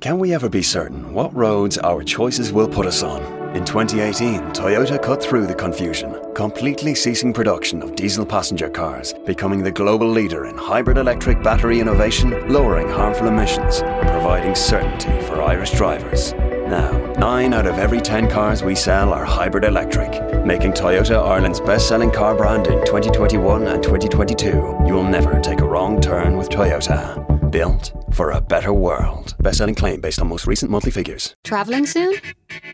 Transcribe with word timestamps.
Can 0.00 0.20
we 0.20 0.32
ever 0.32 0.48
be 0.48 0.62
certain 0.62 1.12
what 1.12 1.34
roads 1.34 1.76
our 1.78 2.04
choices 2.04 2.52
will 2.52 2.68
put 2.68 2.86
us 2.86 3.02
on? 3.02 3.20
In 3.56 3.64
2018, 3.64 4.52
Toyota 4.52 5.02
cut 5.02 5.20
through 5.20 5.48
the 5.48 5.54
confusion, 5.56 6.16
completely 6.34 6.94
ceasing 6.94 7.32
production 7.32 7.82
of 7.82 7.96
diesel 7.96 8.24
passenger 8.24 8.70
cars, 8.70 9.12
becoming 9.26 9.60
the 9.60 9.72
global 9.72 10.08
leader 10.08 10.46
in 10.46 10.56
hybrid 10.56 10.98
electric 10.98 11.42
battery 11.42 11.80
innovation, 11.80 12.30
lowering 12.48 12.88
harmful 12.88 13.26
emissions, 13.26 13.80
and 13.80 14.08
providing 14.10 14.54
certainty 14.54 15.20
for 15.26 15.42
Irish 15.42 15.72
drivers. 15.72 16.32
Now, 16.32 16.92
9 17.14 17.52
out 17.52 17.66
of 17.66 17.78
every 17.78 18.00
10 18.00 18.30
cars 18.30 18.62
we 18.62 18.76
sell 18.76 19.12
are 19.12 19.24
hybrid 19.24 19.64
electric, 19.64 20.12
making 20.44 20.74
Toyota 20.74 21.20
Ireland's 21.20 21.60
best 21.60 21.88
selling 21.88 22.12
car 22.12 22.36
brand 22.36 22.68
in 22.68 22.84
2021 22.84 23.66
and 23.66 23.82
2022. 23.82 24.46
You 24.86 24.94
will 24.94 25.02
never 25.02 25.40
take 25.40 25.58
a 25.60 25.66
wrong 25.66 26.00
turn 26.00 26.36
with 26.36 26.50
Toyota. 26.50 27.27
Built 27.50 27.92
for 28.12 28.32
a 28.32 28.40
better 28.40 28.72
world. 28.72 29.34
Best 29.40 29.58
selling 29.58 29.74
claim 29.74 30.00
based 30.00 30.20
on 30.20 30.28
most 30.28 30.46
recent 30.46 30.70
monthly 30.70 30.90
figures. 30.90 31.34
Travelling 31.44 31.86
soon? 31.86 32.14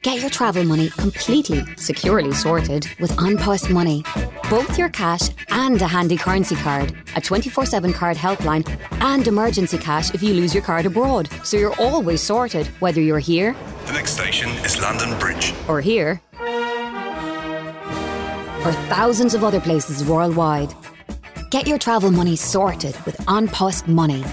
Get 0.03 0.21
your 0.21 0.31
travel 0.31 0.65
money 0.65 0.89
completely, 0.91 1.63
securely 1.77 2.33
sorted 2.33 2.87
with 2.99 3.13
OnPost 3.13 3.71
Money. 3.71 4.05
Both 4.51 4.79
your 4.79 4.89
cash 4.89 5.29
and 5.51 5.81
a 5.81 5.87
handy 5.87 6.17
currency 6.17 6.57
card, 6.57 6.97
a 7.15 7.21
24 7.21 7.67
7 7.67 7.93
card 7.93 8.17
helpline, 8.17 8.67
and 9.03 9.27
emergency 9.29 9.79
cash 9.79 10.13
if 10.15 10.23
you 10.23 10.35
lose 10.35 10.55
your 10.55 10.63
card 10.63 10.87
abroad. 10.87 11.29
So 11.43 11.57
you're 11.57 11.79
always 11.79 12.21
sorted, 12.21 12.67
whether 12.81 13.01
you're 13.01 13.19
here 13.19 13.55
The 13.87 13.93
next 13.93 14.13
station 14.13 14.49
is 14.65 14.81
London 14.81 15.19
Bridge. 15.19 15.53
or 15.69 15.81
here 15.81 16.21
or 18.65 18.73
thousands 18.89 19.35
of 19.35 19.45
other 19.45 19.61
places 19.61 20.03
worldwide. 20.09 20.73
Get 21.51 21.69
your 21.69 21.79
travel 21.79 22.11
money 22.11 22.35
sorted 22.35 22.97
with 23.05 23.17
OnPost 23.27 23.87
Money. 23.87 24.25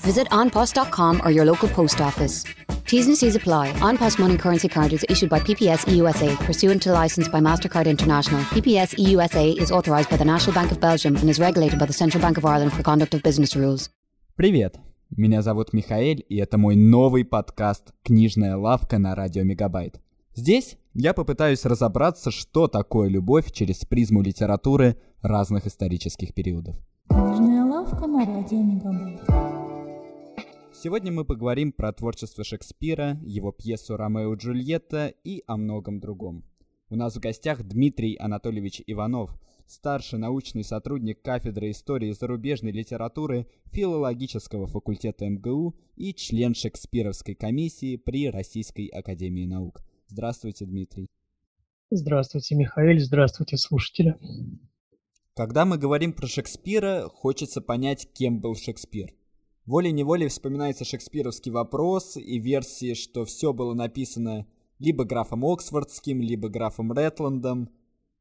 Visit 0.00 0.28
onpost.com 0.30 1.20
or 1.24 1.30
your 1.30 1.44
local 1.44 1.68
post 1.68 2.00
office. 2.00 2.44
T's 2.86 3.06
and 3.06 3.16
C's 3.16 3.36
apply. 3.36 3.72
OnPost 3.80 4.18
Money 4.18 4.36
Currency 4.36 4.68
Card 4.68 4.92
is 4.92 5.04
issued 5.08 5.30
by 5.30 5.38
PPS 5.38 5.86
EUSA 5.86 6.36
pursuant 6.44 6.82
to 6.82 6.90
license 6.90 7.28
by 7.28 7.38
MasterCard 7.38 7.86
International. 7.86 8.40
PPS 8.50 8.96
EUSA 8.98 9.60
is 9.62 9.70
authorised 9.70 10.10
by 10.10 10.16
the 10.16 10.24
National 10.24 10.52
Bank 10.52 10.72
of 10.72 10.80
Belgium 10.80 11.14
and 11.16 11.30
is 11.30 11.38
regulated 11.38 11.78
by 11.78 11.86
the 11.86 11.92
Central 11.92 12.20
Bank 12.20 12.36
of 12.36 12.44
Ireland 12.44 12.72
for 12.72 12.82
conduct 12.82 13.14
of 13.14 13.22
business 13.22 13.54
rules. 13.54 13.90
Привет! 14.34 14.78
Меня 15.16 15.42
зовут 15.42 15.72
Михаэль, 15.72 16.24
и 16.28 16.36
это 16.36 16.56
мой 16.56 16.76
новый 16.76 17.24
подкаст 17.24 17.92
«Книжная 18.02 18.56
лавка» 18.56 18.98
на 18.98 19.14
радио 19.14 19.44
Мегабайт. 19.44 20.00
Здесь 20.34 20.76
я 20.94 21.14
попытаюсь 21.14 21.64
разобраться, 21.64 22.30
что 22.30 22.68
такое 22.68 23.08
любовь 23.08 23.52
через 23.52 23.84
призму 23.84 24.22
литературы 24.22 24.96
разных 25.22 25.66
исторических 25.66 26.32
периодов. 26.32 26.76
Книжная 27.08 27.64
лавка 27.64 28.06
на 28.06 28.24
радио 28.24 28.58
Мегабайт. 28.62 29.59
Сегодня 30.82 31.12
мы 31.12 31.26
поговорим 31.26 31.72
про 31.72 31.92
творчество 31.92 32.42
Шекспира, 32.42 33.20
его 33.22 33.52
пьесу 33.52 33.98
«Ромео 33.98 34.32
и 34.32 34.36
Джульетта» 34.38 35.12
и 35.24 35.42
о 35.46 35.58
многом 35.58 36.00
другом. 36.00 36.42
У 36.88 36.96
нас 36.96 37.14
в 37.14 37.20
гостях 37.20 37.62
Дмитрий 37.62 38.16
Анатольевич 38.16 38.80
Иванов, 38.86 39.38
старший 39.66 40.18
научный 40.18 40.64
сотрудник 40.64 41.20
кафедры 41.20 41.72
истории 41.72 42.12
зарубежной 42.12 42.72
литературы 42.72 43.46
филологического 43.72 44.66
факультета 44.66 45.28
МГУ 45.28 45.76
и 45.96 46.14
член 46.14 46.54
Шекспировской 46.54 47.34
комиссии 47.34 47.96
при 47.96 48.30
Российской 48.30 48.86
академии 48.86 49.44
наук. 49.44 49.82
Здравствуйте, 50.08 50.64
Дмитрий. 50.64 51.08
Здравствуйте, 51.90 52.54
Михаил, 52.54 52.98
здравствуйте, 53.00 53.58
слушатели. 53.58 54.16
Когда 55.36 55.66
мы 55.66 55.76
говорим 55.76 56.14
про 56.14 56.26
Шекспира, 56.26 57.02
хочется 57.06 57.60
понять, 57.60 58.08
кем 58.14 58.40
был 58.40 58.54
Шекспир. 58.54 59.10
Волей-неволей 59.66 60.28
вспоминается 60.28 60.84
шекспировский 60.84 61.52
вопрос 61.52 62.16
и 62.16 62.38
версии, 62.38 62.94
что 62.94 63.24
все 63.24 63.52
было 63.52 63.74
написано 63.74 64.46
либо 64.78 65.04
графом 65.04 65.44
Оксфордским, 65.44 66.22
либо 66.22 66.48
графом 66.48 66.92
Ретландом. 66.92 67.68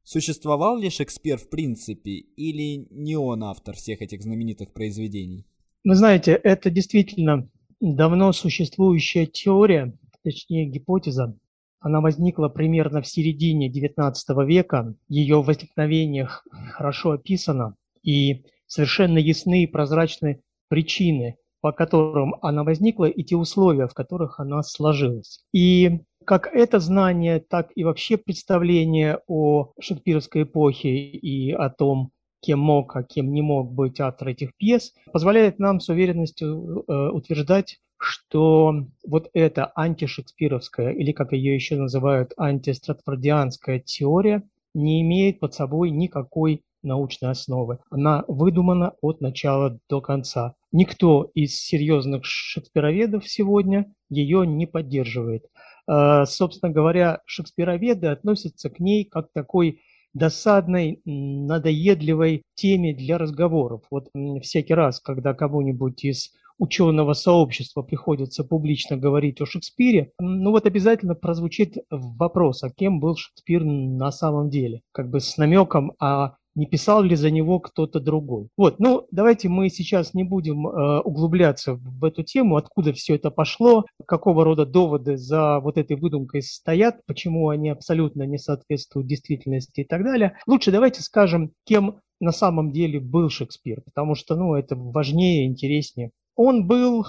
Существовал 0.04 0.78
ли 0.78 0.90
Шекспир 0.90 1.38
в 1.38 1.50
принципе, 1.50 2.12
или 2.12 2.88
не 2.90 3.16
он 3.16 3.44
автор 3.44 3.76
всех 3.76 4.02
этих 4.02 4.22
знаменитых 4.22 4.74
произведений? 4.74 5.46
Вы 5.84 5.96
знаете, 5.96 6.34
это 6.34 6.70
действительно 6.70 7.50
давно 7.80 8.34
существующая 8.34 9.26
теория, 9.26 9.98
точнее 10.24 10.66
гипотеза. 10.66 11.38
Она 11.80 12.02
возникла 12.02 12.50
примерно 12.50 13.02
в 13.02 13.08
середине 13.08 13.72
XIX 13.72 14.14
века. 14.46 14.96
Ее 15.08 15.42
возникновение 15.42 16.26
х- 16.26 16.42
хорошо 16.74 17.12
описано, 17.12 17.76
и 18.04 18.44
совершенно 18.68 19.18
ясны 19.18 19.64
и 19.64 19.68
прозрачны 19.68 20.42
причины, 20.70 21.36
по 21.62 21.72
которым 21.72 22.36
она 22.42 22.64
возникла, 22.64 23.06
и 23.06 23.24
те 23.24 23.36
условия, 23.36 23.88
в 23.88 23.94
которых 23.94 24.40
она 24.40 24.64
сложилась. 24.64 25.44
И 25.54 26.02
как 26.26 26.48
это 26.48 26.80
знание, 26.80 27.40
так 27.40 27.72
и 27.76 27.84
вообще 27.84 28.18
представление 28.18 29.20
о 29.28 29.72
шекспировской 29.80 30.44
эпохе 30.44 30.90
и 30.90 31.52
о 31.52 31.70
том, 31.70 32.12
кем 32.42 32.60
мог, 32.60 32.96
а 32.96 33.04
кем 33.04 33.34
не 33.34 33.42
мог 33.42 33.74
быть 33.74 34.00
автор 34.00 34.30
этих 34.30 34.56
пьес, 34.56 34.94
позволяет 35.12 35.60
нам 35.60 35.80
с 35.80 35.90
уверенностью 35.90 36.86
э, 36.88 37.10
утверждать, 37.10 37.80
что 37.98 38.86
вот 39.06 39.30
эта 39.34 39.72
антишекспировская, 39.76 40.92
или 40.92 41.12
как 41.12 41.34
ее 41.34 41.54
еще 41.54 41.76
называют, 41.76 42.32
антистратфордианская 42.38 43.80
теория, 43.80 44.44
не 44.74 45.02
имеет 45.02 45.40
под 45.40 45.54
собой 45.54 45.90
никакой 45.90 46.64
научной 46.84 47.32
основы. 47.32 47.80
Она 47.90 48.24
выдумана 48.28 48.94
от 49.02 49.22
начала 49.22 49.80
до 49.90 50.02
конца. 50.02 50.56
Никто 50.72 51.30
из 51.34 51.56
серьезных 51.56 52.26
шекспироведов 52.26 53.28
сегодня 53.28 53.92
ее 54.10 54.46
не 54.46 54.66
поддерживает. 54.66 55.46
Э, 55.88 56.26
Собственно 56.26 56.72
говоря, 56.72 57.22
шекспироведы 57.26 58.08
относятся 58.08 58.70
к 58.70 58.80
ней 58.80 59.06
как 59.06 59.28
такой 59.34 59.82
досадной, 60.14 61.02
надоедливой 61.06 62.44
теме 62.56 62.94
для 62.94 63.18
разговоров. 63.18 63.84
Вот 63.92 64.10
всякий 64.42 64.74
раз, 64.74 65.00
когда 65.00 65.34
кому-нибудь 65.34 66.04
из 66.04 66.32
ученого 66.60 67.14
сообщества 67.14 67.82
приходится 67.82 68.44
публично 68.44 68.98
говорить 68.98 69.40
о 69.42 69.46
Шекспире, 69.46 70.12
ну 70.20 70.52
вот 70.52 70.66
обязательно 70.66 71.16
прозвучит 71.16 71.78
вопрос, 71.90 72.64
а 72.64 72.70
кем 72.70 73.00
был 73.00 73.16
Шекспир 73.16 73.64
на 73.64 74.12
самом 74.12 74.50
деле? 74.50 74.82
Как 74.92 75.10
бы 75.10 75.22
с 75.22 75.38
намеком, 75.38 75.94
а 76.00 76.36
не 76.56 76.66
писал 76.66 77.04
ли 77.04 77.16
за 77.16 77.32
него 77.32 77.60
кто-то 77.60 78.00
другой. 78.00 78.50
Вот, 78.58 78.80
ну 78.80 79.08
давайте 79.12 79.50
мы 79.50 79.70
сейчас 79.70 80.14
не 80.14 80.24
будем 80.24 80.68
э, 80.68 81.00
углубляться 81.02 81.76
в 81.76 82.04
эту 82.04 82.24
тему, 82.24 82.58
откуда 82.58 82.94
все 82.94 83.16
это 83.16 83.32
пошло, 83.32 83.86
какого 84.06 84.44
рода 84.44 84.66
доводы 84.66 85.18
за 85.18 85.60
вот 85.60 85.78
этой 85.78 85.96
выдумкой 85.96 86.42
стоят, 86.42 87.06
почему 87.06 87.50
они 87.50 87.70
абсолютно 87.70 88.24
не 88.24 88.38
соответствуют 88.38 89.08
действительности 89.08 89.82
и 89.82 89.86
так 89.86 90.04
далее. 90.04 90.38
Лучше 90.48 90.72
давайте 90.72 91.02
скажем, 91.02 91.52
кем 91.66 92.00
на 92.20 92.32
самом 92.32 92.72
деле 92.72 93.00
был 93.00 93.30
Шекспир, 93.30 93.82
потому 93.82 94.16
что, 94.16 94.36
ну, 94.36 94.56
это 94.56 94.76
важнее, 94.76 95.46
интереснее. 95.46 96.12
Он 96.36 96.68
был 96.68 97.06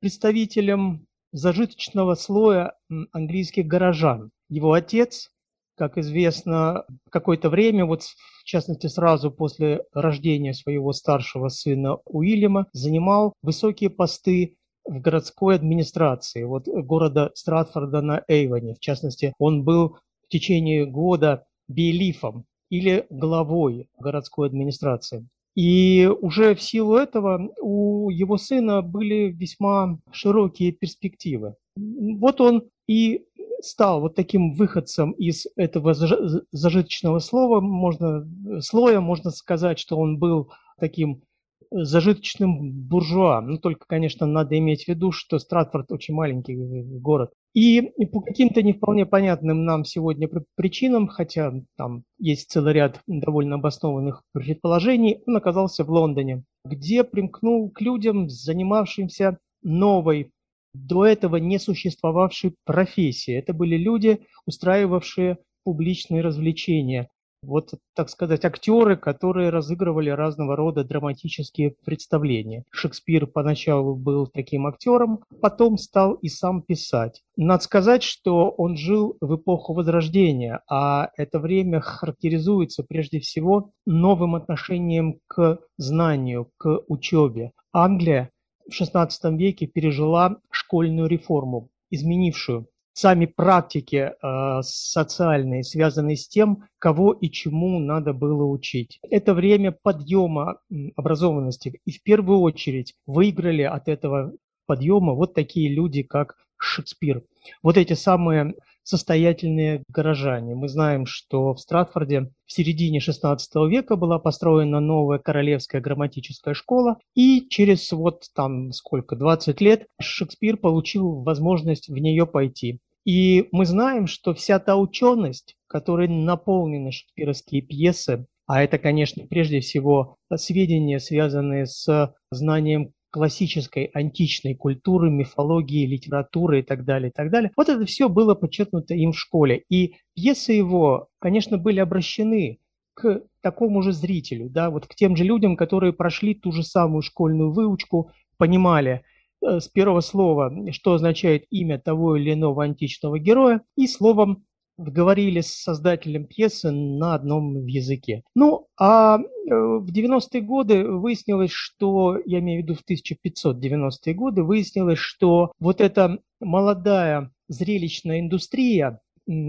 представителем 0.00 1.06
зажиточного 1.32 2.14
слоя 2.14 2.74
английских 3.12 3.66
горожан. 3.66 4.30
Его 4.48 4.72
отец, 4.72 5.30
как 5.80 5.96
известно, 5.96 6.84
какое-то 7.10 7.48
время, 7.48 7.86
вот 7.86 8.02
в 8.02 8.44
частности 8.44 8.86
сразу 8.86 9.30
после 9.30 9.82
рождения 9.94 10.52
своего 10.52 10.92
старшего 10.92 11.48
сына 11.48 11.96
Уильяма, 12.04 12.66
занимал 12.74 13.32
высокие 13.40 13.88
посты 13.88 14.56
в 14.84 15.00
городской 15.00 15.54
администрации 15.54 16.42
вот 16.42 16.68
города 16.68 17.30
Стратфорда 17.34 18.02
на 18.02 18.22
Эйвоне. 18.28 18.74
В 18.74 18.80
частности, 18.80 19.32
он 19.38 19.64
был 19.64 19.96
в 20.22 20.28
течение 20.28 20.84
года 20.84 21.46
бейлифом 21.66 22.44
или 22.68 23.06
главой 23.08 23.88
городской 23.98 24.48
администрации. 24.48 25.26
И 25.56 26.06
уже 26.20 26.54
в 26.54 26.60
силу 26.60 26.96
этого 26.96 27.48
у 27.58 28.10
его 28.10 28.36
сына 28.36 28.82
были 28.82 29.30
весьма 29.30 29.98
широкие 30.12 30.72
перспективы. 30.72 31.54
Вот 31.74 32.42
он 32.42 32.68
и 32.86 33.24
стал 33.62 34.00
вот 34.00 34.14
таким 34.14 34.54
выходцем 34.54 35.12
из 35.12 35.46
этого 35.56 35.92
заж- 35.92 36.42
зажиточного 36.52 37.18
слова, 37.18 37.60
можно, 37.60 38.26
слоя, 38.60 39.00
можно 39.00 39.30
сказать, 39.30 39.78
что 39.78 39.96
он 39.96 40.18
был 40.18 40.50
таким 40.78 41.22
зажиточным 41.70 42.72
буржуа. 42.72 43.40
Ну, 43.40 43.58
только, 43.58 43.86
конечно, 43.86 44.26
надо 44.26 44.58
иметь 44.58 44.84
в 44.84 44.88
виду, 44.88 45.12
что 45.12 45.38
Стратфорд 45.38 45.92
очень 45.92 46.14
маленький 46.14 46.56
город. 46.98 47.30
И, 47.54 47.92
по 48.12 48.20
каким-то 48.20 48.62
не 48.62 48.72
вполне 48.72 49.06
понятным 49.06 49.64
нам 49.64 49.84
сегодня 49.84 50.28
при- 50.28 50.44
причинам, 50.56 51.06
хотя 51.06 51.52
там 51.76 52.02
есть 52.18 52.50
целый 52.50 52.72
ряд 52.72 53.00
довольно 53.06 53.56
обоснованных 53.56 54.22
предположений, 54.32 55.22
он 55.26 55.36
оказался 55.36 55.84
в 55.84 55.90
Лондоне, 55.90 56.44
где 56.64 57.04
примкнул 57.04 57.70
к 57.70 57.80
людям, 57.80 58.28
занимавшимся 58.28 59.38
новой, 59.62 60.32
до 60.74 61.06
этого 61.06 61.36
не 61.36 61.58
существовавшей 61.58 62.54
профессией. 62.64 63.38
Это 63.38 63.52
были 63.52 63.76
люди, 63.76 64.20
устраивавшие 64.46 65.38
публичные 65.64 66.22
развлечения. 66.22 67.10
вот, 67.42 67.72
так 67.94 68.10
сказать, 68.10 68.44
актеры, 68.44 68.96
которые 68.96 69.50
разыгрывали 69.50 70.10
разного 70.10 70.56
рода 70.56 70.84
драматические 70.84 71.74
представления. 71.84 72.64
Шекспир 72.70 73.26
поначалу 73.26 73.96
был 73.96 74.26
таким 74.26 74.66
актером, 74.66 75.20
потом 75.40 75.78
стал 75.78 76.14
и 76.14 76.28
сам 76.28 76.62
писать. 76.62 77.22
Надо 77.36 77.62
сказать, 77.62 78.02
что 78.02 78.50
он 78.50 78.76
жил 78.76 79.16
в 79.20 79.36
эпоху 79.36 79.72
Возрождения, 79.72 80.60
а 80.68 81.10
это 81.16 81.38
время 81.38 81.80
характеризуется 81.80 82.84
прежде 82.86 83.20
всего 83.20 83.70
новым 83.86 84.34
отношением 84.34 85.20
к 85.26 85.58
знанию, 85.78 86.50
к 86.58 86.80
учебе. 86.88 87.52
Англия 87.72 88.30
в 88.70 88.80
XVI 88.80 89.08
веке 89.36 89.66
пережила 89.66 90.36
школьную 90.50 91.08
реформу, 91.08 91.70
изменившую 91.90 92.66
сами 92.92 93.26
практики 93.26 94.12
э, 94.12 94.62
социальные, 94.62 95.64
связанные 95.64 96.16
с 96.16 96.28
тем, 96.28 96.64
кого 96.78 97.12
и 97.12 97.30
чему 97.30 97.78
надо 97.78 98.12
было 98.12 98.44
учить. 98.44 98.98
Это 99.08 99.32
время 99.34 99.72
подъема 99.72 100.58
образованности. 100.96 101.80
И 101.84 101.92
в 101.92 102.02
первую 102.02 102.40
очередь 102.40 102.94
выиграли 103.06 103.62
от 103.62 103.88
этого 103.88 104.32
подъема 104.66 105.14
вот 105.14 105.34
такие 105.34 105.72
люди, 105.72 106.02
как 106.02 106.36
Шекспир. 106.58 107.24
Вот 107.62 107.78
эти 107.78 107.94
самые 107.94 108.54
состоятельные 108.90 109.84
горожане. 109.88 110.54
Мы 110.54 110.68
знаем, 110.68 111.06
что 111.06 111.54
в 111.54 111.60
Стратфорде 111.60 112.32
в 112.44 112.52
середине 112.52 112.98
XVI 112.98 113.38
века 113.68 113.96
была 113.96 114.18
построена 114.18 114.80
новая 114.80 115.18
королевская 115.18 115.80
грамматическая 115.80 116.54
школа, 116.54 116.98
и 117.14 117.46
через 117.48 117.90
вот 117.92 118.24
там 118.34 118.72
сколько, 118.72 119.16
20 119.16 119.60
лет 119.60 119.86
Шекспир 120.00 120.56
получил 120.56 121.22
возможность 121.22 121.88
в 121.88 121.96
нее 121.96 122.26
пойти. 122.26 122.80
И 123.06 123.48
мы 123.52 123.64
знаем, 123.64 124.06
что 124.06 124.34
вся 124.34 124.58
та 124.58 124.76
ученость, 124.76 125.56
которой 125.68 126.08
наполнены 126.08 126.92
шекспировские 126.92 127.62
пьесы, 127.62 128.26
а 128.46 128.62
это, 128.62 128.78
конечно, 128.78 129.24
прежде 129.26 129.60
всего 129.60 130.16
сведения, 130.34 130.98
связанные 130.98 131.66
с 131.66 132.14
знанием 132.32 132.92
классической 133.10 133.86
античной 133.86 134.54
культуры, 134.54 135.10
мифологии, 135.10 135.86
литературы 135.86 136.60
и 136.60 136.62
так 136.62 136.84
далее, 136.84 137.10
и 137.10 137.12
так 137.12 137.30
далее. 137.30 137.50
Вот 137.56 137.68
это 137.68 137.84
все 137.84 138.08
было 138.08 138.34
подчеркнуто 138.34 138.94
им 138.94 139.12
в 139.12 139.18
школе. 139.18 139.64
И 139.68 139.96
пьесы 140.14 140.52
его, 140.52 141.08
конечно, 141.18 141.58
были 141.58 141.80
обращены 141.80 142.58
к 142.94 143.22
такому 143.40 143.82
же 143.82 143.92
зрителю, 143.92 144.50
да, 144.50 144.70
вот 144.70 144.86
к 144.86 144.94
тем 144.94 145.16
же 145.16 145.24
людям, 145.24 145.56
которые 145.56 145.92
прошли 145.92 146.34
ту 146.34 146.52
же 146.52 146.62
самую 146.62 147.02
школьную 147.02 147.52
выучку, 147.52 148.10
понимали, 148.36 149.02
Э, 149.42 149.58
с 149.60 149.68
первого 149.68 150.00
слова, 150.00 150.52
что 150.72 150.94
означает 150.94 151.44
имя 151.50 151.78
того 151.78 152.16
или 152.16 152.32
иного 152.32 152.64
античного 152.64 153.18
героя, 153.18 153.62
и 153.76 153.86
словом 153.86 154.44
говорили 154.80 155.40
с 155.40 155.62
создателем 155.62 156.24
пьесы 156.24 156.70
на 156.70 157.14
одном 157.14 157.66
языке. 157.66 158.22
Ну, 158.34 158.66
а 158.78 159.18
э, 159.18 159.20
в 159.48 159.90
90-е 159.92 160.40
годы 160.40 160.84
выяснилось, 160.84 161.52
что, 161.52 162.18
я 162.24 162.38
имею 162.38 162.62
в 162.62 162.64
виду 162.64 162.74
в 162.74 162.90
1590-е 162.90 164.14
годы, 164.14 164.42
выяснилось, 164.42 164.98
что 164.98 165.52
вот 165.60 165.80
эта 165.80 166.18
молодая 166.40 167.30
зрелищная 167.48 168.20
индустрия, 168.20 169.00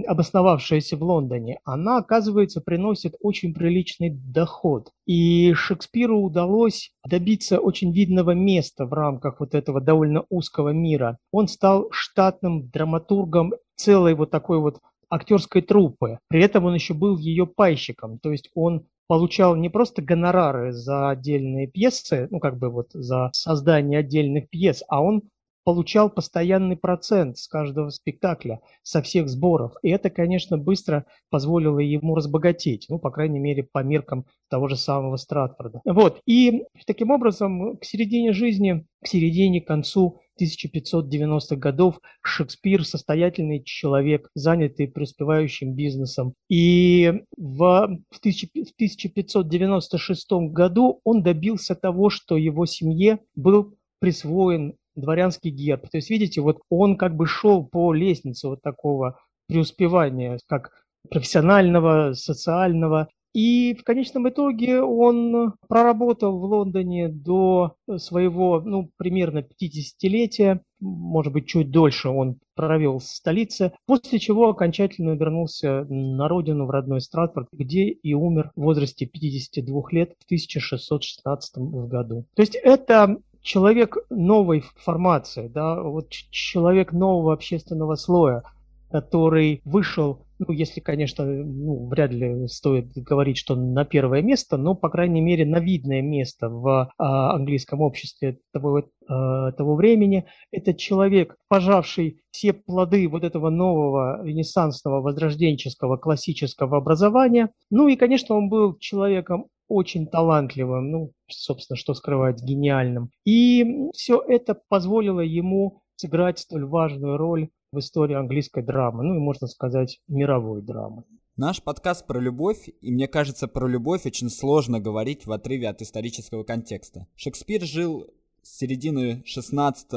обосновавшаяся 0.07 0.98
в 0.98 1.04
Лондоне, 1.04 1.60
она, 1.63 1.98
оказывается, 1.98 2.62
приносит 2.62 3.16
очень 3.19 3.54
приличный 3.54 4.10
доход. 4.10 4.92
И 5.06 5.54
Шекспиру 5.54 6.19
удалось 6.22 6.92
добиться 7.07 7.60
очень 7.60 7.92
видного 7.92 8.31
места 8.31 8.86
в 8.86 8.94
рамках 8.94 9.39
вот 9.39 9.56
этого 9.56 9.81
довольно 9.81 10.25
узкого 10.30 10.69
мира. 10.69 11.18
Он 11.31 11.48
стал 11.48 11.88
штатным 11.92 12.69
драматургом 12.69 13.54
целой 13.75 14.13
вот 14.13 14.30
такой 14.30 14.60
вот 14.60 14.80
актерской 15.12 15.62
труппы. 15.62 16.19
При 16.30 16.42
этом 16.42 16.66
он 16.66 16.74
еще 16.74 16.94
был 16.94 17.18
ее 17.18 17.46
пайщиком, 17.46 18.18
то 18.19 18.31
есть 18.31 18.50
он 18.56 18.88
получал 19.08 19.56
не 19.56 19.69
просто 19.69 20.02
гонорары 20.02 20.72
за 20.72 21.10
отдельные 21.10 21.68
пьесы, 21.68 22.28
ну 22.31 22.40
как 22.40 22.58
бы 22.58 22.69
вот 22.69 22.92
за 22.94 23.30
создание 23.34 24.00
отдельных 24.00 24.50
пьес, 24.50 24.84
а 24.88 25.02
он 25.04 25.24
получал 25.63 26.10
постоянный 26.10 26.75
процент 26.75 27.38
с 27.38 27.48
каждого 27.48 27.90
спектакля, 27.90 28.60
со 28.84 29.02
всех 29.02 29.30
сборов. 29.30 29.74
И 29.84 29.90
это, 29.90 30.10
конечно, 30.10 30.58
быстро 30.58 31.06
позволило 31.30 31.80
ему 31.80 32.16
разбогатеть, 32.16 32.88
ну, 32.90 33.00
по 33.00 33.12
крайней 33.12 33.40
мере, 33.40 33.63
по 33.63 33.81
меркам 33.84 34.25
того 34.50 34.68
же 34.68 34.75
самого 34.75 35.16
Стратфорда. 35.18 35.81
Вот. 35.86 36.19
И 36.25 36.63
таким 36.86 37.12
образом, 37.12 37.78
к 37.78 37.86
середине 37.86 38.34
жизни, 38.34 38.86
к 39.04 39.08
середине, 39.08 39.62
к 39.62 39.68
концу 39.68 40.19
1590-х 40.40 41.58
годов 41.58 42.00
Шекспир 42.24 42.86
состоятельный 42.86 43.62
человек, 43.63 44.30
занятый 44.34 44.88
преуспевающим 44.88 45.75
бизнесом. 45.75 46.34
И 46.50 47.22
в 47.38 48.00
1596 48.19 50.31
году 50.52 51.02
он 51.04 51.22
добился 51.22 51.75
того, 51.75 52.10
что 52.10 52.38
его 52.38 52.66
семье 52.66 53.19
был 53.36 53.75
присвоен 54.00 54.74
дворянский 54.96 55.52
герб. 55.52 55.90
То 55.90 55.98
есть, 55.98 56.10
видите, 56.10 56.42
вот 56.42 56.62
он 56.70 56.98
как 56.98 57.16
бы 57.16 57.26
шел 57.28 57.66
по 57.66 57.94
лестнице 57.94 58.48
вот 58.48 58.62
такого 58.62 59.20
преуспевания, 59.48 60.40
как 60.48 60.72
профессионального, 61.10 62.14
социального. 62.14 63.10
И 63.34 63.76
в 63.80 63.84
конечном 63.86 64.28
итоге 64.28 64.82
он 64.82 65.54
проработал 65.70 66.38
в 66.38 66.44
Лондоне 66.44 67.08
до 67.08 67.76
своего, 67.96 68.60
ну, 68.60 68.90
примерно 68.98 69.40
50-летия, 69.40 70.60
может 70.82 71.32
быть, 71.32 71.48
чуть 71.48 71.72
дольше 71.72 72.10
он 72.10 72.40
провел 72.56 73.00
в 73.00 73.04
столице, 73.04 73.72
после 73.86 74.20
чего 74.20 74.50
окончательно 74.50 75.12
вернулся 75.12 75.86
на 75.86 76.28
родину, 76.28 76.66
в 76.66 76.72
родной 76.72 77.00
Стратфорд, 77.00 77.48
где 77.54 77.86
и 77.86 78.14
умер 78.14 78.52
в 78.56 78.64
возрасте 78.64 79.06
52 79.06 79.82
лет 79.92 80.14
в 80.20 80.26
1616 80.26 81.58
году. 81.58 82.26
То 82.36 82.42
есть 82.42 82.56
это 82.56 83.16
человек 83.42 83.98
новой 84.10 84.64
формации, 84.78 85.48
да, 85.48 85.82
вот 85.82 86.10
человек 86.10 86.94
нового 86.94 87.34
общественного 87.34 87.96
слоя, 87.96 88.44
который 88.92 89.62
вышел, 89.64 90.26
ну, 90.40 90.52
если, 90.52 90.80
конечно, 90.80 91.24
ну, 91.24 91.88
вряд 91.88 92.12
ли 92.12 92.48
стоит 92.48 92.92
говорить, 92.96 93.38
что 93.38 93.56
на 93.56 93.86
первое 93.86 94.22
место, 94.22 94.58
но, 94.58 94.76
по 94.76 94.90
крайней 94.90 95.22
мере, 95.22 95.46
на 95.46 95.60
видное 95.60 96.02
место 96.02 96.50
в 96.50 96.92
а, 96.98 97.34
английском 97.34 97.82
обществе 97.82 98.40
того, 98.52 98.84
а, 99.08 99.52
того 99.54 99.76
времени. 99.76 100.26
Это 100.52 100.74
человек, 100.74 101.36
пожавший 101.48 102.22
все 102.32 102.54
плоды 102.54 103.08
вот 103.08 103.24
этого 103.24 103.50
нового 103.50 104.24
ренессансного, 104.26 105.02
возрожденческого, 105.02 105.98
классического 105.98 106.78
образования. 106.78 107.52
Ну 107.70 107.88
и, 107.88 107.96
конечно, 107.96 108.36
он 108.36 108.50
был 108.50 108.78
человеком 108.78 109.48
очень 109.72 110.06
талантливым, 110.08 110.92
ну, 110.92 111.14
собственно, 111.30 111.78
что 111.78 111.94
скрывать, 111.94 112.44
гениальным. 112.44 113.10
И 113.26 113.90
все 113.94 114.22
это 114.22 114.60
позволило 114.68 115.22
ему 115.22 115.82
сыграть 115.96 116.40
столь 116.40 116.66
важную 116.66 117.18
роль 117.18 117.50
в 117.72 117.80
истории 117.80 118.16
английской 118.16 118.64
драмы, 118.64 119.04
ну 119.04 119.16
и, 119.16 119.20
можно 119.20 119.48
сказать, 119.48 120.00
мировой 120.08 120.62
драмы. 120.62 121.04
Наш 121.38 121.63
подкаст 121.63 122.06
про 122.06 122.20
любовь, 122.20 122.70
и 122.82 122.92
мне 122.92 123.08
кажется, 123.08 123.48
про 123.48 123.66
любовь 123.66 124.06
очень 124.06 124.30
сложно 124.30 124.82
говорить 124.82 125.25
в 125.25 125.32
отрыве 125.32 125.70
от 125.70 125.82
исторического 125.82 126.44
контекста. 126.44 127.08
Шекспир 127.16 127.62
жил 127.62 128.08
с 128.42 128.58
середины 128.58 129.24
16 129.25 129.88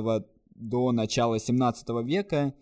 до 0.55 0.93
начала 0.93 1.41
17 1.41 1.89
века, 2.05 2.55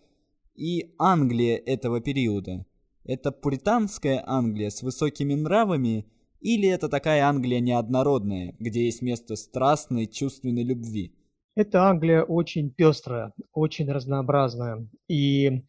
и 0.55 0.95
Англия 0.97 1.57
этого 1.57 2.01
периода– 2.01 2.65
это 3.03 3.31
пуританская 3.31 4.23
Англия 4.25 4.69
с 4.69 4.81
высокими 4.81 5.35
нравами 5.35 6.07
или 6.43 6.67
это 6.67 6.89
такая 6.89 7.23
Англия 7.25 7.61
неоднородная, 7.61 8.55
где 8.59 8.85
есть 8.85 9.01
место 9.01 9.35
страстной, 9.35 10.07
чувственной 10.07 10.63
любви? 10.63 11.15
Это 11.55 11.83
Англия 11.83 12.23
очень 12.23 12.69
пестрая, 12.69 13.33
очень 13.53 13.89
разнообразная. 13.89 14.87
И, 15.07 15.63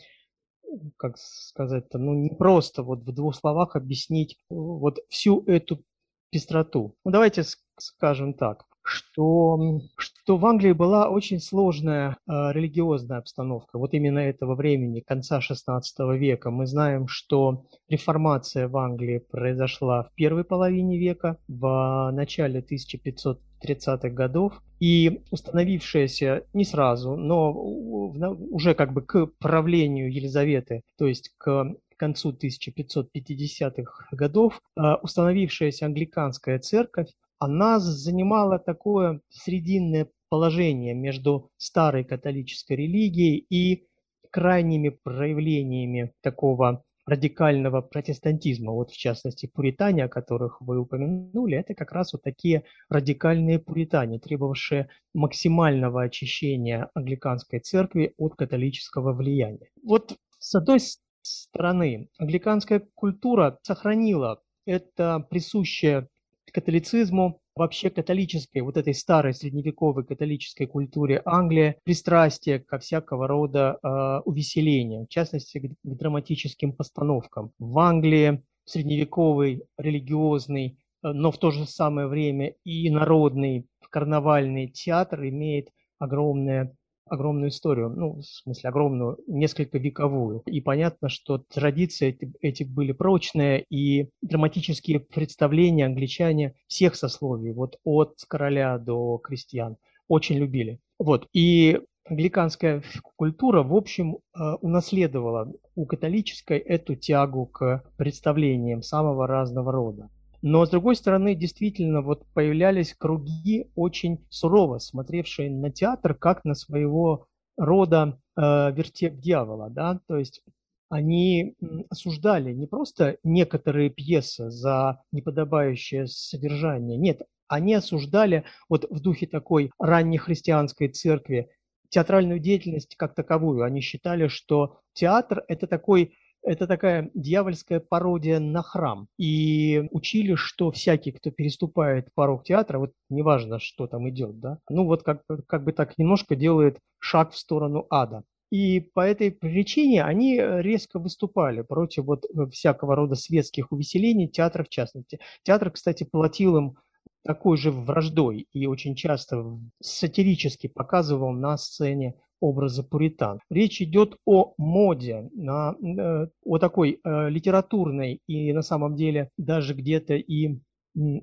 как 0.97 1.17
сказать-то, 1.17 1.99
ну 1.99 2.15
не 2.15 2.31
просто 2.31 2.83
вот 2.83 3.05
в 3.05 3.13
двух 3.13 3.37
словах 3.37 3.77
объяснить 3.77 4.39
вот 4.49 4.99
всю 5.09 5.45
эту 5.47 5.85
пестроту. 6.31 6.97
Ну 7.05 7.11
давайте 7.11 7.45
скажем 7.79 8.35
так 8.35 8.65
что, 8.85 9.81
что 9.97 10.37
в 10.37 10.47
Англии 10.47 10.73
была 10.73 11.09
очень 11.09 11.41
сложная 11.41 12.11
э, 12.11 12.33
религиозная 12.53 13.19
обстановка, 13.19 13.79
вот 13.79 13.95
именно 13.95 14.19
этого 14.19 14.55
времени, 14.55 15.01
конца 15.01 15.41
XVI 15.41 15.81
века. 16.17 16.51
Мы 16.51 16.67
знаем, 16.67 17.09
что 17.09 17.65
реформация 17.89 18.69
в 18.69 18.77
Англии 18.77 19.19
произошла 19.19 20.05
в 20.05 20.15
первой 20.15 20.45
половине 20.45 20.99
века, 20.99 21.39
в 21.49 22.11
начале 22.13 22.61
1530-х 22.61 24.11
годов, 24.11 24.63
и 24.81 25.23
установившаяся 25.31 26.45
не 26.53 26.65
сразу, 26.65 27.17
но 27.17 27.53
уже 27.53 28.75
как 28.75 28.93
бы 28.93 29.01
к 29.01 29.29
правлению 29.39 30.13
Елизаветы, 30.13 30.83
то 30.99 31.07
есть 31.07 31.33
к 31.39 31.75
концу 31.97 32.33
1550-х 32.33 34.09
годов, 34.13 34.61
э, 34.77 34.81
установившаяся 35.03 35.87
англиканская 35.87 36.59
церковь 36.59 37.09
она 37.45 37.79
занимала 37.79 38.59
такое 38.59 39.21
срединное 39.29 40.09
положение 40.29 40.95
между 40.95 41.51
старой 41.57 42.05
католической 42.05 42.73
религией 42.73 43.47
и 43.51 43.87
крайними 44.31 44.89
проявлениями 44.89 46.13
такого 46.23 46.83
радикального 47.07 47.83
протестантизма. 47.83 48.73
Вот 48.73 48.91
в 48.91 48.97
частности 48.97 49.47
пуритане, 49.47 50.05
о 50.05 50.09
которых 50.09 50.61
вы 50.61 50.79
упомянули, 50.79 51.59
это 51.59 51.75
как 51.75 51.93
раз 51.93 52.15
вот 52.15 52.23
такие 52.23 52.65
радикальные 52.89 53.59
пуритане, 53.59 54.19
требовавшие 54.19 54.89
максимального 55.13 56.03
очищения 56.03 56.91
англиканской 56.95 57.61
церкви 57.61 58.15
от 58.17 58.37
католического 58.37 59.13
влияния. 59.13 59.69
Вот 59.83 60.17
с 60.39 60.55
одной 60.55 60.81
стороны, 61.23 62.09
англиканская 62.19 62.83
культура 62.95 63.59
сохранила 63.63 64.43
это 64.67 65.27
присущее 65.31 66.09
католицизму, 66.53 67.41
вообще 67.55 67.91
католической, 67.91 68.61
вот 68.61 68.77
этой 68.77 68.95
старой 68.95 69.35
средневековой 69.35 70.05
католической 70.05 70.67
культуре 70.67 71.23
Англии 71.25 71.77
пристрастие 71.85 72.59
ко 72.59 72.79
всякого 72.79 73.29
рода 73.29 73.79
э, 73.83 74.21
увеселениям, 74.25 75.07
в 75.07 75.09
частности 75.09 75.59
к, 75.59 75.71
к 75.71 75.97
драматическим 75.97 76.73
постановкам. 76.73 77.53
В 77.59 77.79
Англии 77.79 78.43
средневековый, 78.65 79.63
религиозный, 79.79 80.79
э, 81.03 81.13
но 81.13 81.31
в 81.31 81.39
то 81.39 81.51
же 81.51 81.67
самое 81.67 82.09
время 82.09 82.55
и 82.65 82.91
народный 82.91 83.67
карнавальный 83.95 84.67
театр 84.67 85.23
имеет 85.23 85.69
огромное 86.01 86.75
огромную 87.07 87.51
историю, 87.51 87.91
ну, 87.91 88.17
в 88.17 88.23
смысле, 88.23 88.71
огромную, 88.71 89.19
несколько 89.27 89.79
вековую. 89.79 90.43
И 90.47 90.61
понятно, 90.61 91.09
что 91.09 91.39
традиции 91.39 92.09
эти, 92.09 92.33
эти 92.41 92.65
были 92.65 92.93
прочные, 92.93 93.65
и 93.71 94.09
драматические 94.23 95.01
представления 95.01 95.87
англичане 95.87 96.55
всех 96.67 96.95
сословий, 96.95 97.53
вот 97.53 97.79
от 97.85 98.17
короля 98.29 98.79
до 98.79 99.19
крестьян, 99.19 99.77
очень 100.09 100.37
любили. 100.37 100.81
Вот, 100.99 101.29
и 101.33 101.81
англиканская 102.05 102.83
культура, 103.17 103.63
в 103.63 103.75
общем, 103.75 104.17
э, 104.17 104.55
унаследовала 104.61 105.53
у 105.75 105.87
католической 105.87 106.59
эту 106.59 106.95
тягу 106.95 107.47
к 107.47 107.85
представлениям 107.97 108.83
самого 108.83 109.27
разного 109.27 109.73
рода. 109.73 110.11
Но, 110.47 110.67
с 110.67 110.69
другой 110.69 110.95
стороны, 110.95 111.35
действительно, 111.35 112.03
вот 112.03 112.27
появлялись 112.35 112.93
круги 112.93 113.71
очень 113.75 114.27
сурово 114.29 114.77
смотревшие 114.77 115.51
на 115.51 115.71
театр 115.71 116.15
как 116.15 116.45
на 116.45 116.55
своего 116.55 117.29
рода 117.57 118.21
э, 118.37 118.43
вертеп 118.73 119.15
дьявола, 119.21 119.71
да, 119.71 120.01
то 120.07 120.19
есть 120.19 120.43
они 120.91 121.57
осуждали 121.89 122.53
не 122.53 122.67
просто 122.67 123.17
некоторые 123.25 123.89
пьесы 123.89 124.51
за 124.51 125.01
неподобающее 125.13 126.07
содержание, 126.07 126.99
нет, 126.99 127.23
они 127.49 127.73
осуждали 127.73 128.45
вот 128.69 128.85
в 128.91 129.01
духе 129.01 129.27
такой 129.27 129.71
раннехристианской 129.79 130.89
церкви 130.89 131.49
театральную 131.89 132.39
деятельность 132.39 132.97
как 132.97 133.15
таковую. 133.15 133.63
Они 133.63 133.81
считали, 133.81 134.29
что 134.29 134.81
театр– 134.93 135.43
это 135.49 135.67
такой 135.67 136.19
это 136.45 136.67
такая 136.67 137.11
дьявольская 137.15 137.81
пародия 137.81 138.39
на 138.39 138.63
храм. 138.63 139.09
И 139.19 139.89
учили, 139.91 140.35
что 140.35 140.71
всякий, 140.71 141.13
кто 141.13 141.31
переступает 141.31 142.09
порог 142.15 142.45
театра, 142.45 142.79
вот 142.79 142.93
неважно, 143.09 143.59
что 143.59 143.87
там 143.87 144.09
идет, 144.11 144.39
да, 144.41 144.59
ну 144.69 144.85
вот 144.85 145.03
как, 145.03 145.23
как 145.47 145.65
бы 145.65 145.73
так 145.73 145.97
немножко 145.99 146.37
делает 146.37 146.79
шаг 146.99 147.33
в 147.33 147.39
сторону 147.39 147.87
ада. 147.91 148.25
И 148.51 148.81
по 148.81 149.01
этой 149.01 149.33
причине 149.33 150.05
они 150.05 150.37
резко 150.39 151.01
выступали 151.01 151.63
против 151.63 152.05
вот 152.05 152.25
всякого 152.53 152.95
рода 152.95 153.17
светских 153.17 153.73
увеселений, 153.73 154.29
театра 154.29 154.63
в 154.63 154.69
частности. 154.69 155.19
Театр, 155.43 155.71
кстати, 155.73 156.05
платил 156.05 156.57
им 156.59 156.77
такой 157.25 157.57
же 157.57 157.73
враждой 157.73 158.47
и 158.53 158.67
очень 158.67 158.95
часто 158.95 159.59
сатирически 159.83 160.69
показывал 160.69 161.33
на 161.33 161.57
сцене 161.57 162.15
образа 162.45 162.83
пуритан. 162.83 163.41
Речь 163.51 163.81
идет 163.81 164.17
о 164.27 164.55
моде, 164.59 165.31
на, 165.33 165.75
э, 165.83 166.27
о 166.45 166.59
такой 166.59 167.01
э, 167.03 167.31
литературной 167.31 168.21
и 168.27 168.53
на 168.53 168.63
самом 168.63 168.97
деле 168.97 169.31
даже 169.39 169.75
где-то 169.75 170.15
и 170.15 170.59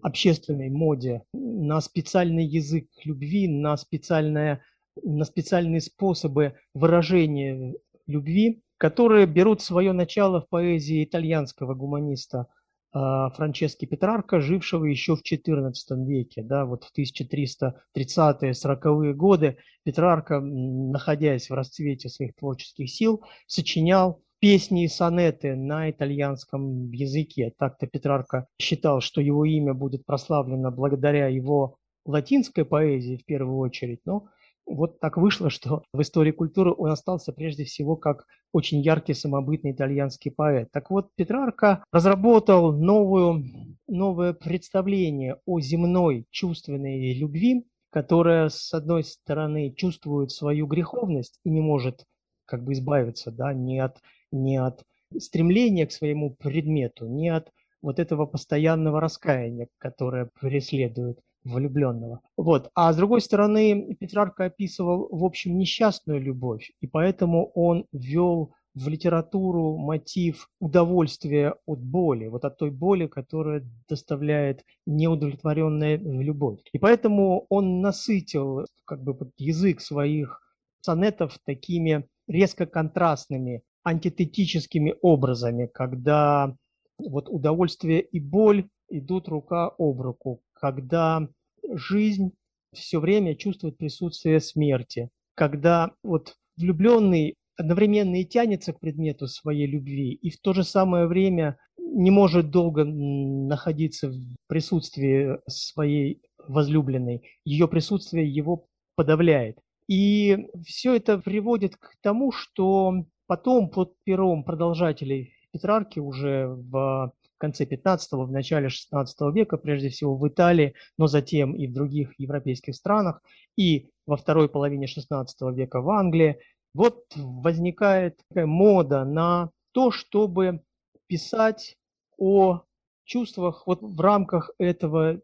общественной 0.01 0.69
моде 0.69 1.23
на 1.33 1.79
специальный 1.79 2.45
язык 2.45 2.87
любви, 3.05 3.47
на, 3.47 3.77
специальное, 3.77 4.61
на 5.01 5.23
специальные 5.23 5.79
способы 5.79 6.55
выражения 6.73 7.75
любви, 8.07 8.63
которые 8.77 9.27
берут 9.27 9.61
свое 9.61 9.93
начало 9.93 10.41
в 10.41 10.49
поэзии 10.49 11.03
итальянского 11.03 11.75
гуманиста 11.75 12.47
Франчески 12.93 13.85
Петрарка, 13.85 14.41
жившего 14.41 14.85
еще 14.85 15.15
в 15.15 15.21
XIV 15.21 15.71
веке, 16.05 16.43
да, 16.43 16.65
вот 16.65 16.83
в 16.83 16.91
1330-е, 16.97 18.51
40-е 18.51 19.13
годы 19.13 19.57
Петрарка, 19.83 20.41
находясь 20.41 21.49
в 21.49 21.53
расцвете 21.53 22.09
своих 22.09 22.35
творческих 22.35 22.89
сил, 22.89 23.23
сочинял 23.47 24.21
песни 24.39 24.83
и 24.83 24.89
сонеты 24.89 25.55
на 25.55 25.89
итальянском 25.89 26.91
языке. 26.91 27.53
Так-то 27.57 27.87
Петрарка 27.87 28.47
считал, 28.59 28.99
что 28.99 29.21
его 29.21 29.45
имя 29.45 29.73
будет 29.73 30.05
прославлено 30.05 30.71
благодаря 30.71 31.27
его 31.27 31.77
латинской 32.05 32.65
поэзии 32.65 33.17
в 33.17 33.25
первую 33.25 33.59
очередь, 33.59 34.01
но 34.05 34.27
вот 34.65 34.99
так 34.99 35.17
вышло, 35.17 35.49
что 35.49 35.83
в 35.93 36.01
истории 36.01 36.31
культуры 36.31 36.73
он 36.75 36.91
остался 36.91 37.33
прежде 37.33 37.63
всего 37.63 37.95
как 37.95 38.25
очень 38.53 38.81
яркий 38.81 39.13
самобытный 39.13 39.71
итальянский 39.71 40.31
поэт. 40.31 40.69
Так 40.71 40.89
вот, 40.89 41.09
Петрарка 41.15 41.83
разработал 41.91 42.73
новую, 42.73 43.43
новое 43.87 44.33
представление 44.33 45.37
о 45.45 45.59
земной 45.59 46.25
чувственной 46.31 47.13
любви, 47.13 47.65
которая, 47.89 48.49
с 48.49 48.73
одной 48.73 49.03
стороны, 49.03 49.73
чувствует 49.75 50.31
свою 50.31 50.65
греховность 50.67 51.39
и 51.43 51.49
не 51.49 51.61
может 51.61 52.05
как 52.45 52.63
бы 52.63 52.73
избавиться 52.73 53.31
да, 53.31 53.53
ни, 53.53 53.77
от, 53.77 53.97
ни 54.31 54.55
от 54.57 54.83
стремления 55.17 55.85
к 55.87 55.91
своему 55.91 56.31
предмету, 56.31 57.07
ни 57.07 57.27
от 57.27 57.51
вот 57.81 57.99
этого 57.99 58.25
постоянного 58.25 59.01
раскаяния, 59.01 59.67
которое 59.77 60.29
преследует 60.39 61.19
влюбленного. 61.43 62.21
Вот. 62.37 62.69
А 62.75 62.91
с 62.93 62.95
другой 62.95 63.21
стороны, 63.21 63.95
Петрарка 63.95 64.45
описывал, 64.45 65.07
в 65.11 65.23
общем, 65.23 65.57
несчастную 65.57 66.21
любовь, 66.21 66.71
и 66.81 66.87
поэтому 66.87 67.51
он 67.53 67.85
ввел 67.91 68.53
в 68.73 68.87
литературу 68.87 69.77
мотив 69.77 70.47
удовольствия 70.59 71.55
от 71.65 71.79
боли, 71.79 72.27
вот 72.27 72.45
от 72.45 72.57
той 72.57 72.71
боли, 72.71 73.07
которая 73.07 73.67
доставляет 73.89 74.63
неудовлетворенная 74.85 75.97
любовь. 75.97 76.59
И 76.71 76.79
поэтому 76.79 77.45
он 77.49 77.81
насытил 77.81 78.65
как 78.85 79.03
бы 79.03 79.17
язык 79.37 79.81
своих 79.81 80.41
сонетов 80.81 81.37
такими 81.45 82.07
резко 82.27 82.65
контрастными, 82.65 83.63
антитетическими 83.83 84.95
образами, 85.01 85.65
когда 85.65 86.55
вот 86.97 87.27
удовольствие 87.29 88.01
и 88.01 88.19
боль 88.19 88.69
идут 88.89 89.27
рука 89.27 89.71
об 89.77 90.01
руку, 90.01 90.41
когда 90.61 91.27
жизнь 91.73 92.31
все 92.73 92.99
время 92.99 93.35
чувствует 93.35 93.77
присутствие 93.77 94.39
смерти, 94.39 95.09
когда 95.35 95.91
вот 96.03 96.35
влюбленный 96.55 97.35
одновременно 97.57 98.21
и 98.21 98.25
тянется 98.25 98.71
к 98.73 98.79
предмету 98.79 99.27
своей 99.27 99.67
любви, 99.67 100.13
и 100.13 100.29
в 100.29 100.39
то 100.39 100.53
же 100.53 100.63
самое 100.63 101.07
время 101.07 101.57
не 101.77 102.11
может 102.11 102.51
долго 102.51 102.85
находиться 102.85 104.09
в 104.09 104.17
присутствии 104.47 105.37
своей 105.47 106.21
возлюбленной. 106.47 107.23
Ее 107.43 107.67
присутствие 107.67 108.31
его 108.31 108.67
подавляет. 108.95 109.57
И 109.87 110.47
все 110.65 110.95
это 110.95 111.17
приводит 111.17 111.75
к 111.75 111.95
тому, 112.01 112.31
что 112.31 113.05
потом 113.27 113.69
под 113.69 113.93
пером 114.03 114.43
продолжателей 114.43 115.33
Петрарки 115.51 115.99
уже 115.99 116.47
в 116.47 117.13
конце 117.41 117.65
15-го, 117.65 118.25
в 118.25 118.31
начале 118.31 118.69
16 118.69 119.33
века, 119.33 119.57
прежде 119.57 119.89
всего 119.89 120.15
в 120.15 120.27
Италии, 120.27 120.75
но 120.97 121.07
затем 121.07 121.53
и 121.55 121.67
в 121.67 121.73
других 121.73 122.13
европейских 122.19 122.75
странах, 122.75 123.21
и 123.57 123.89
во 124.05 124.15
второй 124.15 124.47
половине 124.47 124.87
16 124.87 125.41
века 125.53 125.81
в 125.81 125.89
Англии, 125.89 126.37
вот 126.73 127.03
возникает 127.17 128.19
такая 128.29 128.45
мода 128.45 129.03
на 129.03 129.49
то, 129.73 129.91
чтобы 129.91 130.61
писать 131.07 131.75
о 132.17 132.61
чувствах 133.05 133.63
вот 133.65 133.81
в 133.81 133.99
рамках 133.99 134.51
этого 134.59 135.19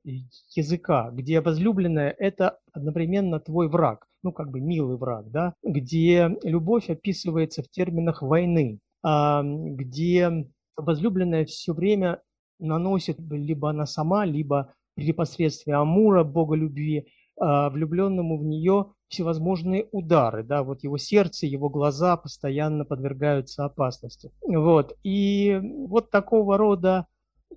языка, 0.56 1.12
где 1.12 1.40
возлюбленная– 1.40 2.14
это 2.20 2.60
одновременно 2.74 3.40
твой 3.40 3.70
враг, 3.70 4.08
ну 4.24 4.34
как 4.34 4.50
бы 4.50 4.60
милый 4.60 4.98
враг, 4.98 5.30
да, 5.30 5.54
где 5.64 6.36
любовь 6.44 6.90
описывается 6.90 7.62
в 7.62 7.70
терминах 7.70 8.22
войны, 8.22 8.80
где 9.04 10.48
возлюбленная 10.78 11.46
все 11.46 11.74
время 11.74 12.22
наносит 12.60 13.20
либо 13.20 13.70
она 13.72 13.86
сама, 13.86 14.26
либо 14.26 14.74
при 14.96 15.12
посредстве 15.12 15.74
Амура, 15.74 16.24
бога 16.24 16.56
любви, 16.56 17.08
а, 17.40 17.70
влюбленному 17.70 18.38
в 18.38 18.44
нее 18.44 18.94
всевозможные 19.10 19.88
удары, 19.92 20.44
да, 20.44 20.64
вот 20.64 20.84
его 20.84 20.98
сердце, 20.98 21.46
его 21.46 21.70
глаза 21.70 22.18
постоянно 22.18 22.84
подвергаются 22.84 23.66
опасности. 23.66 24.32
Вот, 24.42 24.98
и 25.04 25.60
вот 25.88 26.10
такого 26.10 26.58
рода 26.58 27.08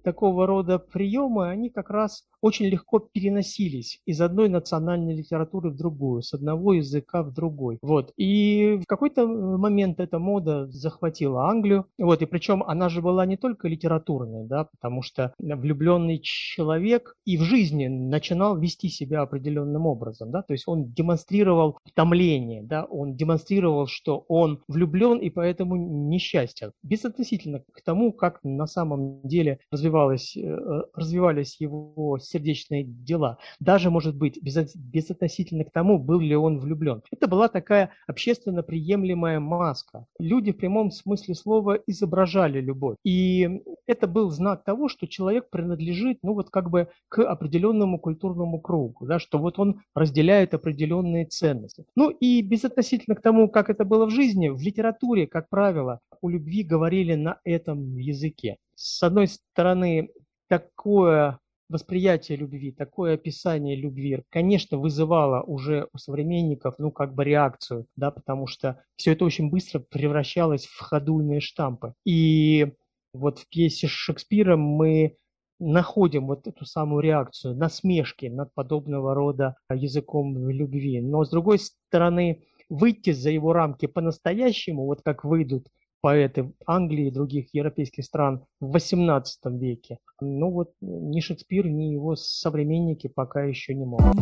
такого 0.05 0.47
рода 0.47 0.79
приемы, 0.79 1.49
они 1.49 1.71
как 1.71 1.91
раз 1.91 2.25
очень 2.41 2.67
легко 2.67 2.99
переносились 2.99 4.01
из 4.07 4.21
одной 4.21 4.49
национальной 4.49 5.15
литературы 5.15 5.71
в 5.71 5.77
другую, 5.77 6.23
с 6.23 6.33
одного 6.35 6.75
языка 6.75 7.23
в 7.23 7.33
другой. 7.33 7.79
Вот. 7.83 8.13
И 8.17 8.81
в 8.83 8.87
какой-то 8.87 9.27
момент 9.27 10.01
эта 10.01 10.19
мода 10.19 10.67
захватила 10.71 11.49
Англию. 11.49 11.87
Вот. 11.99 12.23
И 12.23 12.27
причем 12.27 12.63
она 12.63 12.89
же 12.89 13.03
была 13.03 13.27
не 13.27 13.37
только 13.37 13.69
литературной, 13.69 14.47
да, 14.47 14.65
потому 14.65 15.03
что 15.03 15.35
влюбленный 15.39 16.21
человек 16.23 17.17
и 17.25 17.37
в 17.37 17.43
жизни 17.43 17.87
начинал 17.89 18.57
вести 18.59 18.89
себя 18.89 19.23
определенным 19.23 19.87
образом. 19.87 20.31
Да? 20.31 20.43
То 20.43 20.53
есть 20.53 20.65
он 20.67 20.93
демонстрировал 20.93 21.79
томление, 21.95 22.63
да? 22.63 22.85
он 22.85 23.15
демонстрировал, 23.15 23.87
что 23.87 24.25
он 24.29 24.63
влюблен 24.69 25.19
и 25.19 25.31
поэтому 25.31 25.77
несчастен. 25.77 26.73
Безотносительно 26.83 27.63
к 27.73 27.83
тому, 27.83 28.13
как 28.13 28.41
на 28.43 28.67
самом 28.67 29.21
деле 29.23 29.59
развивалось, 29.71 30.37
э, 30.37 30.83
развивались 30.95 31.61
его 31.61 32.19
сердечные 32.31 32.85
дела. 32.85 33.39
Даже, 33.59 33.91
может 33.91 34.17
быть, 34.17 34.41
без, 34.43 34.75
безотносительно 34.75 35.65
к 35.65 35.73
тому, 35.73 35.99
был 35.99 36.21
ли 36.21 36.37
он 36.37 36.59
влюблен. 36.59 37.03
Это 37.11 37.27
была 37.27 37.49
такая 37.49 37.91
общественно 38.07 38.63
приемлемая 38.63 39.41
маска. 39.41 40.07
Люди 40.19 40.53
в 40.53 40.57
прямом 40.57 40.91
смысле 40.91 41.35
слова 41.35 41.79
изображали 41.87 42.61
любовь. 42.61 42.97
И 43.05 43.63
это 43.87 44.07
был 44.07 44.31
знак 44.31 44.65
того, 44.65 44.89
что 44.89 45.07
человек 45.07 45.51
принадлежит, 45.51 46.19
ну 46.23 46.35
вот 46.35 46.51
как 46.51 46.71
бы 46.71 46.89
к 47.09 47.23
определенному 47.23 47.99
культурному 47.99 48.61
кругу, 48.61 49.07
да, 49.07 49.19
что 49.19 49.39
вот 49.39 49.59
он 49.59 49.83
разделяет 49.95 50.55
определенные 50.55 51.27
ценности. 51.27 51.85
Ну 51.97 52.11
и 52.11 52.43
безотносительно 52.43 53.17
к 53.17 53.23
тому, 53.23 53.49
как 53.49 53.71
это 53.71 53.85
было 53.85 54.07
в 54.07 54.11
жизни, 54.11 54.49
в 54.49 54.61
литературе, 54.61 55.27
как 55.27 55.49
правило, 55.49 56.01
о 56.21 56.29
любви 56.29 56.63
говорили 56.63 57.15
на 57.15 57.41
этом 57.45 57.97
языке. 57.97 58.57
С 58.75 59.03
одной 59.03 59.29
стороны, 59.29 60.11
такое 60.49 61.39
восприятие 61.71 62.37
любви, 62.37 62.73
такое 62.73 63.15
описание 63.15 63.77
любви, 63.77 64.23
конечно, 64.29 64.77
вызывало 64.77 65.43
уже 65.43 65.89
у 65.93 65.99
современников, 65.99 66.75
ну, 66.79 66.91
как 66.91 67.15
бы 67.15 67.25
реакцию, 67.25 67.87
да, 67.97 68.11
потому 68.11 68.47
что 68.47 68.83
все 68.97 69.13
это 69.13 69.25
очень 69.25 69.51
быстро 69.51 69.79
превращалось 69.79 70.67
в 70.67 70.81
ходульные 70.81 71.41
штампы. 71.41 71.95
И 72.05 72.73
вот 73.15 73.39
в 73.39 73.49
пьесе 73.49 73.87
Шекспира 73.87 74.57
мы 74.57 75.17
находим 75.61 76.27
вот 76.27 76.47
эту 76.47 76.65
самую 76.65 77.01
реакцию, 77.01 77.57
насмешки 77.57 78.27
над 78.27 78.53
подобного 78.55 79.15
рода 79.15 79.57
языком 79.73 80.49
любви. 80.49 81.01
Но, 81.01 81.25
с 81.25 81.31
другой 81.31 81.59
стороны, 81.59 82.43
выйти 82.69 83.13
за 83.13 83.31
его 83.31 83.53
рамки 83.53 83.87
по-настоящему, 83.87 84.87
вот 84.87 85.03
как 85.03 85.25
выйдут 85.25 85.69
поэты 86.01 86.53
Англии 86.67 87.09
и 87.09 87.11
других 87.11 87.55
европейских 87.55 88.05
стран 88.05 88.45
в 88.61 88.75
XVIII 88.75 89.23
веке. 89.59 89.99
Ну 90.21 90.51
вот 90.51 90.73
ни 90.81 91.21
Шекспир, 91.21 91.69
ни 91.69 91.93
его 91.93 92.17
современники 92.17 93.09
пока 93.09 93.43
еще 93.45 93.75
не 93.75 93.85
могут. 93.85 94.15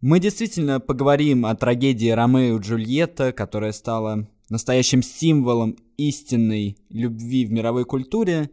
Мы 0.00 0.18
действительно 0.18 0.80
поговорим 0.80 1.44
о 1.44 1.54
трагедии 1.54 2.08
Ромео 2.08 2.56
и 2.56 2.60
Джульетта, 2.60 3.32
которая 3.32 3.72
стала 3.72 4.26
настоящим 4.48 5.02
символом 5.02 5.76
истинной 5.98 6.78
любви 6.88 7.44
в 7.44 7.52
мировой 7.52 7.84
культуре, 7.84 8.50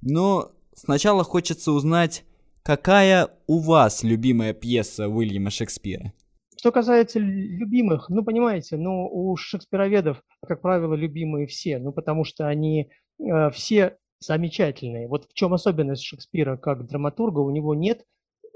но 0.00 0.50
сначала 0.74 1.22
хочется 1.22 1.70
узнать, 1.72 2.24
какая 2.64 3.28
у 3.46 3.60
вас 3.60 4.02
любимая 4.02 4.52
пьеса 4.52 5.08
Уильяма 5.08 5.50
Шекспира? 5.50 6.12
Что 6.58 6.72
касается 6.72 7.20
любимых, 7.20 8.08
ну, 8.08 8.24
понимаете, 8.24 8.76
ну, 8.76 9.08
у 9.08 9.36
шекспироведов, 9.36 10.22
как 10.44 10.60
правило, 10.60 10.94
любимые 10.94 11.46
все, 11.46 11.78
ну, 11.78 11.92
потому 11.92 12.24
что 12.24 12.48
они 12.48 12.90
э, 13.20 13.50
все 13.50 13.96
замечательные. 14.18 15.06
Вот 15.06 15.26
в 15.26 15.34
чем 15.34 15.54
особенность 15.54 16.02
Шекспира 16.02 16.56
как 16.56 16.86
драматурга, 16.88 17.38
у 17.38 17.50
него 17.50 17.76
нет 17.76 18.04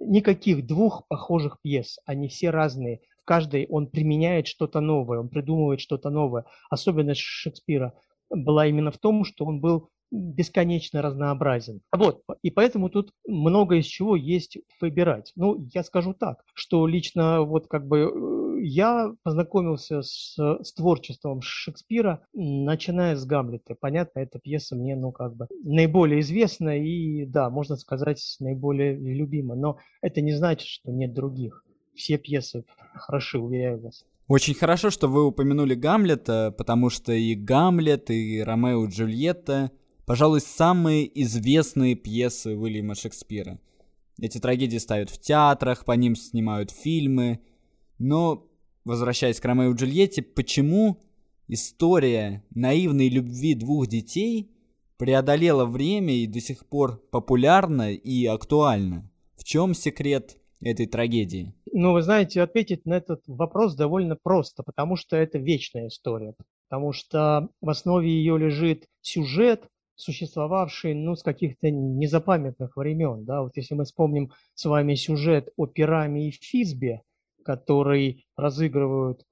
никаких 0.00 0.66
двух 0.66 1.06
похожих 1.06 1.58
пьес, 1.62 1.98
они 2.04 2.26
все 2.26 2.50
разные. 2.50 3.02
В 3.22 3.24
каждой 3.24 3.66
он 3.68 3.86
применяет 3.86 4.48
что-то 4.48 4.80
новое, 4.80 5.20
он 5.20 5.28
придумывает 5.28 5.80
что-то 5.80 6.10
новое. 6.10 6.44
Особенность 6.70 7.20
Шекспира 7.20 7.94
была 8.30 8.66
именно 8.66 8.90
в 8.90 8.98
том, 8.98 9.24
что 9.24 9.44
он 9.44 9.60
был 9.60 9.90
бесконечно 10.12 11.00
разнообразен. 11.00 11.80
Вот, 11.90 12.22
и 12.42 12.50
поэтому 12.50 12.90
тут 12.90 13.12
много 13.26 13.76
из 13.76 13.86
чего 13.86 14.14
есть 14.14 14.58
выбирать. 14.80 15.32
Ну, 15.36 15.66
я 15.72 15.82
скажу 15.82 16.12
так, 16.12 16.44
что 16.54 16.86
лично 16.86 17.42
вот 17.42 17.66
как 17.66 17.88
бы 17.88 17.98
э, 17.98 18.62
я 18.62 19.12
познакомился 19.22 20.02
с, 20.02 20.36
с 20.36 20.72
творчеством 20.74 21.40
Шекспира, 21.40 22.20
начиная 22.34 23.16
с 23.16 23.24
Гамлета. 23.24 23.74
Понятно, 23.74 24.20
эта 24.20 24.38
пьеса 24.38 24.76
мне, 24.76 24.94
ну, 24.96 25.12
как 25.12 25.34
бы 25.34 25.46
наиболее 25.64 26.20
известна 26.20 26.78
и, 26.78 27.24
да, 27.24 27.48
можно 27.48 27.76
сказать, 27.76 28.36
наиболее 28.38 28.94
любима. 28.94 29.54
Но 29.54 29.78
это 30.02 30.20
не 30.20 30.32
значит, 30.32 30.68
что 30.68 30.92
нет 30.92 31.14
других. 31.14 31.64
Все 31.94 32.18
пьесы 32.18 32.64
хороши, 32.94 33.38
уверяю 33.38 33.80
вас. 33.80 34.04
Очень 34.28 34.54
хорошо, 34.54 34.90
что 34.90 35.08
вы 35.08 35.26
упомянули 35.26 35.74
Гамлета, 35.74 36.54
потому 36.56 36.90
что 36.90 37.12
и 37.12 37.34
Гамлет, 37.34 38.10
и 38.10 38.42
Ромео 38.42 38.84
и 38.84 38.88
Джульетта 38.88 39.72
пожалуй, 40.06 40.40
самые 40.40 41.22
известные 41.22 41.94
пьесы 41.94 42.56
Уильяма 42.56 42.94
Шекспира. 42.94 43.58
Эти 44.18 44.38
трагедии 44.38 44.78
ставят 44.78 45.10
в 45.10 45.20
театрах, 45.20 45.84
по 45.84 45.92
ним 45.92 46.14
снимают 46.16 46.70
фильмы. 46.70 47.40
Но, 47.98 48.46
возвращаясь 48.84 49.40
к 49.40 49.44
Ромео 49.44 49.72
и 49.72 49.74
Джульетте, 49.74 50.22
почему 50.22 50.98
история 51.48 52.44
наивной 52.50 53.08
любви 53.08 53.54
двух 53.54 53.86
детей 53.86 54.50
преодолела 54.96 55.64
время 55.64 56.14
и 56.14 56.26
до 56.26 56.40
сих 56.40 56.66
пор 56.66 57.02
популярна 57.10 57.92
и 57.92 58.26
актуальна? 58.26 59.10
В 59.36 59.44
чем 59.44 59.74
секрет 59.74 60.36
этой 60.60 60.86
трагедии? 60.86 61.54
Ну, 61.72 61.92
вы 61.92 62.02
знаете, 62.02 62.42
ответить 62.42 62.86
на 62.86 62.94
этот 62.94 63.22
вопрос 63.26 63.74
довольно 63.74 64.14
просто, 64.14 64.62
потому 64.62 64.96
что 64.96 65.16
это 65.16 65.38
вечная 65.38 65.88
история. 65.88 66.34
Потому 66.68 66.92
что 66.92 67.48
в 67.60 67.70
основе 67.70 68.08
ее 68.08 68.38
лежит 68.38 68.86
сюжет, 69.00 69.68
существовавший, 70.02 70.94
ну, 70.94 71.14
с 71.14 71.22
каких-то 71.22 71.70
незапамятных 71.70 72.76
времен, 72.76 73.24
да, 73.24 73.42
вот 73.42 73.56
если 73.56 73.74
мы 73.74 73.84
вспомним 73.84 74.32
с 74.54 74.64
вами 74.64 74.94
сюжет 74.94 75.50
о 75.56 75.66
Пираме 75.66 76.28
и 76.28 76.30
Физбе, 76.32 77.02
который 77.44 78.26
разыгрывают 78.36 79.24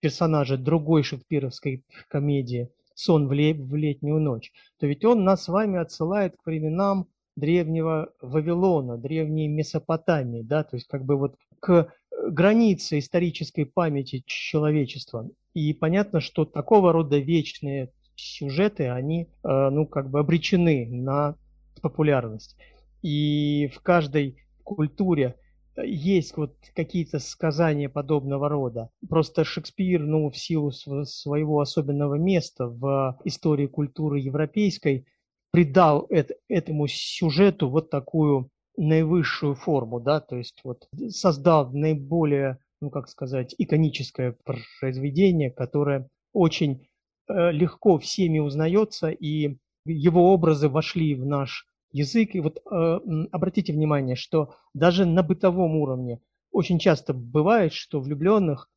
персонажи 0.00 0.56
другой 0.56 1.02
шекспировской 1.02 1.84
комедии 2.08 2.70
«Сон 2.94 3.28
в, 3.28 3.32
ле- 3.32 3.54
в 3.54 3.74
летнюю 3.74 4.20
ночь», 4.20 4.52
то 4.78 4.86
ведь 4.86 5.04
он 5.04 5.24
нас 5.24 5.44
с 5.44 5.48
вами 5.48 5.78
отсылает 5.78 6.36
к 6.36 6.46
временам 6.46 7.08
древнего 7.36 8.12
Вавилона, 8.20 8.98
древней 8.98 9.48
Месопотамии, 9.48 10.42
да, 10.42 10.64
то 10.64 10.76
есть 10.76 10.86
как 10.86 11.04
бы 11.04 11.16
вот 11.16 11.36
к 11.60 11.92
границе 12.28 12.98
исторической 12.98 13.64
памяти 13.64 14.22
человечества. 14.26 15.28
И 15.54 15.72
понятно, 15.72 16.20
что 16.20 16.44
такого 16.44 16.92
рода 16.92 17.18
вечные 17.18 17.90
сюжеты, 18.22 18.88
они, 18.88 19.28
э, 19.42 19.70
ну, 19.70 19.86
как 19.86 20.10
бы 20.10 20.20
обречены 20.20 20.86
на 20.90 21.36
популярность. 21.80 22.56
И 23.02 23.68
в 23.74 23.80
каждой 23.80 24.36
культуре 24.62 25.36
э, 25.76 25.86
есть 25.86 26.36
вот 26.36 26.54
какие-то 26.74 27.18
сказания 27.18 27.88
подобного 27.88 28.48
рода. 28.48 28.90
Просто 29.08 29.44
Шекспир, 29.44 30.00
ну, 30.02 30.30
в 30.30 30.38
силу 30.38 30.70
своего 30.70 31.60
особенного 31.60 32.14
места 32.14 32.68
в 32.68 33.18
истории 33.24 33.66
культуры 33.66 34.20
европейской, 34.20 35.06
придал 35.50 36.06
это, 36.08 36.34
этому 36.48 36.86
сюжету 36.88 37.68
вот 37.68 37.90
такую 37.90 38.50
наивысшую 38.76 39.54
форму, 39.54 40.00
да, 40.00 40.20
то 40.20 40.36
есть 40.36 40.60
вот 40.64 40.88
создав 41.10 41.74
наиболее, 41.74 42.58
ну, 42.80 42.88
как 42.88 43.08
сказать, 43.08 43.54
иконическое 43.58 44.34
произведение, 44.80 45.50
которое 45.50 46.08
очень 46.32 46.86
легко 47.28 47.98
всеми 47.98 48.38
узнается, 48.38 49.08
и 49.10 49.56
его 49.84 50.32
образы 50.32 50.68
вошли 50.68 51.14
в 51.14 51.26
наш 51.26 51.66
язык. 51.92 52.34
И 52.34 52.40
вот 52.40 52.58
э, 52.58 53.00
обратите 53.30 53.72
внимание, 53.72 54.16
что 54.16 54.54
даже 54.74 55.04
на 55.06 55.22
бытовом 55.22 55.76
уровне 55.76 56.20
очень 56.50 56.78
часто 56.78 57.14
бывает, 57.14 57.72
что 57.72 58.00
влюбленных, 58.00 58.68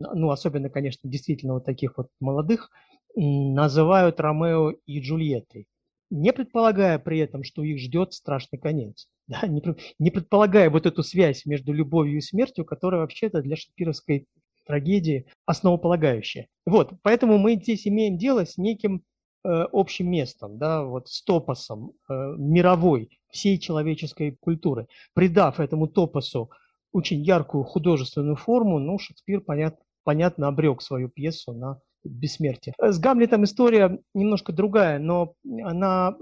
ну, 0.00 0.30
особенно, 0.30 0.70
конечно, 0.70 1.08
действительно 1.08 1.54
вот 1.54 1.64
таких 1.64 1.98
вот 1.98 2.08
молодых, 2.20 2.70
называют 3.16 4.20
Ромео 4.20 4.70
и 4.86 5.00
Джульеттой, 5.00 5.66
не 6.10 6.32
предполагая 6.32 6.98
при 6.98 7.18
этом, 7.18 7.44
что 7.44 7.62
их 7.62 7.78
ждет 7.78 8.12
страшный 8.12 8.58
конец. 8.58 9.08
Да, 9.26 9.46
не, 9.46 9.62
не 9.98 10.10
предполагая 10.10 10.68
вот 10.68 10.84
эту 10.84 11.02
связь 11.02 11.46
между 11.46 11.72
любовью 11.72 12.18
и 12.18 12.20
смертью, 12.20 12.66
которая 12.66 13.00
вообще-то 13.00 13.40
для 13.40 13.56
шекспировской 13.56 14.26
трагедии 14.64 15.26
основополагающее. 15.46 16.48
Вот, 16.66 16.92
поэтому 17.02 17.38
мы 17.38 17.54
здесь 17.54 17.86
имеем 17.86 18.18
дело 18.18 18.46
с 18.46 18.56
неким 18.56 19.02
э, 19.44 19.66
общим 19.72 20.10
местом, 20.10 20.58
да, 20.58 20.84
вот 20.84 21.08
с 21.08 21.22
топосом 21.22 21.92
э, 22.08 22.34
мировой 22.38 23.18
всей 23.30 23.58
человеческой 23.58 24.32
культуры. 24.40 24.86
Придав 25.14 25.60
этому 25.60 25.86
топосу 25.86 26.50
очень 26.92 27.22
яркую 27.22 27.64
художественную 27.64 28.36
форму, 28.36 28.78
ну, 28.78 28.98
Шекспир, 28.98 29.40
понят, 29.40 29.76
понятно, 30.04 30.48
обрек 30.48 30.80
свою 30.80 31.08
пьесу 31.08 31.52
на 31.52 31.80
бессмертия. 32.04 32.74
С 32.78 32.98
Гамлетом 32.98 33.44
история 33.44 33.98
немножко 34.14 34.52
другая, 34.52 34.98
но 34.98 35.34
она 35.62 36.16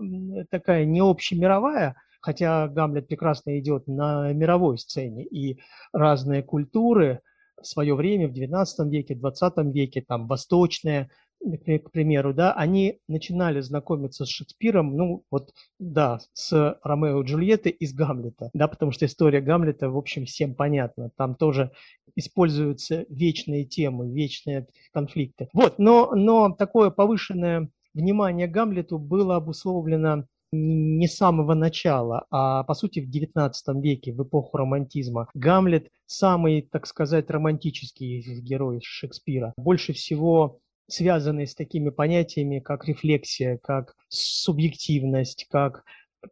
такая 0.51 0.85
не 0.85 1.01
общемировая, 1.01 1.97
хотя 2.21 2.69
Гамлет 2.69 3.09
прекрасно 3.09 3.59
идет 3.59 3.87
на 3.87 4.33
мировой 4.33 4.79
сцене, 4.79 5.25
и 5.25 5.59
разные 5.93 6.43
культуры 6.43 7.21
в 7.63 7.67
свое 7.67 7.95
время, 7.95 8.29
в 8.29 8.33
XIX 8.33 8.67
веке, 8.89 9.15
в 9.15 9.25
XX 9.25 9.73
веке, 9.73 10.05
там, 10.07 10.27
восточная, 10.27 11.09
к 11.43 11.91
примеру, 11.91 12.33
да, 12.33 12.53
они 12.53 13.01
начинали 13.09 13.61
знакомиться 13.61 14.25
с 14.25 14.29
Шекспиром, 14.29 14.97
ну, 14.97 15.25
вот, 15.31 15.51
да, 15.79 16.21
с 16.33 16.79
Ромео 16.83 17.23
и 17.23 17.27
Джульеттой 17.27 17.73
из 17.73 17.93
Гамлета, 17.93 18.51
да, 18.53 18.69
потому 18.69 18.93
что 18.93 19.07
история 19.07 19.41
Гамлета, 19.41 19.91
в 19.91 19.97
общем, 19.97 20.25
всем 20.25 20.55
понятна. 20.55 21.11
Там 21.17 21.35
тоже 21.35 21.73
используются 22.15 23.07
вечные 23.09 23.65
темы, 23.65 24.13
вечные 24.13 24.69
конфликты. 24.93 25.49
Вот, 25.53 25.79
но, 25.79 26.13
но 26.15 26.51
такое 26.51 26.91
повышенное 26.91 27.69
внимание 27.95 28.47
Гамлету 28.47 28.99
было 28.99 29.37
обусловлено 29.37 30.27
не 30.53 31.09
с 31.09 31.17
самого 31.17 31.55
начала, 31.55 32.27
а 32.31 32.63
по 32.65 32.75
сути 32.75 33.01
в 33.01 33.11
XIX 33.11 33.53
веке, 33.81 34.13
в 34.13 34.23
эпоху 34.23 34.59
романтизма. 34.59 35.29
Гамлет 35.35 35.89
самый, 36.07 36.63
так 36.63 36.87
сказать, 36.87 37.31
романтический 37.31 38.41
герой 38.41 38.81
Шекспира. 38.83 39.55
Больше 39.57 39.93
всего 39.93 40.61
связанный 40.89 41.47
с 41.47 41.55
такими 41.55 41.89
понятиями, 41.89 42.59
как 42.59 42.87
рефлексия, 42.87 43.59
как 43.63 43.95
субъективность, 44.09 45.47
как 45.49 45.85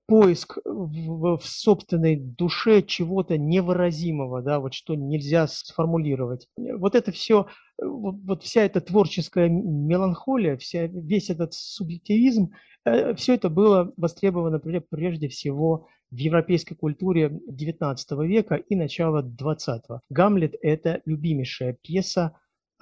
поиск 0.06 0.58
в, 0.64 1.36
в 1.36 1.44
собственной 1.44 2.16
душе 2.16 2.82
чего-то 2.82 3.38
невыразимого, 3.38 4.42
да, 4.42 4.60
вот 4.60 4.74
что 4.74 4.94
нельзя 4.94 5.46
сформулировать. 5.46 6.48
Вот 6.56 6.94
это 6.94 7.12
все, 7.12 7.46
вот, 7.80 8.16
вот 8.24 8.42
вся 8.42 8.62
эта 8.62 8.80
творческая 8.80 9.48
меланхолия, 9.48 10.56
вся, 10.56 10.86
весь 10.86 11.30
этот 11.30 11.54
субъективизм, 11.54 12.52
э, 12.84 13.14
все 13.14 13.34
это 13.34 13.48
было 13.48 13.92
востребовано 13.96 14.60
прежде 14.60 15.28
всего 15.28 15.88
в 16.10 16.16
европейской 16.16 16.74
культуре 16.74 17.40
XIX 17.48 17.96
века 18.26 18.56
и 18.56 18.74
начала 18.74 19.22
XX. 19.22 20.00
Гамлет– 20.08 20.54
это 20.62 21.02
любимейшая 21.04 21.76
пьеса 21.80 22.36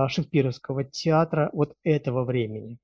шекспировского 0.06 0.84
театра 0.84 1.50
вот 1.52 1.74
этого 1.82 2.24
времени. 2.24 2.78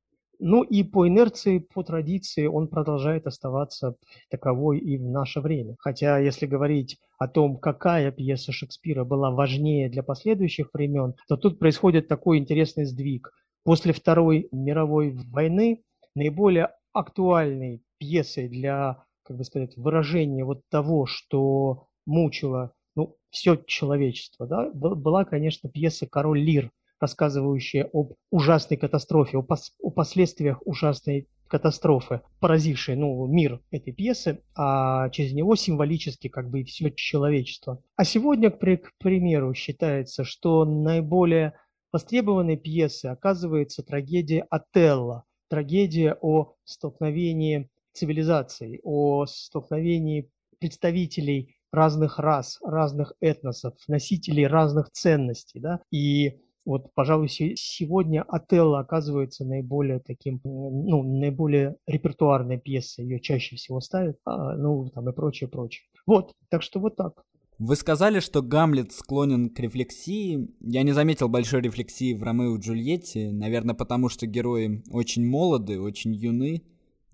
Ну 0.46 0.62
и 0.62 0.82
по 0.82 1.08
инерции, 1.08 1.56
по 1.58 1.82
традиции 1.82 2.44
он 2.44 2.68
продолжает 2.68 3.26
оставаться 3.26 3.96
таковой 4.28 4.78
и 4.78 4.98
в 4.98 5.08
наше 5.08 5.40
время. 5.40 5.74
Хотя 5.78 6.18
если 6.18 6.44
говорить 6.44 6.98
о 7.16 7.28
том, 7.28 7.56
какая 7.56 8.12
пьеса 8.12 8.52
Шекспира 8.52 9.04
была 9.04 9.30
важнее 9.30 9.88
для 9.88 10.02
последующих 10.02 10.68
времен, 10.74 11.14
то 11.28 11.38
тут 11.38 11.58
происходит 11.58 12.08
такой 12.08 12.36
интересный 12.36 12.84
сдвиг. 12.84 13.32
После 13.62 13.94
Второй 13.94 14.48
мировой 14.52 15.12
войны 15.32 15.82
наиболее 16.14 16.72
актуальной 16.92 17.82
пьесой 17.96 18.50
для, 18.50 19.02
как 19.22 19.38
бы 19.38 19.44
сказать, 19.44 19.78
выражения 19.78 20.44
вот 20.44 20.60
того, 20.68 21.06
что 21.06 21.86
мучило 22.04 22.74
ну, 22.94 23.16
все 23.30 23.56
человечество, 23.66 24.46
да, 24.46 24.68
была, 24.74 25.24
конечно, 25.24 25.70
пьеса 25.70 26.06
«Король 26.06 26.40
Лир», 26.40 26.70
рассказывающая 27.00 27.88
об 27.92 28.12
ужасной 28.30 28.76
катастрофе, 28.76 29.38
о, 29.38 29.42
пос 29.42 29.72
о 29.80 29.90
последствиях 29.90 30.60
ужасной 30.66 31.28
катастрофы, 31.48 32.22
поразившей 32.40 32.96
ну, 32.96 33.26
мир 33.26 33.60
этой 33.70 33.92
пьесы, 33.92 34.42
а 34.56 35.08
через 35.10 35.32
него 35.32 35.56
символически 35.56 36.28
как 36.28 36.50
бы 36.50 36.62
и 36.62 36.64
все 36.64 36.90
человечество. 36.90 37.82
А 37.96 38.04
сегодня, 38.04 38.50
к, 38.50 38.58
к 38.58 38.92
примеру, 38.98 39.54
считается, 39.54 40.24
что 40.24 40.64
наиболее 40.64 41.54
востребованной 41.92 42.56
пьесой 42.56 43.10
оказывается 43.12 43.82
трагедия 43.82 44.46
Отелло, 44.50 45.24
трагедия 45.48 46.16
о 46.20 46.54
столкновении 46.64 47.68
цивилизаций, 47.92 48.80
о 48.82 49.26
столкновении 49.26 50.28
представителей 50.58 51.56
разных 51.70 52.18
рас, 52.18 52.58
разных 52.62 53.12
этносов, 53.20 53.74
носителей 53.88 54.46
разных 54.46 54.90
ценностей. 54.90 55.60
Да? 55.60 55.80
И 55.90 56.40
вот, 56.64 56.94
пожалуй, 56.94 57.28
сегодня 57.28 58.22
Отелло 58.22 58.80
оказывается 58.80 59.44
наиболее 59.44 60.00
таким, 60.00 60.40
ну, 60.44 61.02
наиболее 61.02 61.76
репертуарной 61.86 62.58
пьесой, 62.58 63.04
ее 63.04 63.20
чаще 63.20 63.56
всего 63.56 63.80
ставят, 63.80 64.18
а, 64.24 64.56
ну, 64.56 64.88
там 64.88 65.08
и 65.08 65.12
прочее, 65.12 65.48
прочее. 65.48 65.84
Вот, 66.06 66.32
так 66.48 66.62
что 66.62 66.80
вот 66.80 66.96
так. 66.96 67.22
Вы 67.58 67.76
сказали, 67.76 68.18
что 68.18 68.42
Гамлет 68.42 68.92
склонен 68.92 69.48
к 69.48 69.60
рефлексии. 69.60 70.50
Я 70.60 70.82
не 70.82 70.92
заметил 70.92 71.28
большой 71.28 71.62
рефлексии 71.62 72.12
в 72.12 72.22
Ромео 72.22 72.56
и 72.56 72.60
Джульетте, 72.60 73.30
наверное, 73.30 73.76
потому 73.76 74.08
что 74.08 74.26
герои 74.26 74.82
очень 74.90 75.24
молоды, 75.24 75.80
очень 75.80 76.14
юны. 76.14 76.62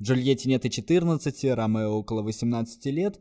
Джульетте 0.00 0.48
нет 0.48 0.64
и 0.64 0.70
14, 0.70 1.44
Ромео 1.52 1.90
около 1.90 2.22
18 2.22 2.86
лет. 2.86 3.20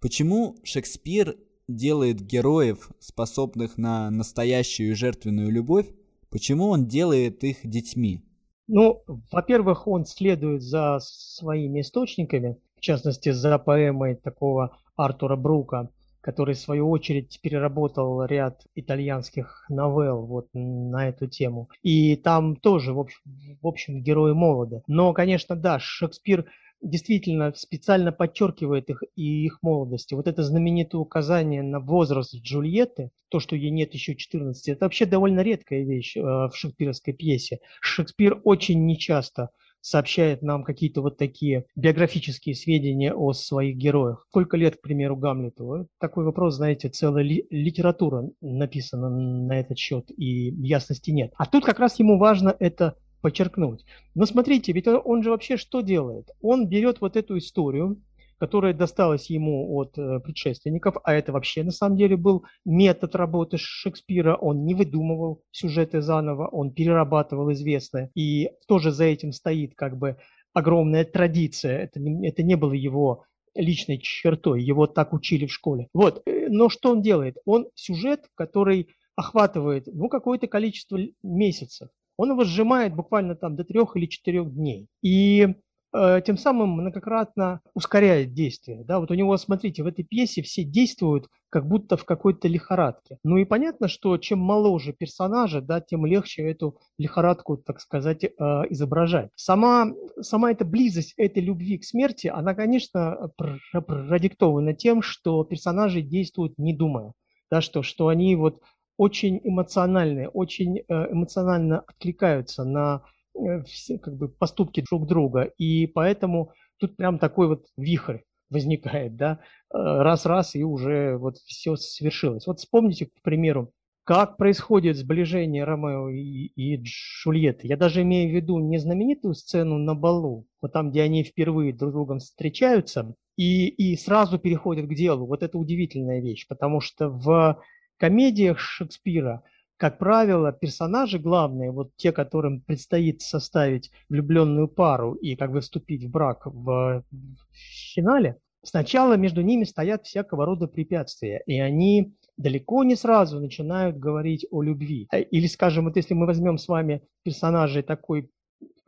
Почему 0.00 0.56
Шекспир 0.62 1.36
делает 1.76 2.20
героев, 2.20 2.90
способных 2.98 3.78
на 3.78 4.10
настоящую 4.10 4.96
жертвенную 4.96 5.50
любовь, 5.50 5.86
почему 6.30 6.68
он 6.68 6.86
делает 6.86 7.44
их 7.44 7.58
детьми? 7.64 8.22
Ну, 8.68 9.02
во-первых, 9.32 9.88
он 9.88 10.04
следует 10.04 10.62
за 10.62 10.98
своими 11.00 11.80
источниками, 11.80 12.56
в 12.76 12.80
частности, 12.80 13.30
за 13.30 13.58
поэмой 13.58 14.14
такого 14.14 14.76
Артура 14.96 15.36
Брука, 15.36 15.90
который, 16.20 16.54
в 16.54 16.58
свою 16.58 16.88
очередь, 16.90 17.40
переработал 17.42 18.24
ряд 18.24 18.62
итальянских 18.74 19.64
новелл 19.68 20.26
вот 20.26 20.48
на 20.52 21.08
эту 21.08 21.26
тему. 21.26 21.68
И 21.82 22.16
там 22.16 22.56
тоже, 22.56 22.92
в 22.92 23.00
общем, 23.00 23.20
в 23.60 23.66
общем 23.66 24.02
герои 24.02 24.32
молоды. 24.32 24.82
Но, 24.86 25.12
конечно, 25.14 25.56
да, 25.56 25.78
Шекспир 25.80 26.46
действительно 26.82 27.52
специально 27.54 28.12
подчеркивает 28.12 28.88
их 28.90 29.02
и 29.16 29.44
их 29.44 29.58
молодости. 29.62 30.14
Вот 30.14 30.26
это 30.26 30.42
знаменитое 30.42 31.00
указание 31.00 31.62
на 31.62 31.80
возраст 31.80 32.34
Джульетты, 32.34 33.10
то, 33.28 33.40
что 33.40 33.56
ей 33.56 33.70
нет 33.70 33.94
еще 33.94 34.16
14, 34.16 34.68
это 34.68 34.84
вообще 34.84 35.06
довольно 35.06 35.40
редкая 35.40 35.84
вещь 35.84 36.16
э, 36.16 36.20
в 36.20 36.52
шекспировской 36.54 37.14
пьесе. 37.14 37.60
Шекспир 37.80 38.40
очень 38.44 38.86
нечасто 38.86 39.50
сообщает 39.80 40.42
нам 40.42 40.62
какие-то 40.62 41.00
вот 41.00 41.16
такие 41.16 41.64
биографические 41.74 42.54
сведения 42.54 43.14
о 43.14 43.32
своих 43.32 43.76
героях. 43.76 44.26
Сколько 44.28 44.56
лет, 44.56 44.76
к 44.76 44.82
примеру, 44.82 45.16
Гамлету? 45.16 45.88
Такой 45.98 46.24
вопрос, 46.24 46.56
знаете, 46.56 46.88
целая 46.88 47.24
ли, 47.24 47.46
литература 47.50 48.28
написана 48.40 49.08
на 49.08 49.58
этот 49.58 49.78
счет, 49.78 50.10
и 50.10 50.50
ясности 50.66 51.10
нет. 51.10 51.32
А 51.36 51.46
тут 51.46 51.64
как 51.64 51.78
раз 51.78 51.98
ему 51.98 52.18
важно 52.18 52.54
это 52.58 52.96
подчеркнуть. 53.20 53.84
Но 54.14 54.26
смотрите, 54.26 54.72
ведь 54.72 54.86
он 54.86 55.22
же 55.22 55.30
вообще 55.30 55.56
что 55.56 55.80
делает? 55.80 56.30
Он 56.40 56.66
берет 56.66 57.00
вот 57.00 57.16
эту 57.16 57.38
историю, 57.38 58.02
которая 58.40 58.72
досталась 58.72 59.28
ему 59.28 59.76
от 59.76 59.98
э, 59.98 60.18
предшественников, 60.20 60.96
а 61.04 61.12
это 61.12 61.30
вообще 61.30 61.62
на 61.62 61.72
самом 61.72 61.98
деле 61.98 62.16
был 62.16 62.46
метод 62.64 63.14
работы 63.14 63.58
Шекспира, 63.58 64.34
он 64.34 64.64
не 64.64 64.74
выдумывал 64.74 65.42
сюжеты 65.50 66.00
заново, 66.00 66.48
он 66.48 66.72
перерабатывал 66.72 67.52
известное, 67.52 68.10
и 68.14 68.50
тоже 68.66 68.92
за 68.92 69.04
этим 69.04 69.32
стоит 69.32 69.74
как 69.74 69.98
бы 69.98 70.16
огромная 70.54 71.04
традиция, 71.04 71.80
это 71.80 72.00
не, 72.00 72.26
это 72.26 72.42
не 72.42 72.56
было 72.56 72.72
его 72.72 73.24
личной 73.54 73.98
чертой, 73.98 74.62
его 74.62 74.86
так 74.86 75.12
учили 75.12 75.44
в 75.44 75.52
школе. 75.52 75.88
Вот, 75.92 76.22
э, 76.24 76.48
но 76.48 76.70
что 76.70 76.92
он 76.92 77.02
делает? 77.02 77.36
Он 77.44 77.68
сюжет, 77.74 78.26
который 78.34 78.88
охватывает 79.16 79.86
ну, 79.86 80.08
какое-то 80.08 80.46
количество 80.46 80.98
месяцев, 81.22 81.90
он 82.20 82.32
его 82.32 82.44
сжимает 82.44 82.94
буквально 82.94 83.34
там 83.34 83.56
до 83.56 83.64
трех 83.64 83.96
или 83.96 84.04
четырех 84.04 84.52
дней. 84.52 84.88
И 85.00 85.54
э, 85.94 86.20
тем 86.20 86.36
самым 86.36 86.68
многократно 86.72 87.62
ускоряет 87.72 88.34
действие. 88.34 88.84
Да, 88.84 89.00
вот 89.00 89.10
у 89.10 89.14
него, 89.14 89.34
смотрите, 89.38 89.82
в 89.82 89.86
этой 89.86 90.04
пьесе 90.04 90.42
все 90.42 90.62
действуют 90.62 91.28
как 91.48 91.66
будто 91.66 91.96
в 91.96 92.04
какой-то 92.04 92.46
лихорадке. 92.46 93.16
Ну 93.24 93.38
и 93.38 93.46
понятно, 93.46 93.88
что 93.88 94.18
чем 94.18 94.38
моложе 94.38 94.92
персонажа, 94.92 95.62
да, 95.62 95.80
тем 95.80 96.04
легче 96.04 96.42
эту 96.42 96.76
лихорадку, 96.98 97.56
так 97.56 97.80
сказать, 97.80 98.22
э, 98.22 98.28
изображать. 98.68 99.30
Сама, 99.34 99.86
сама 100.20 100.50
эта 100.50 100.66
близость 100.66 101.14
этой 101.16 101.42
любви 101.42 101.78
к 101.78 101.84
смерти, 101.84 102.26
она, 102.26 102.52
конечно, 102.52 103.30
продиктована 103.72 104.74
тем, 104.74 105.00
что 105.00 105.42
персонажи 105.44 106.02
действуют 106.02 106.58
не 106.58 106.76
думая. 106.76 107.14
Да, 107.50 107.62
что, 107.62 107.82
что 107.82 108.08
они 108.08 108.36
вот 108.36 108.60
очень 109.00 109.40
эмоциональные, 109.42 110.28
очень 110.28 110.80
э, 110.80 110.82
эмоционально 111.10 111.80
откликаются 111.80 112.64
на 112.64 113.02
э, 113.34 113.62
все 113.62 113.98
как 113.98 114.14
бы 114.18 114.28
поступки 114.28 114.82
друг 114.82 115.06
друга. 115.06 115.44
И 115.56 115.86
поэтому 115.86 116.52
тут 116.78 116.96
прям 116.96 117.18
такой 117.18 117.48
вот 117.48 117.64
вихрь 117.78 118.18
возникает, 118.50 119.16
да, 119.16 119.38
э, 119.72 119.78
раз-раз 119.78 120.54
и 120.54 120.64
уже 120.64 121.16
вот 121.16 121.38
все 121.38 121.76
свершилось. 121.76 122.46
Вот 122.46 122.58
вспомните, 122.58 123.06
к 123.06 123.22
примеру, 123.22 123.72
как 124.04 124.36
происходит 124.36 124.98
сближение 124.98 125.64
Ромео 125.64 126.10
и, 126.10 126.52
и 126.54 126.76
Джульетты. 126.76 127.68
Я 127.68 127.78
даже 127.78 128.02
имею 128.02 128.30
в 128.30 128.34
виду 128.34 128.58
не 128.58 128.76
знаменитую 128.76 129.32
сцену 129.32 129.78
на 129.78 129.94
балу, 129.94 130.46
вот 130.60 130.74
там, 130.74 130.90
где 130.90 131.00
они 131.00 131.24
впервые 131.24 131.72
друг 131.72 131.92
с 131.92 131.94
другом 131.94 132.18
встречаются, 132.18 133.14
и, 133.38 133.68
и 133.68 133.96
сразу 133.96 134.38
переходят 134.38 134.84
к 134.84 134.94
делу. 134.94 135.26
Вот 135.26 135.42
это 135.42 135.56
удивительная 135.56 136.20
вещь, 136.20 136.46
потому 136.46 136.82
что 136.82 137.08
в 137.08 137.62
комедиях 138.00 138.58
Шекспира 138.58 139.42
как 139.80 139.96
правило, 139.96 140.52
персонажи 140.52 141.18
главные, 141.18 141.70
вот 141.70 141.96
те, 141.96 142.12
которым 142.12 142.60
предстоит 142.60 143.22
составить 143.22 143.90
влюбленную 144.10 144.68
пару 144.68 145.14
и 145.14 145.36
как 145.36 145.52
бы 145.52 145.62
вступить 145.62 146.04
в 146.04 146.10
брак 146.10 146.44
в, 146.44 147.02
в 147.10 147.56
финале, 147.94 148.36
сначала 148.62 149.14
между 149.14 149.40
ними 149.40 149.64
стоят 149.64 150.04
всякого 150.04 150.44
рода 150.44 150.66
препятствия, 150.66 151.42
и 151.46 151.58
они 151.58 152.14
далеко 152.36 152.84
не 152.84 152.94
сразу 152.94 153.40
начинают 153.40 153.96
говорить 153.96 154.44
о 154.50 154.60
любви. 154.60 155.08
Или, 155.30 155.46
скажем, 155.46 155.86
вот 155.86 155.96
если 155.96 156.12
мы 156.12 156.26
возьмем 156.26 156.58
с 156.58 156.68
вами 156.68 157.00
персонажей 157.22 157.82
такой 157.82 158.30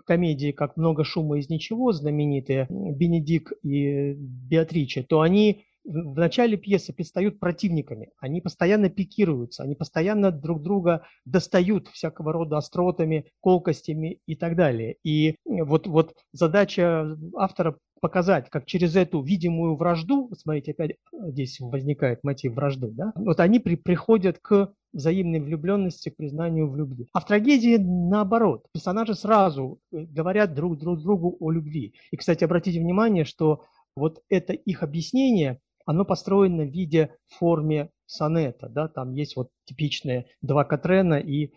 комедии, 0.05 0.53
как 0.53 0.77
«Много 0.77 1.05
шума 1.05 1.39
из 1.39 1.49
ничего», 1.49 1.93
знаменитые 1.93 2.67
Бенедик 2.69 3.53
и 3.63 4.13
Беатриче, 4.13 5.05
то 5.05 5.23
они 5.23 5.65
в 5.85 6.19
начале 6.19 6.57
пьесы 6.57 6.93
предстают 6.93 7.41
противниками, 7.41 8.11
они 8.19 8.41
постоянно 8.41 8.89
пикируются, 8.89 9.63
они 9.63 9.75
постоянно 9.75 10.31
друг 10.31 10.63
друга 10.63 11.07
достают 11.25 11.89
всякого 11.89 12.33
рода 12.33 12.59
остротами, 12.59 13.27
колкостями 13.41 14.21
и 14.27 14.37
так 14.37 14.57
далее. 14.57 14.97
И 15.05 15.37
вот, 15.45 15.87
вот 15.87 16.15
задача 16.33 17.17
автора 17.37 17.77
показать, 18.01 18.51
как 18.51 18.67
через 18.67 18.97
эту 18.97 19.23
видимую 19.23 19.77
вражду, 19.77 20.31
смотрите, 20.37 20.73
опять 20.73 20.97
здесь 21.13 21.61
возникает 21.61 22.25
мотив 22.25 22.53
вражды, 22.55 22.89
да, 22.89 23.13
вот 23.15 23.39
они 23.39 23.61
при, 23.61 23.77
приходят 23.77 24.39
к 24.41 24.75
взаимной 24.93 25.41
влюбленности, 25.41 26.11
к 26.11 26.17
признанию 26.17 26.69
в 26.69 26.77
любви. 26.77 27.09
А 27.13 27.21
в 27.21 27.27
трагедии 27.27 27.77
наоборот. 27.79 28.67
Персонажи 28.75 29.15
сразу 29.15 29.79
э, 29.93 30.01
говорят 30.01 30.53
друг, 30.53 30.79
друг 30.79 31.01
другу 31.01 31.37
о 31.41 31.51
любви. 31.51 31.95
И, 32.11 32.17
кстати, 32.17 32.45
обратите 32.45 32.81
внимание, 32.81 33.25
что 33.25 33.63
вот 33.97 34.21
это 34.29 34.53
их 34.53 34.83
объяснение– 34.83 35.61
оно 35.87 36.05
построено 36.05 36.65
в 36.65 36.71
виде 36.71 37.17
форме 37.29 37.91
сонета, 38.07 38.69
да, 38.69 38.89
там 38.89 39.13
есть 39.13 39.37
вот 39.37 39.51
типичные 39.65 40.27
два 40.43 40.65
Катрена 40.65 41.15
и, 41.15 41.47
э, 41.47 41.49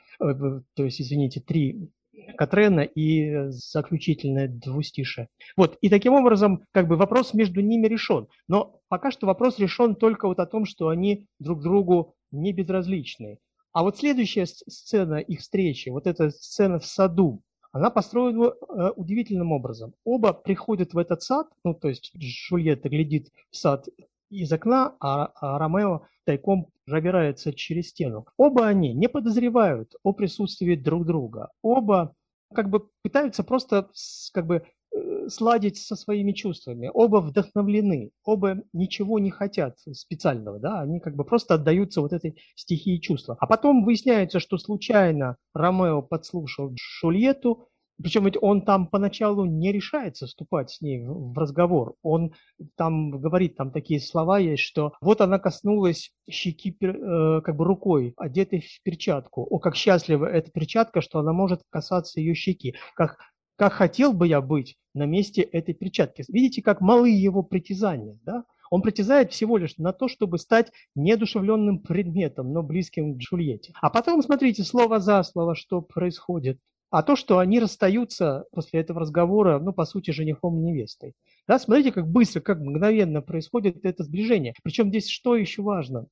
то 0.76 0.84
есть, 0.84 1.02
извините, 1.02 1.42
три 1.42 1.92
Катрена 2.38 2.82
и 2.82 3.50
заключительное 3.50 4.48
двустишее. 4.48 5.28
Вот, 5.58 5.78
и 5.82 5.90
таким 5.90 6.14
образом, 6.14 6.64
как 6.72 6.88
бы 6.88 6.96
вопрос 6.96 7.34
между 7.34 7.62
ними 7.62 7.88
решен. 7.88 8.28
Но 8.48 8.80
пока 8.88 9.12
что 9.12 9.28
вопрос 9.28 9.60
решен 9.60 9.96
только 9.96 10.28
вот 10.28 10.40
о 10.40 10.46
том, 10.46 10.66
что 10.66 10.88
они 10.90 11.28
друг 11.40 11.62
другу 11.62 12.16
не 12.32 12.54
безразличны. 12.54 13.40
А 13.74 13.84
вот 13.84 13.98
следующая 13.98 14.46
сцена 14.46 15.16
их 15.16 15.42
встречи, 15.42 15.90
вот 15.90 16.08
эта 16.08 16.30
сцена 16.30 16.80
в 16.80 16.86
саду, 16.86 17.42
она 17.74 17.90
построена 17.90 18.46
э, 18.46 18.92
удивительным 18.96 19.52
образом. 19.52 19.94
Оба 20.06 20.32
приходят 20.32 20.94
в 20.94 20.98
этот 20.98 21.22
сад, 21.22 21.48
ну, 21.66 21.74
то 21.74 21.90
есть 21.90 22.14
Жульетта 22.16 22.88
глядит 22.88 23.28
в 23.52 23.58
сад 23.58 23.86
из 24.30 24.52
окна, 24.52 24.96
а, 25.00 25.32
а 25.36 25.58
Ромео 25.60 26.02
тайком 26.26 26.68
пробирается 26.86 27.54
через 27.54 27.90
стену. 27.90 28.26
Оба 28.38 28.68
они 28.68 28.94
не 28.94 29.10
подозревают 29.10 29.94
о 30.04 30.14
присутствии 30.14 30.76
друг 30.76 31.06
друга. 31.06 31.50
Оба 31.62 32.16
как 32.54 32.70
бы 32.70 32.88
пытаются 33.02 33.44
просто 33.44 33.90
как 34.34 34.46
бы 34.46 34.64
э, 34.94 35.30
сладить 35.30 35.78
со 35.78 35.96
своими 35.96 36.32
чувствами. 36.32 36.90
Оба 36.94 37.18
вдохновлены, 37.18 38.12
оба 38.24 38.62
ничего 38.74 39.20
не 39.20 39.32
хотят 39.32 39.78
специального, 39.80 40.60
да, 40.60 40.82
они 40.82 41.00
как 41.00 41.16
бы 41.16 41.26
просто 41.26 41.56
отдаются 41.56 42.02
вот 42.02 42.14
этой 42.14 42.38
стихии 42.56 42.98
чувства. 42.98 43.38
А 43.40 43.48
потом 43.48 43.84
выясняется, 43.84 44.40
что 44.40 44.58
случайно 44.58 45.38
Ромео 45.54 46.02
подслушал 46.02 46.74
Джульетту, 46.74 47.68
причем 48.02 48.26
ведь 48.26 48.38
он 48.42 48.64
там 48.64 48.88
поначалу 48.88 49.46
не 49.46 49.72
решается 49.72 50.28
вступать 50.28 50.72
с 50.72 50.82
ней 50.82 51.06
в 51.06 51.38
разговор. 51.38 51.96
Он 52.02 52.34
там 52.76 53.12
говорит, 53.12 53.56
там 53.56 53.72
такие 53.72 54.00
слова 54.00 54.40
есть, 54.40 54.64
что 54.64 54.94
вот 55.02 55.22
она 55.22 55.40
коснулась 55.40 56.12
щеки 56.30 56.76
э, 56.82 57.42
как 57.42 57.56
бы 57.56 57.66
рукой, 57.66 58.14
одетой 58.18 58.62
в 58.62 58.84
перчатку. 58.84 59.44
О, 59.44 59.60
как 59.60 59.76
счастлива 59.76 60.26
эта 60.26 60.52
перчатка, 60.52 61.02
что 61.02 61.20
она 61.20 61.32
может 61.32 61.62
касаться 61.70 62.20
ее 62.20 62.36
щеки. 62.36 62.76
Как, 62.96 63.18
как 63.56 63.74
хотел 63.74 64.14
бы 64.14 64.28
я 64.28 64.42
быть 64.42 64.76
на 64.94 65.06
месте 65.06 65.42
этой 65.42 65.74
перчатки. 65.74 66.24
Видите, 66.28 66.62
как 66.62 66.82
малы 66.82 67.10
его 67.10 67.44
притязания, 67.44 68.20
да? 68.24 68.44
Он 68.72 68.82
притязает 68.82 69.32
всего 69.32 69.58
лишь 69.58 69.78
на 69.78 69.94
то, 69.94 70.08
чтобы 70.08 70.38
стать 70.38 70.72
неодушевленным 70.96 71.80
предметом, 71.80 72.52
но 72.52 72.64
близким 72.64 73.16
к 73.16 73.18
Джульетте. 73.20 73.74
А 73.82 73.90
потом, 73.90 74.22
смотрите, 74.22 74.64
слово 74.64 75.00
за 75.00 75.24
слово, 75.24 75.56
что 75.56 75.82
происходит. 75.82 76.60
А 76.90 77.04
то, 77.04 77.16
что 77.16 77.40
они 77.40 77.60
расстаются 77.60 78.46
после 78.52 78.80
этого 78.80 79.02
разговора, 79.02 79.60
ну, 79.60 79.74
по 79.74 79.86
сути, 79.86 80.12
женихом 80.12 80.60
и 80.60 80.64
невестой. 80.64 81.14
Да, 81.48 81.60
смотрите, 81.60 81.92
как 81.92 82.08
быстро, 82.08 82.42
как 82.42 82.60
мгновенно 82.60 83.22
происходит 83.22 83.84
это 83.84 84.04
сближение. 84.04 84.54
Причем 84.64 84.90
здесь 84.90 85.10
что 85.10 85.36
еще 85.36 85.62
важно? 85.62 86.08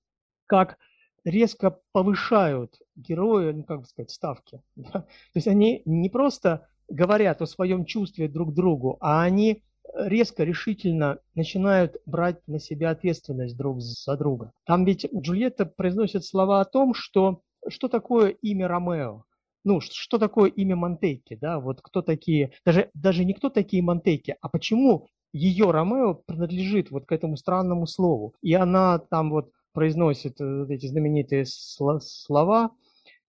Как 0.45 0.77
резко 1.23 1.79
повышают 1.91 2.79
герои, 2.95 3.51
ну, 3.51 3.63
как 3.63 3.81
бы 3.81 3.86
сказать, 3.86 4.12
ставки. 4.12 4.62
Да? 4.75 5.01
То 5.01 5.07
есть 5.36 5.47
они 5.47 5.81
не 5.86 6.09
просто 6.09 6.67
говорят 6.89 7.41
о 7.41 7.47
своем 7.47 7.86
чувстве 7.86 8.27
друг 8.27 8.53
другу, 8.53 8.97
а 8.99 9.23
они 9.23 9.63
резко, 9.95 10.43
решительно 10.43 11.19
начинают 11.36 11.97
брать 12.05 12.45
на 12.47 12.59
себя 12.59 12.89
ответственность 12.91 13.55
друг 13.57 13.81
за 13.81 14.17
друга. 14.17 14.51
Там 14.65 14.86
ведь 14.86 15.07
Джульетта 15.13 15.65
произносит 15.65 16.25
слова 16.25 16.62
о 16.62 16.65
том, 16.65 16.93
что 16.93 17.41
что 17.69 17.88
такое 17.88 18.29
имя 18.29 18.67
Ромео 18.67 19.23
ну, 19.63 19.80
что 19.82 20.17
такое 20.17 20.49
имя 20.49 20.76
Монтейки, 20.76 21.36
да, 21.36 21.60
вот 21.60 21.82
кто 21.82 22.02
такие, 22.02 22.52
даже, 22.65 22.89
даже 22.93 23.26
не 23.26 23.34
кто 23.34 23.49
такие 23.49 23.82
Монтейки, 23.82 24.36
а 24.41 24.49
почему 24.49 25.08
ее 25.34 25.71
Ромео 25.71 26.13
принадлежит 26.13 26.91
вот 26.91 27.06
к 27.06 27.12
этому 27.12 27.38
странному 27.38 27.88
слову. 27.88 28.36
И 28.41 28.54
она 28.54 28.99
там 28.99 29.32
вот 29.32 29.52
произносит 29.73 30.39
э, 30.39 30.65
эти 30.69 30.86
знаменитые 30.86 31.45
слова, 31.45 32.71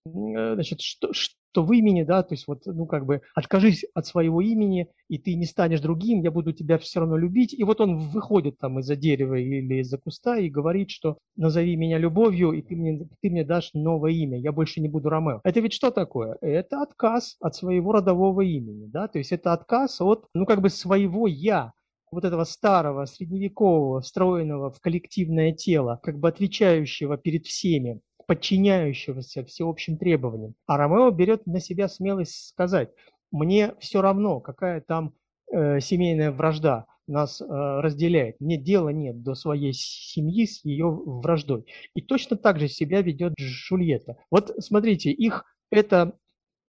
э, 0.06 0.10
значит, 0.10 0.82
что, 0.82 1.14
то 1.54 1.64
в 1.64 1.72
имени, 1.72 2.04
да, 2.04 2.24
то 2.24 2.34
есть 2.34 2.48
вот, 2.48 2.64
ну, 2.66 2.86
как 2.86 3.06
бы, 3.06 3.22
откажись 3.36 3.86
от 3.94 4.06
своего 4.06 4.42
имени, 4.42 4.88
и 5.08 5.18
ты 5.18 5.36
не 5.36 5.46
станешь 5.46 5.82
другим, 5.82 6.22
я 6.22 6.32
буду 6.32 6.52
тебя 6.52 6.78
все 6.78 7.00
равно 7.00 7.18
любить. 7.18 7.54
И 7.54 7.64
вот 7.64 7.80
он 7.80 8.10
выходит 8.10 8.58
там 8.58 8.80
из-за 8.80 8.96
дерева 8.96 9.36
или 9.36 9.82
из-за 9.82 9.98
куста 9.98 10.38
и 10.38 10.50
говорит, 10.50 10.90
что 10.90 11.18
назови 11.36 11.76
меня 11.76 11.98
любовью, 11.98 12.52
и 12.52 12.62
ты 12.62 12.76
мне, 12.76 13.08
ты 13.22 13.30
мне 13.30 13.44
дашь 13.44 13.72
новое 13.74 14.12
имя, 14.12 14.40
я 14.40 14.52
больше 14.52 14.82
не 14.82 14.90
буду 14.90 15.10
Ромео. 15.10 15.42
Это 15.44 15.60
ведь 15.60 15.74
что 15.74 15.92
такое? 15.92 16.38
Это 16.42 16.82
отказ 16.82 17.38
от 17.40 17.56
своего 17.56 17.94
родового 17.94 18.42
имени, 18.42 18.88
да, 18.88 19.08
то 19.08 19.20
есть 19.20 19.32
это 19.32 19.54
отказ 19.54 20.02
от, 20.02 20.26
ну, 20.34 20.46
как 20.46 20.62
бы, 20.62 20.70
своего 20.70 21.28
«я», 21.28 21.72
вот 22.14 22.26
этого 22.26 22.44
старого, 22.44 23.06
средневекового, 23.06 24.02
встроенного 24.02 24.72
в 24.72 24.80
коллективное 24.80 25.52
тело, 25.52 26.00
как 26.04 26.20
бы 26.20 26.28
отвечающего 26.30 27.18
перед 27.18 27.46
всеми 27.46 28.02
подчиняющегося 28.28 29.44
всеобщим 29.44 29.98
требованиям. 29.98 30.56
А 30.66 30.78
Ромео 30.78 31.12
берет 31.12 31.46
на 31.46 31.60
себя 31.60 31.88
смелость 31.88 32.50
сказать, 32.50 32.90
мне 33.32 33.74
все 33.80 34.02
равно, 34.02 34.40
какая 34.40 34.82
там 34.82 35.14
э, 35.52 35.80
семейная 35.80 36.32
вражда 36.32 36.86
нас 37.08 37.42
э, 37.42 37.46
разделяет. 37.46 38.40
Мне 38.40 38.58
дела 38.58 38.90
нет 38.90 39.24
до 39.24 39.36
своей 39.36 39.74
семьи 39.74 40.46
с 40.46 40.64
ее 40.64 40.90
враждой. 40.90 41.66
И 41.96 42.02
точно 42.02 42.38
так 42.38 42.60
же 42.60 42.68
себя 42.68 43.02
ведет 43.02 43.34
Жульетта. 43.38 44.18
Вот 44.32 44.52
смотрите, 44.60 45.12
их 45.12 45.46
это 45.70 46.18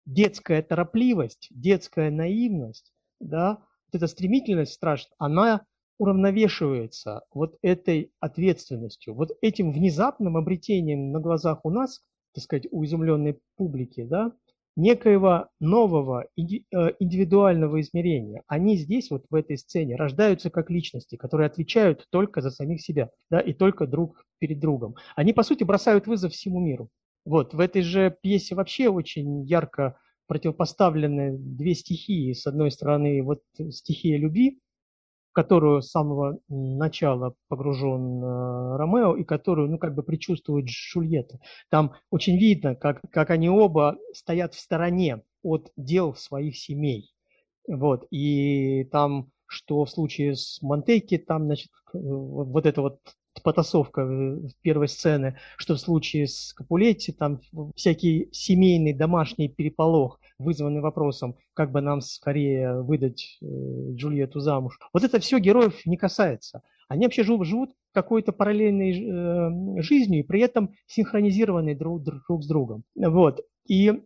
детская 0.06 0.62
торопливость, 0.62 1.48
детская 1.50 2.10
наивность, 2.10 2.92
да, 3.20 3.58
вот 3.92 3.98
эта 3.98 4.06
стремительность 4.06 4.72
страшная, 4.72 5.14
она 5.18 5.66
уравновешивается 5.98 7.22
вот 7.32 7.56
этой 7.62 8.12
ответственностью, 8.20 9.14
вот 9.14 9.30
этим 9.40 9.72
внезапным 9.72 10.36
обретением 10.36 11.12
на 11.12 11.20
глазах 11.20 11.60
у 11.64 11.70
нас, 11.70 12.00
так 12.34 12.44
сказать, 12.44 12.66
у 12.70 12.84
изумленной 12.84 13.38
публики, 13.56 14.04
да, 14.04 14.32
некоего 14.76 15.48
нового 15.60 16.26
э, 16.36 16.42
индивидуального 16.98 17.80
измерения. 17.80 18.42
Они 18.48 18.76
здесь, 18.76 19.10
вот 19.10 19.24
в 19.30 19.34
этой 19.34 19.56
сцене, 19.56 19.96
рождаются 19.96 20.50
как 20.50 20.70
личности, 20.70 21.16
которые 21.16 21.46
отвечают 21.46 22.06
только 22.10 22.40
за 22.40 22.50
самих 22.50 22.82
себя, 22.82 23.10
да, 23.30 23.40
и 23.40 23.52
только 23.52 23.86
друг 23.86 24.24
перед 24.38 24.58
другом. 24.58 24.96
Они, 25.14 25.32
по 25.32 25.42
сути, 25.42 25.64
бросают 25.64 26.06
вызов 26.06 26.32
всему 26.32 26.60
миру. 26.60 26.90
Вот, 27.24 27.54
в 27.54 27.60
этой 27.60 27.82
же 27.82 28.14
пьесе 28.22 28.54
вообще 28.54 28.88
очень 28.88 29.44
ярко 29.44 29.96
противопоставлены 30.26 31.36
две 31.38 31.74
стихии. 31.74 32.32
С 32.32 32.46
одной 32.46 32.70
стороны, 32.70 33.22
вот 33.22 33.42
стихия 33.70 34.18
любви, 34.18 34.58
которую 35.34 35.82
с 35.82 35.90
самого 35.90 36.38
начала 36.48 37.34
погружен 37.48 38.22
э, 38.22 38.76
Ромео 38.76 39.16
и 39.16 39.24
которую, 39.24 39.68
ну, 39.68 39.78
как 39.78 39.94
бы 39.94 40.02
предчувствует 40.02 40.66
Джульетта. 40.66 41.40
Там 41.70 41.92
очень 42.10 42.38
видно, 42.38 42.76
как, 42.76 43.02
как 43.10 43.30
они 43.30 43.50
оба 43.50 43.98
стоят 44.12 44.54
в 44.54 44.60
стороне 44.60 45.22
от 45.42 45.72
дел 45.76 46.14
своих 46.14 46.56
семей. 46.56 47.10
Вот, 47.66 48.06
и 48.10 48.84
там, 48.92 49.30
что 49.46 49.84
в 49.84 49.90
случае 49.90 50.36
с 50.36 50.62
Монтейки, 50.62 51.18
там, 51.18 51.46
значит, 51.46 51.70
вот 51.92 52.64
это 52.64 52.82
вот 52.82 53.00
потасовка 53.42 54.04
в 54.04 54.50
первой 54.62 54.88
сцены, 54.88 55.38
что 55.56 55.74
в 55.74 55.80
случае 55.80 56.26
с 56.26 56.52
Капулетти, 56.52 57.12
там 57.12 57.40
всякий 57.74 58.28
семейный 58.32 58.92
домашний 58.92 59.48
переполох, 59.48 60.20
вызванный 60.38 60.80
вопросом, 60.80 61.36
как 61.52 61.72
бы 61.72 61.80
нам 61.80 62.00
скорее 62.00 62.82
выдать 62.82 63.38
э, 63.42 63.46
Джульетту 63.94 64.40
замуж. 64.40 64.78
Вот 64.92 65.04
это 65.04 65.18
все 65.20 65.38
героев 65.38 65.84
не 65.86 65.96
касается. 65.96 66.62
Они 66.88 67.06
вообще 67.06 67.24
живут, 67.24 67.46
живут 67.46 67.70
какой-то 67.92 68.32
параллельной 68.32 69.78
э, 69.78 69.82
жизнью 69.82 70.20
и 70.20 70.26
при 70.26 70.40
этом 70.40 70.74
синхронизированной 70.86 71.74
друг, 71.74 72.02
друг 72.02 72.42
с 72.42 72.46
другом. 72.46 72.84
Вот. 72.94 73.40
И 73.66 74.02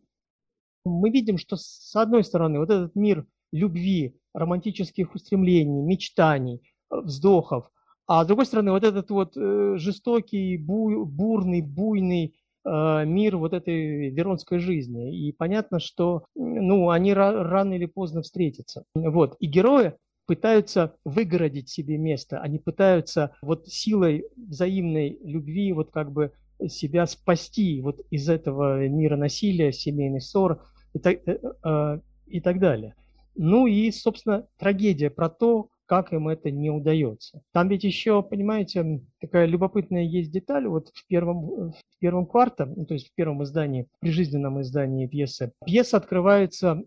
мы 0.84 1.10
видим, 1.10 1.38
что 1.38 1.56
с 1.56 1.94
одной 1.96 2.24
стороны 2.24 2.58
вот 2.58 2.70
этот 2.70 2.94
мир 2.94 3.26
любви, 3.52 4.20
романтических 4.34 5.14
устремлений, 5.14 5.82
мечтаний, 5.82 6.62
вздохов, 6.90 7.70
а 8.08 8.24
с 8.24 8.26
другой 8.26 8.46
стороны 8.46 8.72
вот 8.72 8.84
этот 8.84 9.10
вот 9.10 9.36
э, 9.36 9.74
жестокий, 9.76 10.56
буй, 10.56 11.04
бурный, 11.04 11.60
буйный 11.60 12.34
э, 12.64 13.04
мир 13.04 13.36
вот 13.36 13.52
этой 13.52 14.08
веронской 14.08 14.60
жизни. 14.60 15.14
И 15.14 15.32
понятно, 15.32 15.78
что 15.78 16.24
ну, 16.34 16.88
они 16.88 17.12
рано 17.12 17.74
или 17.74 17.84
поздно 17.84 18.22
встретятся. 18.22 18.84
Вот. 18.94 19.36
И 19.40 19.46
герои 19.46 19.92
пытаются 20.26 20.94
выгородить 21.04 21.68
себе 21.68 21.98
место, 21.98 22.40
они 22.40 22.58
пытаются 22.58 23.36
вот 23.42 23.68
силой 23.68 24.24
взаимной 24.36 25.18
любви 25.22 25.72
вот 25.72 25.90
как 25.90 26.10
бы 26.10 26.32
себя 26.66 27.06
спасти 27.06 27.80
вот 27.82 28.00
из 28.10 28.28
этого 28.28 28.88
мира 28.88 29.16
насилия, 29.16 29.70
семейных 29.70 30.22
ссор 30.22 30.62
и 30.94 30.98
так, 30.98 31.20
э, 31.26 32.00
и 32.26 32.40
так 32.40 32.58
далее. 32.58 32.94
Ну 33.36 33.66
и, 33.66 33.90
собственно, 33.90 34.46
трагедия 34.58 35.10
про 35.10 35.28
то, 35.28 35.68
как 35.88 36.12
им 36.12 36.28
это 36.28 36.50
не 36.50 36.70
удается. 36.70 37.42
Там 37.52 37.68
ведь 37.68 37.82
еще, 37.82 38.22
понимаете, 38.22 39.00
такая 39.20 39.46
любопытная 39.46 40.02
есть 40.02 40.30
деталь. 40.30 40.66
Вот 40.68 40.90
в 40.92 41.06
первом, 41.06 41.70
в 41.70 41.98
первом 41.98 42.26
кварте, 42.26 42.66
ну, 42.66 42.84
то 42.84 42.92
есть 42.92 43.08
в 43.08 43.14
первом 43.14 43.42
издании, 43.42 43.88
прижизненном 44.00 44.60
издании 44.60 45.06
пьесы, 45.06 45.52
пьеса 45.64 45.96
открывается 45.96 46.82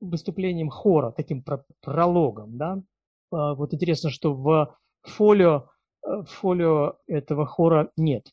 выступлением 0.00 0.70
хора, 0.70 1.12
таким 1.12 1.44
прологом, 1.82 2.56
да. 2.56 2.82
А, 3.30 3.54
вот 3.54 3.74
интересно, 3.74 4.08
что 4.08 4.32
в 4.34 4.74
фолио, 5.02 5.68
э, 6.06 6.22
в 6.22 6.26
фолио 6.26 6.96
этого 7.06 7.44
хора 7.44 7.90
нет. 7.98 8.32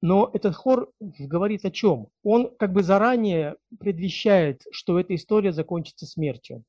Но 0.00 0.30
этот 0.32 0.56
хор 0.56 0.90
говорит 1.00 1.66
о 1.66 1.70
чем? 1.70 2.08
Он 2.22 2.50
как 2.58 2.72
бы 2.72 2.82
заранее 2.82 3.56
предвещает, 3.78 4.62
что 4.70 4.98
эта 4.98 5.14
история 5.14 5.52
закончится 5.52 6.06
смертью. 6.06 6.64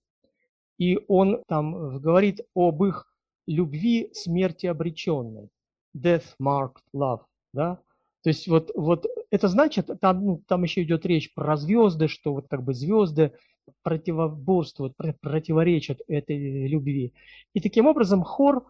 И 0.81 0.97
он 1.07 1.43
там 1.47 1.99
говорит 1.99 2.41
об 2.55 2.83
их 2.83 3.05
любви 3.45 4.09
смерти 4.13 4.65
обреченной. 4.65 5.49
Death 5.95 6.23
marked 6.41 6.81
love. 6.95 7.19
Да? 7.53 7.75
То 8.23 8.29
есть 8.31 8.47
вот, 8.47 8.71
вот 8.73 9.05
это 9.29 9.47
значит, 9.47 9.91
там, 10.01 10.25
ну, 10.25 10.43
там 10.47 10.63
еще 10.63 10.81
идет 10.81 11.05
речь 11.05 11.31
про 11.35 11.55
звезды, 11.55 12.07
что 12.07 12.33
вот 12.33 12.47
как 12.49 12.63
бы 12.63 12.73
звезды 12.73 13.31
противоборствуют, 13.83 14.95
противоречат 15.21 16.01
этой 16.07 16.65
любви. 16.65 17.13
И 17.53 17.59
таким 17.59 17.85
образом 17.85 18.23
хор 18.23 18.65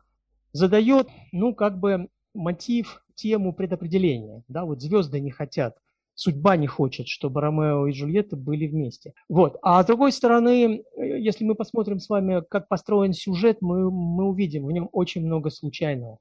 задает, 0.52 1.08
ну, 1.32 1.56
как 1.56 1.80
бы 1.80 2.10
мотив, 2.34 3.06
тему 3.15 3.54
предопределения. 3.54 4.43
Да, 4.50 4.65
вот 4.65 4.82
звезды 4.82 5.21
не 5.21 5.32
хотят, 5.32 5.78
судьба 6.15 6.56
не 6.56 6.67
хочет, 6.67 7.08
чтобы 7.08 7.41
Ромео 7.41 7.88
и 7.88 7.91
Джульетта 7.91 8.36
были 8.36 8.67
вместе. 8.67 9.13
Вот. 9.30 9.58
А 9.62 9.82
с 9.84 9.86
другой 9.86 10.12
стороны, 10.12 10.84
если 10.97 11.43
мы 11.45 11.56
посмотрим 11.56 12.00
с 12.00 12.10
вами, 12.10 12.43
как 12.50 12.67
построен 12.67 13.13
сюжет, 13.13 13.58
мы, 13.62 13.89
мы 13.89 14.26
увидим 14.26 14.65
в 14.65 14.71
нем 14.71 14.89
очень 14.91 15.26
много 15.26 15.50
случайного. 15.50 16.19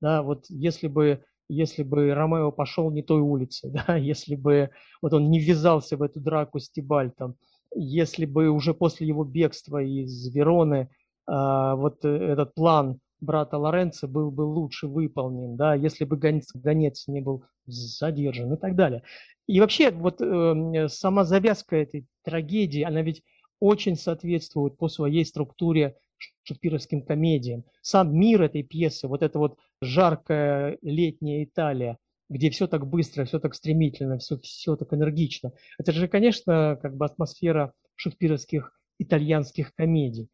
Да, 0.00 0.22
вот 0.22 0.46
если 0.48 0.88
бы 0.88 1.22
если 1.52 1.82
бы 1.82 2.14
Ромео 2.14 2.52
пошел 2.52 2.92
не 2.92 3.02
той 3.02 3.20
улицей, 3.20 3.72
да, 3.86 3.96
если 3.96 4.36
бы 4.36 4.70
вот 5.02 5.12
он 5.12 5.30
не 5.30 5.40
ввязался 5.40 5.96
в 5.96 6.02
эту 6.02 6.20
драку 6.20 6.60
с 6.60 6.70
Тибальтом, 6.70 7.36
если 7.74 8.24
бы 8.24 8.50
уже 8.50 8.72
после 8.72 9.06
его 9.06 9.24
бегства 9.24 9.82
из 9.82 10.32
Вероны 10.32 10.88
а, 11.26 11.76
вот 11.76 12.04
этот 12.04 12.54
план 12.54 13.00
брата 13.20 13.58
Лоренцо 13.58 14.08
был 14.08 14.30
бы 14.30 14.42
лучше 14.42 14.86
выполнен, 14.86 15.56
да, 15.56 15.74
если 15.74 16.04
бы 16.04 16.16
гонец, 16.16 16.50
гонец 16.54 17.06
не 17.08 17.20
был 17.20 17.44
задержан 17.66 18.54
и 18.54 18.56
так 18.56 18.76
далее. 18.76 19.02
И 19.46 19.60
вообще 19.60 19.90
вот 19.90 20.20
э, 20.20 20.88
сама 20.88 21.24
завязка 21.24 21.76
этой 21.76 22.06
трагедии, 22.24 22.82
она 22.82 23.02
ведь 23.02 23.22
очень 23.58 23.96
соответствует 23.96 24.76
по 24.76 24.88
своей 24.88 25.24
структуре 25.24 25.96
шекспировским 26.44 27.02
комедиям. 27.02 27.64
Сам 27.82 28.14
мир 28.14 28.42
этой 28.42 28.62
пьесы, 28.62 29.08
вот 29.08 29.22
эта 29.22 29.38
вот 29.38 29.58
жаркая 29.80 30.78
летняя 30.82 31.44
Италия– 31.44 31.98
где 32.30 32.48
все 32.48 32.68
так 32.68 32.86
быстро, 32.86 33.24
все 33.24 33.40
так 33.40 33.54
стремительно, 33.54 34.18
все, 34.18 34.38
все 34.38 34.76
так 34.76 34.94
энергично. 34.94 35.52
Это 35.78 35.92
же, 35.92 36.06
конечно, 36.08 36.78
как 36.80 36.96
бы 36.96 37.04
атмосфера 37.04 37.74
шекспировских 37.96 38.72
итальянских 38.98 39.74
комедий. 39.74 40.30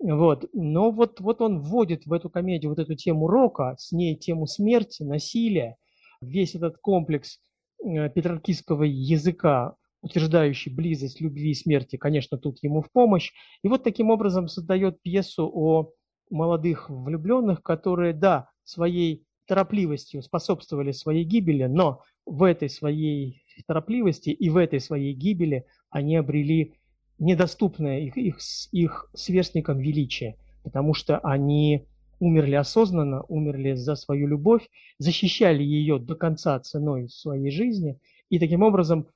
Вот. 0.00 0.48
Но 0.52 0.90
вот, 0.90 1.20
вот 1.20 1.40
он 1.40 1.60
вводит 1.60 2.06
в 2.06 2.12
эту 2.12 2.30
комедию 2.30 2.70
вот 2.70 2.78
эту 2.78 2.94
тему 2.94 3.28
рока, 3.28 3.76
с 3.78 3.92
ней 3.92 4.16
тему 4.16 4.46
смерти, 4.46 5.02
насилия, 5.02 5.76
весь 6.20 6.54
этот 6.54 6.78
комплекс 6.78 7.38
э, 7.84 8.08
петраркистского 8.10 8.84
языка, 8.84 9.76
утверждающий 10.02 10.72
близость 10.72 11.20
любви 11.20 11.50
и 11.50 11.54
смерти, 11.54 11.96
конечно, 11.96 12.38
тут 12.38 12.58
ему 12.62 12.82
в 12.82 12.90
помощь. 12.92 13.32
И 13.62 13.68
вот 13.68 13.82
таким 13.82 14.10
образом 14.10 14.48
создает 14.48 15.00
пьесу 15.02 15.50
о 15.52 15.92
молодых 16.30 16.90
влюбленных, 16.90 17.62
которые, 17.62 18.12
да, 18.12 18.50
своей 18.64 19.24
торопливостью 19.46 20.22
способствовали 20.22 20.92
своей 20.92 21.24
гибели, 21.24 21.64
но 21.64 22.02
в 22.24 22.42
этой 22.42 22.68
своей 22.68 23.42
торопливости 23.66 24.30
и 24.30 24.50
в 24.50 24.56
этой 24.56 24.80
своей 24.80 25.14
гибели 25.14 25.64
они 25.90 26.16
обрели 26.16 26.74
недоступное 27.18 28.00
их, 28.00 28.16
их, 28.16 28.38
их 28.72 29.10
сверстникам 29.14 29.78
величие, 29.78 30.36
потому 30.62 30.94
что 30.94 31.18
они 31.18 31.86
умерли 32.18 32.54
осознанно, 32.54 33.22
умерли 33.22 33.74
за 33.74 33.94
свою 33.94 34.26
любовь, 34.26 34.68
защищали 34.98 35.62
ее 35.62 35.98
до 35.98 36.14
конца 36.14 36.58
ценой 36.60 37.08
своей 37.08 37.50
жизни 37.50 37.98
и 38.30 38.38
таким 38.38 38.62
образом 38.62 39.08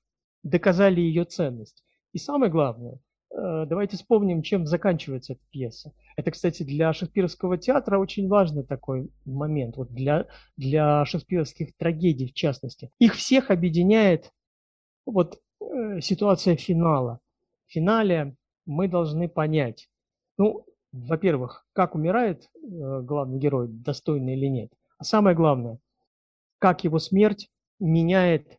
доказали 0.42 1.00
ее 1.00 1.24
ценность. 1.24 1.82
И 2.12 2.18
самое 2.18 2.50
главное– 2.50 2.98
Э, 3.32 3.64
давайте 3.66 3.96
вспомним, 3.96 4.42
чем 4.42 4.66
заканчивается 4.66 5.34
эта 5.34 5.42
пьеса. 5.50 5.92
Это, 6.16 6.30
кстати, 6.30 6.62
для 6.62 6.92
шекспировского 6.92 7.58
театра 7.58 7.98
очень 7.98 8.28
важный 8.28 8.64
такой 8.64 9.10
момент, 9.24 9.76
вот 9.76 9.92
для, 9.92 10.26
для 10.56 11.04
шекспировских 11.04 11.76
трагедий 11.76 12.26
в 12.26 12.34
частности. 12.34 12.90
Их 12.98 13.14
всех 13.14 13.50
объединяет 13.50 14.32
вот 15.06 15.40
э, 15.60 16.00
ситуация 16.00 16.56
финала. 16.56 17.20
Финале 17.70 18.36
мы 18.66 18.88
должны 18.88 19.28
понять, 19.28 19.88
ну, 20.36 20.66
во-первых, 20.92 21.64
как 21.72 21.94
умирает 21.94 22.48
э, 22.54 23.00
главный 23.02 23.38
герой, 23.38 23.68
достойный 23.68 24.34
или 24.34 24.46
нет. 24.46 24.72
А 24.98 25.04
самое 25.04 25.36
главное, 25.36 25.78
как 26.58 26.84
его 26.84 26.98
смерть 26.98 27.48
меняет 27.78 28.58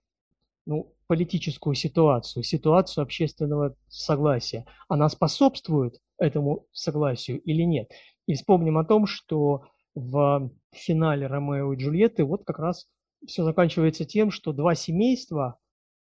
ну, 0.65 0.95
политическую 1.07 1.75
ситуацию, 1.75 2.43
ситуацию 2.43 3.03
общественного 3.03 3.75
согласия. 3.89 4.65
Она 4.87 5.09
способствует 5.09 5.99
этому 6.17 6.67
согласию 6.71 7.41
или 7.41 7.63
нет? 7.63 7.91
И 8.27 8.35
вспомним 8.35 8.77
о 8.77 8.85
том, 8.85 9.07
что 9.07 9.65
в 9.93 10.49
финале 10.71 11.27
Ромео 11.27 11.73
и 11.73 11.77
Джульетты 11.77 12.23
вот 12.23 12.45
как 12.45 12.59
раз 12.59 12.87
все 13.27 13.43
заканчивается 13.43 14.05
тем, 14.05 14.31
что 14.31 14.53
два 14.53 14.73
семейства, 14.73 15.59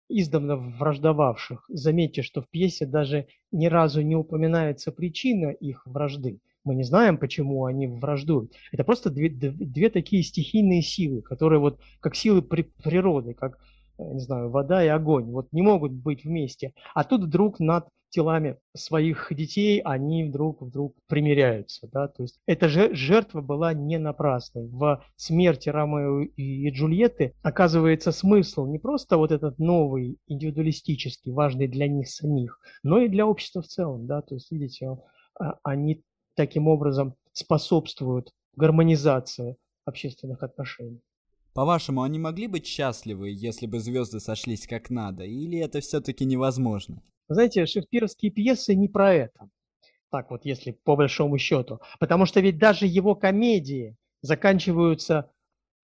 издавна 0.08 0.56
враждовавших, 0.56 1.64
заметьте, 1.68 2.22
что 2.22 2.42
в 2.42 2.48
пьесе 2.48 2.86
даже 2.86 3.26
ни 3.50 3.66
разу 3.66 4.02
не 4.02 4.16
упоминается 4.16 4.92
причина 4.92 5.50
их 5.50 5.86
вражды. 5.86 6.40
Мы 6.64 6.76
не 6.76 6.84
знаем, 6.84 7.18
почему 7.18 7.64
они 7.64 7.88
враждуют. 7.88 8.52
Это 8.70 8.84
просто 8.84 9.10
две, 9.10 9.28
две 9.28 9.90
такие 9.90 10.22
стихийные 10.22 10.82
силы, 10.82 11.22
которые 11.22 11.58
вот 11.58 11.80
как 12.00 12.14
силы 12.14 12.40
при, 12.40 12.62
природы, 12.62 13.34
как 13.34 13.58
не 13.98 14.20
знаю, 14.20 14.50
вода 14.50 14.84
и 14.84 14.88
огонь, 14.88 15.30
вот 15.30 15.52
не 15.52 15.62
могут 15.62 15.92
быть 15.92 16.24
вместе. 16.24 16.74
А 16.94 17.04
тут 17.04 17.24
вдруг 17.24 17.60
над 17.60 17.88
телами 18.12 18.58
своих 18.76 19.28
детей 19.30 19.80
они 19.80 20.24
вдруг 20.24 20.60
вдруг 20.60 20.94
примиряются, 21.08 21.88
да, 21.90 22.08
то 22.08 22.22
есть 22.22 22.38
эта 22.46 22.68
же 22.68 22.94
жертва 22.94 23.40
была 23.40 23.72
не 23.72 23.98
напрасной. 23.98 24.68
В 24.68 25.02
смерти 25.16 25.70
Ромео 25.70 26.20
и 26.36 26.70
Джульетты 26.70 27.34
оказывается 27.42 28.12
смысл 28.12 28.66
не 28.66 28.78
просто 28.78 29.16
вот 29.16 29.32
этот 29.32 29.58
новый, 29.58 30.18
индивидуалистический, 30.26 31.32
важный 31.32 31.66
для 31.66 31.88
них 31.88 32.08
самих, 32.08 32.60
но 32.82 32.98
и 32.98 33.08
для 33.08 33.26
общества 33.26 33.62
в 33.62 33.66
целом, 33.66 34.06
да, 34.06 34.20
то 34.20 34.34
есть, 34.34 34.52
видите, 34.52 34.98
а, 35.40 35.54
они 35.64 36.04
таким 36.36 36.68
образом 36.68 37.14
способствуют 37.32 38.30
гармонизации 38.56 39.56
общественных 39.86 40.42
отношений. 40.42 41.00
По-вашему, 41.54 42.02
они 42.02 42.18
могли 42.18 42.46
быть 42.46 42.66
счастливы, 42.66 43.30
если 43.30 43.66
бы 43.66 43.78
звезды 43.78 44.20
сошлись 44.20 44.66
как 44.66 44.90
надо, 44.90 45.24
или 45.24 45.58
это 45.58 45.80
все-таки 45.80 46.24
невозможно? 46.24 47.02
Знаете, 47.28 47.66
шекспировские 47.66 48.30
пьесы 48.30 48.74
не 48.74 48.88
про 48.88 49.14
это. 49.14 49.48
Так 50.10 50.30
вот, 50.30 50.44
если 50.44 50.72
по 50.72 50.94
большому 50.96 51.38
счету. 51.38 51.80
Потому 51.98 52.26
что 52.26 52.40
ведь 52.40 52.58
даже 52.58 52.86
его 52.86 53.14
комедии 53.14 53.96
заканчиваются 54.20 55.30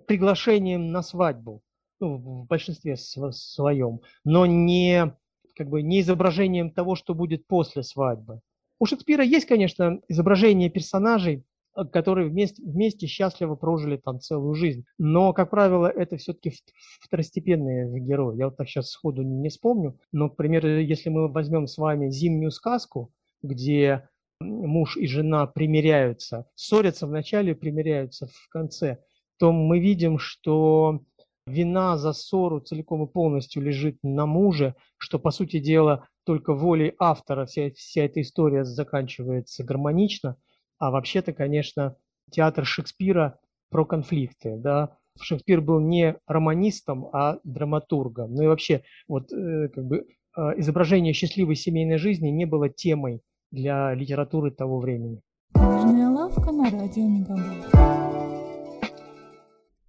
приглашением 0.06 0.92
на 0.92 1.02
свадьбу, 1.02 1.62
ну, 2.00 2.16
в 2.16 2.46
большинстве 2.46 2.96
своем, 2.96 4.00
но 4.24 4.46
не, 4.46 5.14
как 5.56 5.68
бы, 5.68 5.82
не 5.82 6.00
изображением 6.00 6.70
того, 6.70 6.94
что 6.94 7.14
будет 7.14 7.46
после 7.46 7.82
свадьбы. 7.82 8.40
У 8.78 8.86
Шекспира 8.86 9.24
есть, 9.24 9.46
конечно, 9.46 10.00
изображение 10.08 10.70
персонажей, 10.70 11.44
которые 11.92 12.28
вместе, 12.28 12.62
вместе 12.62 13.06
счастливо 13.06 13.54
прожили 13.54 13.96
там 13.96 14.20
целую 14.20 14.54
жизнь. 14.54 14.84
Но, 14.98 15.32
как 15.32 15.50
правило, 15.50 15.86
это 15.86 16.16
все-таки 16.16 16.52
второстепенные 17.00 18.00
герои. 18.00 18.36
Я 18.36 18.46
вот 18.46 18.56
так 18.56 18.68
сейчас 18.68 18.90
сходу 18.90 19.22
не 19.22 19.48
вспомню, 19.48 19.98
но, 20.12 20.30
к 20.30 20.36
примеру, 20.36 20.68
если 20.68 21.08
мы 21.08 21.28
возьмем 21.28 21.66
с 21.66 21.78
вами 21.78 22.10
«Зимнюю 22.10 22.50
сказку», 22.50 23.12
где 23.42 24.08
муж 24.40 24.96
и 24.96 25.06
жена 25.06 25.46
примиряются, 25.46 26.46
ссорятся 26.54 27.06
в 27.06 27.10
начале, 27.10 27.54
примиряются 27.54 28.26
в 28.26 28.48
конце, 28.50 28.98
то 29.38 29.52
мы 29.52 29.78
видим, 29.78 30.18
что 30.18 31.00
вина 31.46 31.96
за 31.96 32.12
ссору 32.12 32.60
целиком 32.60 33.04
и 33.04 33.10
полностью 33.10 33.62
лежит 33.62 33.98
на 34.02 34.26
муже, 34.26 34.74
что, 34.98 35.18
по 35.18 35.30
сути 35.30 35.58
дела, 35.58 36.06
только 36.24 36.54
волей 36.54 36.94
автора 36.98 37.46
вся, 37.46 37.70
вся 37.70 38.04
эта 38.04 38.20
история 38.20 38.64
заканчивается 38.64 39.64
гармонично, 39.64 40.36
а 40.78 40.90
вообще-то, 40.90 41.32
конечно, 41.32 41.96
театр 42.30 42.64
Шекспира 42.64 43.38
про 43.70 43.84
конфликты, 43.84 44.56
да, 44.56 44.96
Шекспир 45.20 45.60
был 45.60 45.80
не 45.80 46.16
романистом, 46.26 47.08
а 47.12 47.38
драматургом. 47.44 48.34
Ну 48.34 48.44
и 48.44 48.46
вообще, 48.46 48.82
вот 49.08 49.32
э, 49.32 49.68
как 49.74 49.84
бы 49.84 50.06
э, 50.36 50.40
изображение 50.58 51.12
счастливой 51.12 51.56
семейной 51.56 51.98
жизни 51.98 52.28
не 52.28 52.44
было 52.44 52.68
темой 52.68 53.22
для 53.50 53.94
литературы 53.94 54.50
того 54.50 54.78
времени. 54.78 55.20
Книжная 55.54 56.10
лавка 56.10 56.52
на 56.52 56.70
радио. 56.70 57.36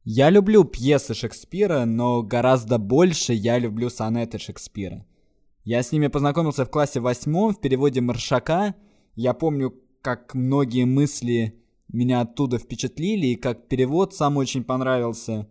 Я 0.03 0.31
люблю 0.31 0.63
пьесы 0.63 1.13
Шекспира, 1.13 1.85
но 1.85 2.23
гораздо 2.23 2.79
больше 2.79 3.33
я 3.33 3.59
люблю 3.59 3.89
сонеты 3.89 4.39
Шекспира. 4.39 5.05
Я 5.63 5.83
с 5.83 5.91
ними 5.91 6.07
познакомился 6.07 6.65
в 6.65 6.71
классе 6.71 6.99
восьмом 6.99 7.53
в 7.53 7.61
переводе 7.61 8.01
Маршака. 8.01 8.73
Я 9.15 9.33
помню, 9.33 9.75
как 10.01 10.33
многие 10.33 10.85
мысли 10.85 11.59
меня 11.87 12.21
оттуда 12.21 12.57
впечатлили, 12.57 13.27
и 13.27 13.35
как 13.35 13.67
перевод 13.67 14.13
сам 14.13 14.37
очень 14.37 14.63
понравился. 14.63 15.47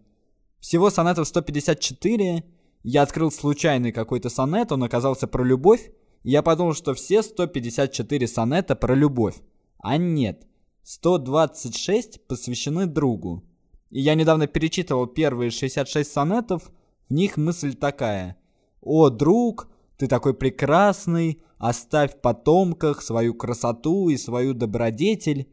Всего 0.61 0.91
сонетов 0.91 1.29
154. 1.29 2.45
Я 2.85 3.03
открыл 3.03 3.31
случайный 3.31 3.93
какой-то 3.93 4.31
сонет, 4.31 4.73
он 4.73 4.83
оказался 4.85 5.27
про 5.27 5.45
любовь, 5.45 5.91
и 6.23 6.31
я 6.31 6.43
подумал, 6.43 6.75
что 6.75 6.95
все 6.95 7.23
154 7.23 8.27
сонета 8.27 8.77
про 8.77 8.95
любовь. 8.95 9.37
А 9.79 9.97
нет, 9.97 10.47
126 10.85 12.27
посвящены 12.27 12.87
другу. 12.87 13.45
И 13.91 14.01
я 14.01 14.15
недавно 14.15 14.47
перечитывал 14.47 15.07
первые 15.07 15.51
66 15.51 16.11
сонетов, 16.11 16.71
в 17.09 17.15
них 17.15 17.37
мысль 17.37 17.75
такая. 17.75 18.37
«О, 18.81 19.11
друг, 19.11 19.69
ты 19.99 20.07
такой 20.07 20.33
прекрасный, 20.33 21.43
оставь 21.59 22.15
в 22.15 22.21
потомках 22.21 23.03
свою 23.03 23.35
красоту 23.35 24.09
и 24.09 24.17
свою 24.17 24.55
добродетель». 24.55 25.49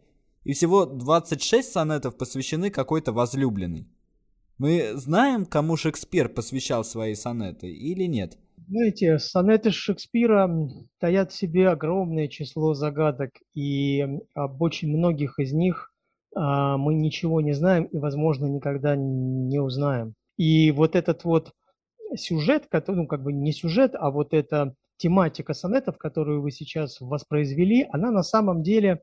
И 0.45 0.53
всего 0.53 0.85
26 0.85 1.71
сонетов 1.71 2.17
посвящены 2.17 2.69
какой-то 2.69 3.11
возлюбленной. 3.11 3.87
Мы 4.57 4.91
знаем, 4.93 5.45
кому 5.45 5.75
Шекспир 5.75 6.29
посвящал 6.29 6.85
свои 6.85 7.15
сонеты 7.15 7.67
или 7.67 8.03
нет? 8.05 8.37
Знаете, 8.67 9.19
сонеты 9.19 9.71
Шекспира 9.71 10.49
таят 10.99 11.31
в 11.31 11.37
себе 11.37 11.69
огромное 11.69 12.27
число 12.27 12.73
загадок, 12.73 13.31
и 13.53 14.05
об 14.33 14.61
очень 14.61 14.95
многих 14.95 15.39
из 15.39 15.51
них 15.51 15.91
а, 16.35 16.77
мы 16.77 16.93
ничего 16.93 17.41
не 17.41 17.53
знаем 17.53 17.85
и, 17.85 17.97
возможно, 17.97 18.45
никогда 18.45 18.95
не 18.95 19.59
узнаем. 19.59 20.13
И 20.37 20.71
вот 20.71 20.95
этот 20.95 21.23
вот 21.25 21.51
сюжет, 22.15 22.67
который, 22.67 22.97
ну, 22.97 23.07
как 23.07 23.23
бы 23.23 23.33
не 23.33 23.51
сюжет, 23.51 23.95
а 23.95 24.11
вот 24.11 24.33
эта 24.33 24.75
тематика 24.97 25.53
сонетов, 25.53 25.97
которую 25.97 26.41
вы 26.41 26.51
сейчас 26.51 27.01
воспроизвели, 27.01 27.87
она 27.91 28.11
на 28.11 28.23
самом 28.23 28.63
деле 28.63 29.01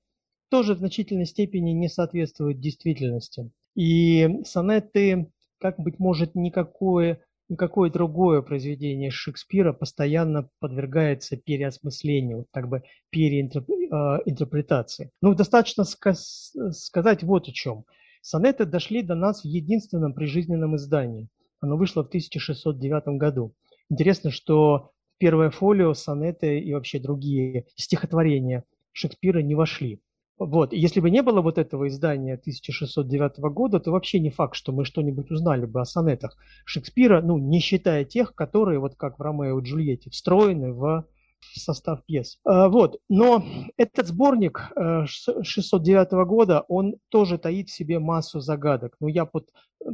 тоже 0.50 0.74
в 0.74 0.78
значительной 0.78 1.26
степени 1.26 1.72
не 1.72 1.88
соответствует 1.88 2.60
действительности. 2.60 3.50
И 3.74 4.42
сонеты, 4.44 5.30
как 5.58 5.78
быть 5.78 5.98
может, 5.98 6.34
никакое 6.34 7.20
никакое 7.48 7.90
другое 7.90 8.42
произведение 8.42 9.10
Шекспира 9.10 9.72
постоянно 9.72 10.48
подвергается 10.58 11.36
переосмыслению, 11.36 12.46
как 12.50 12.68
бы 12.68 12.82
переинтерпретации. 13.10 15.10
Ну, 15.20 15.34
достаточно 15.34 15.84
сказать 15.84 17.22
вот 17.22 17.48
о 17.48 17.52
чем. 17.52 17.84
Сонеты 18.22 18.64
дошли 18.64 19.02
до 19.02 19.14
нас 19.14 19.42
в 19.42 19.46
единственном 19.46 20.14
прижизненном 20.14 20.76
издании. 20.76 21.28
Оно 21.62 21.76
вышло 21.76 22.02
в 22.02 22.08
1609 22.08 23.18
году. 23.18 23.54
Интересно, 23.88 24.30
что 24.30 24.90
первое 25.18 25.50
фолио 25.50 25.94
сонеты 25.94 26.58
и 26.58 26.74
вообще 26.74 26.98
другие 26.98 27.66
стихотворения 27.76 28.64
Шекспира 28.92 29.40
не 29.40 29.54
вошли. 29.54 30.00
Вот. 30.38 30.72
Если 30.72 30.98
бы 30.98 31.08
не 31.08 31.22
было 31.22 31.40
вот 31.40 31.58
этого 31.58 31.86
издания 31.86 32.34
1609 32.34 33.38
года, 33.54 33.78
то 33.78 33.92
вообще 33.92 34.18
не 34.18 34.30
факт, 34.30 34.56
что 34.56 34.72
мы 34.72 34.84
что-нибудь 34.84 35.30
узнали 35.30 35.66
бы 35.66 35.80
о 35.80 35.84
сонетах 35.84 36.36
Шекспира, 36.64 37.22
ну, 37.22 37.38
не 37.38 37.60
считая 37.60 38.04
тех, 38.04 38.34
которые, 38.34 38.80
вот 38.80 38.96
как 38.96 39.18
в 39.18 39.22
«Ромео 39.22 39.60
и 39.60 39.62
Джульетте», 39.62 40.10
встроены 40.10 40.72
в 40.72 41.06
состав 41.54 42.04
пьес. 42.06 42.40
А, 42.44 42.68
вот. 42.68 42.98
Но 43.08 43.44
этот 43.76 44.08
сборник 44.08 44.72
609 45.06 46.12
э, 46.12 46.24
года, 46.24 46.64
он 46.66 46.96
тоже 47.08 47.38
таит 47.38 47.68
в 47.68 47.72
себе 47.72 48.00
массу 48.00 48.40
загадок. 48.40 48.96
Ну, 48.98 49.06
я 49.06 49.28
вот 49.32 49.48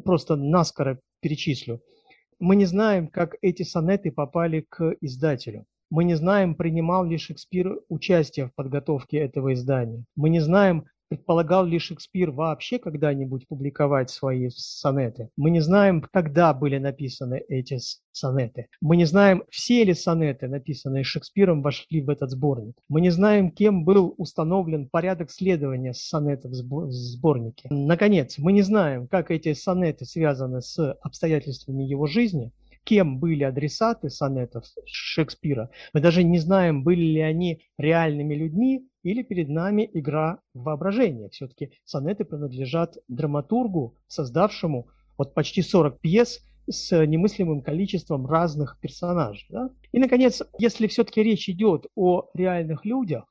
просто 0.04 0.36
наскоро 0.36 0.98
перечислю. 1.20 1.82
Мы 2.38 2.56
не 2.56 2.66
знаем, 2.66 3.08
как 3.08 3.36
эти 3.42 3.62
сонеты 3.62 4.12
попали 4.12 4.64
к 4.68 4.94
издателю. 5.00 5.66
Мы 5.90 6.04
не 6.04 6.14
знаем, 6.14 6.54
принимал 6.54 7.04
ли 7.04 7.16
Шекспир 7.16 7.80
участие 7.88 8.46
в 8.46 8.54
подготовке 8.54 9.18
этого 9.18 9.54
издания. 9.54 10.04
Мы 10.16 10.28
не 10.28 10.40
знаем, 10.40 10.84
предполагал 11.08 11.64
ли 11.64 11.78
Шекспир 11.78 12.30
вообще 12.30 12.78
когда-нибудь 12.78 13.48
публиковать 13.48 14.10
свои 14.10 14.48
сонеты. 14.50 15.30
Мы 15.36 15.50
не 15.50 15.60
знаем, 15.60 16.04
когда 16.12 16.52
были 16.54 16.78
написаны 16.78 17.42
эти 17.48 17.78
сонеты. 18.12 18.68
Мы 18.80 18.96
не 18.96 19.04
знаем, 19.04 19.44
все 19.50 19.84
ли 19.84 19.94
сонеты, 19.94 20.48
написанные 20.48 21.04
Шекспиром, 21.04 21.62
вошли 21.62 22.02
в 22.02 22.10
этот 22.10 22.30
сборник. 22.30 22.76
Мы 22.88 23.00
не 23.00 23.10
знаем, 23.10 23.50
кем 23.50 23.84
был 23.84 24.14
установлен 24.18 24.88
порядок 24.88 25.30
следования 25.30 25.94
сонетов 25.94 26.52
в 26.52 26.90
сборнике. 26.90 27.68
Наконец, 27.70 28.38
мы 28.38 28.52
не 28.52 28.62
знаем, 28.62 29.06
как 29.08 29.30
эти 29.30 29.54
сонеты 29.54 30.04
связаны 30.04 30.60
с 30.60 30.92
обстоятельствами 31.02 31.84
его 31.84 32.06
жизни– 32.06 32.52
кем 32.88 33.18
были 33.18 33.44
адресаты 33.44 34.08
сонетов 34.08 34.64
Шекспира. 34.86 35.68
Мы 35.92 36.00
даже 36.00 36.22
не 36.24 36.38
знаем, 36.38 36.84
были 36.84 37.04
ли 37.04 37.20
они 37.20 37.60
реальными 37.76 38.34
людьми 38.34 38.88
или 39.02 39.22
перед 39.22 39.50
нами 39.50 39.90
игра 39.92 40.40
воображения. 40.54 41.28
Все-таки 41.28 41.72
сонеты 41.84 42.24
принадлежат 42.24 42.96
драматургу, 43.06 43.98
создавшему 44.06 44.88
вот 45.18 45.34
почти 45.34 45.60
40 45.60 46.00
пьес 46.00 46.40
с 46.66 47.04
немыслимым 47.04 47.60
количеством 47.60 48.26
разных 48.26 48.78
персонажей. 48.80 49.46
Да? 49.50 49.68
И, 49.92 49.98
наконец, 49.98 50.40
если 50.58 50.86
все-таки 50.86 51.22
речь 51.22 51.46
идет 51.50 51.88
о 51.94 52.30
реальных 52.32 52.86
людях, 52.86 53.24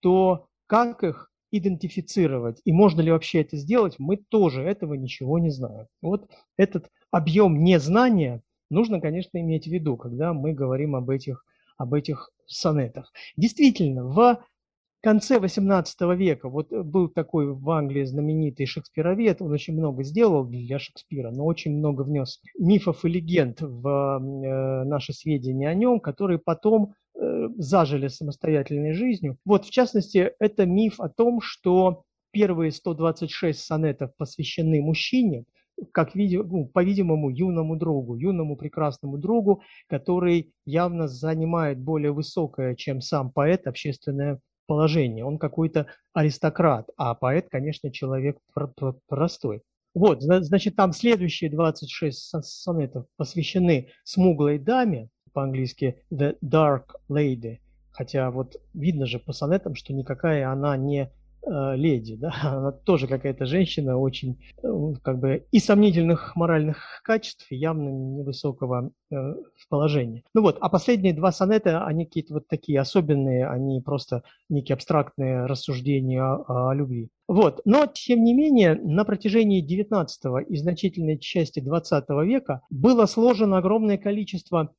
то 0.00 0.48
как 0.66 1.04
их 1.04 1.30
идентифицировать 1.52 2.60
и 2.64 2.72
можно 2.72 3.00
ли 3.00 3.12
вообще 3.12 3.42
это 3.42 3.56
сделать, 3.56 4.00
мы 4.00 4.16
тоже 4.16 4.62
этого 4.62 4.94
ничего 4.94 5.38
не 5.38 5.50
знаем. 5.50 5.86
Вот 6.02 6.28
этот 6.56 6.90
объем 7.12 7.62
незнания– 7.62 8.42
нужно, 8.74 9.00
конечно, 9.00 9.40
иметь 9.40 9.66
в 9.66 9.70
виду, 9.70 9.96
когда 9.96 10.32
мы 10.32 10.52
говорим 10.52 10.96
об 10.96 11.10
этих, 11.10 11.44
об 11.78 11.94
этих 11.94 12.30
сонетах. 12.46 13.12
Действительно, 13.36 14.04
в 14.04 14.44
конце 15.04 15.36
XVIII 15.36 16.16
века, 16.16 16.48
вот 16.48 16.70
был 16.70 17.08
такой 17.08 17.52
в 17.52 17.70
Англии 17.70 18.04
знаменитый 18.04 18.66
шекспировед, 18.66 19.42
он 19.42 19.52
очень 19.52 19.74
много 19.74 20.02
сделал 20.02 20.44
для 20.44 20.78
Шекспира, 20.78 21.30
но 21.30 21.44
очень 21.44 21.76
много 21.76 22.02
внес 22.02 22.40
мифов 22.58 23.04
и 23.04 23.08
легенд 23.08 23.60
в 23.60 23.86
э, 23.86 24.84
наши 24.84 25.12
сведения 25.12 25.68
о 25.68 25.74
нем, 25.74 26.00
которые 26.00 26.38
потом 26.38 26.94
э, 27.14 27.48
зажили 27.58 28.08
самостоятельной 28.08 28.94
жизнью. 28.94 29.36
Вот, 29.44 29.66
в 29.66 29.70
частности, 29.70 30.32
это 30.38 30.64
миф 30.64 30.98
о 31.00 31.10
том, 31.10 31.40
что 31.42 32.04
первые 32.32 32.72
126 32.72 33.60
сонетов 33.60 34.10
посвящены 34.16 34.80
мужчине, 34.80 35.44
как, 35.92 36.14
ну, 36.14 36.66
по-видимому, 36.66 37.30
юному 37.30 37.76
другу, 37.76 38.16
юному 38.16 38.56
прекрасному 38.56 39.18
другу, 39.18 39.62
который 39.88 40.52
явно 40.64 41.08
занимает 41.08 41.80
более 41.80 42.12
высокое, 42.12 42.74
чем 42.74 43.00
сам 43.00 43.30
поэт, 43.30 43.66
общественное 43.66 44.40
положение. 44.66 45.24
Он 45.24 45.38
какой-то 45.38 45.86
аристократ, 46.12 46.88
а 46.96 47.14
поэт, 47.14 47.48
конечно, 47.50 47.90
человек 47.92 48.38
простой. 49.08 49.62
Вот, 49.94 50.22
значит, 50.22 50.74
там 50.74 50.92
следующие 50.92 51.50
26 51.50 52.42
сонетов 52.42 53.06
посвящены 53.16 53.90
смуглой 54.02 54.58
даме, 54.58 55.08
по-английски 55.32 56.02
The 56.12 56.36
Dark 56.42 56.94
Lady, 57.10 57.58
хотя 57.90 58.30
вот 58.30 58.56
видно 58.72 59.06
же 59.06 59.18
по 59.18 59.32
сонетам, 59.32 59.74
что 59.74 59.92
никакая 59.92 60.50
она 60.50 60.76
не 60.76 61.10
леди, 61.46 62.16
да, 62.16 62.34
она 62.42 62.72
тоже 62.72 63.06
какая-то 63.06 63.46
женщина 63.46 63.96
очень 63.98 64.38
э, 64.62 64.68
как 65.02 65.18
бы 65.18 65.46
и 65.50 65.58
сомнительных 65.58 66.36
моральных 66.36 67.00
качеств, 67.02 67.46
явно 67.50 67.88
невысокого 67.88 68.90
э, 69.10 69.16
положения. 69.68 70.22
Ну 70.34 70.42
вот, 70.42 70.58
а 70.60 70.68
последние 70.68 71.12
два 71.12 71.32
сонета, 71.32 71.84
они 71.84 72.06
какие-то 72.06 72.34
вот 72.34 72.48
такие 72.48 72.80
особенные, 72.80 73.46
они 73.48 73.80
просто 73.80 74.22
некие 74.48 74.74
абстрактные 74.74 75.46
рассуждения 75.46 76.22
о, 76.22 76.70
о 76.70 76.74
любви. 76.74 77.10
Вот, 77.26 77.60
но 77.64 77.86
тем 77.86 78.22
не 78.22 78.34
менее, 78.34 78.74
на 78.74 79.04
протяжении 79.04 79.60
19 79.60 80.20
и 80.48 80.56
значительной 80.56 81.18
части 81.18 81.60
20 81.60 82.04
века 82.24 82.62
было 82.70 83.06
сложено 83.06 83.58
огромное 83.58 83.96
количество 83.96 84.74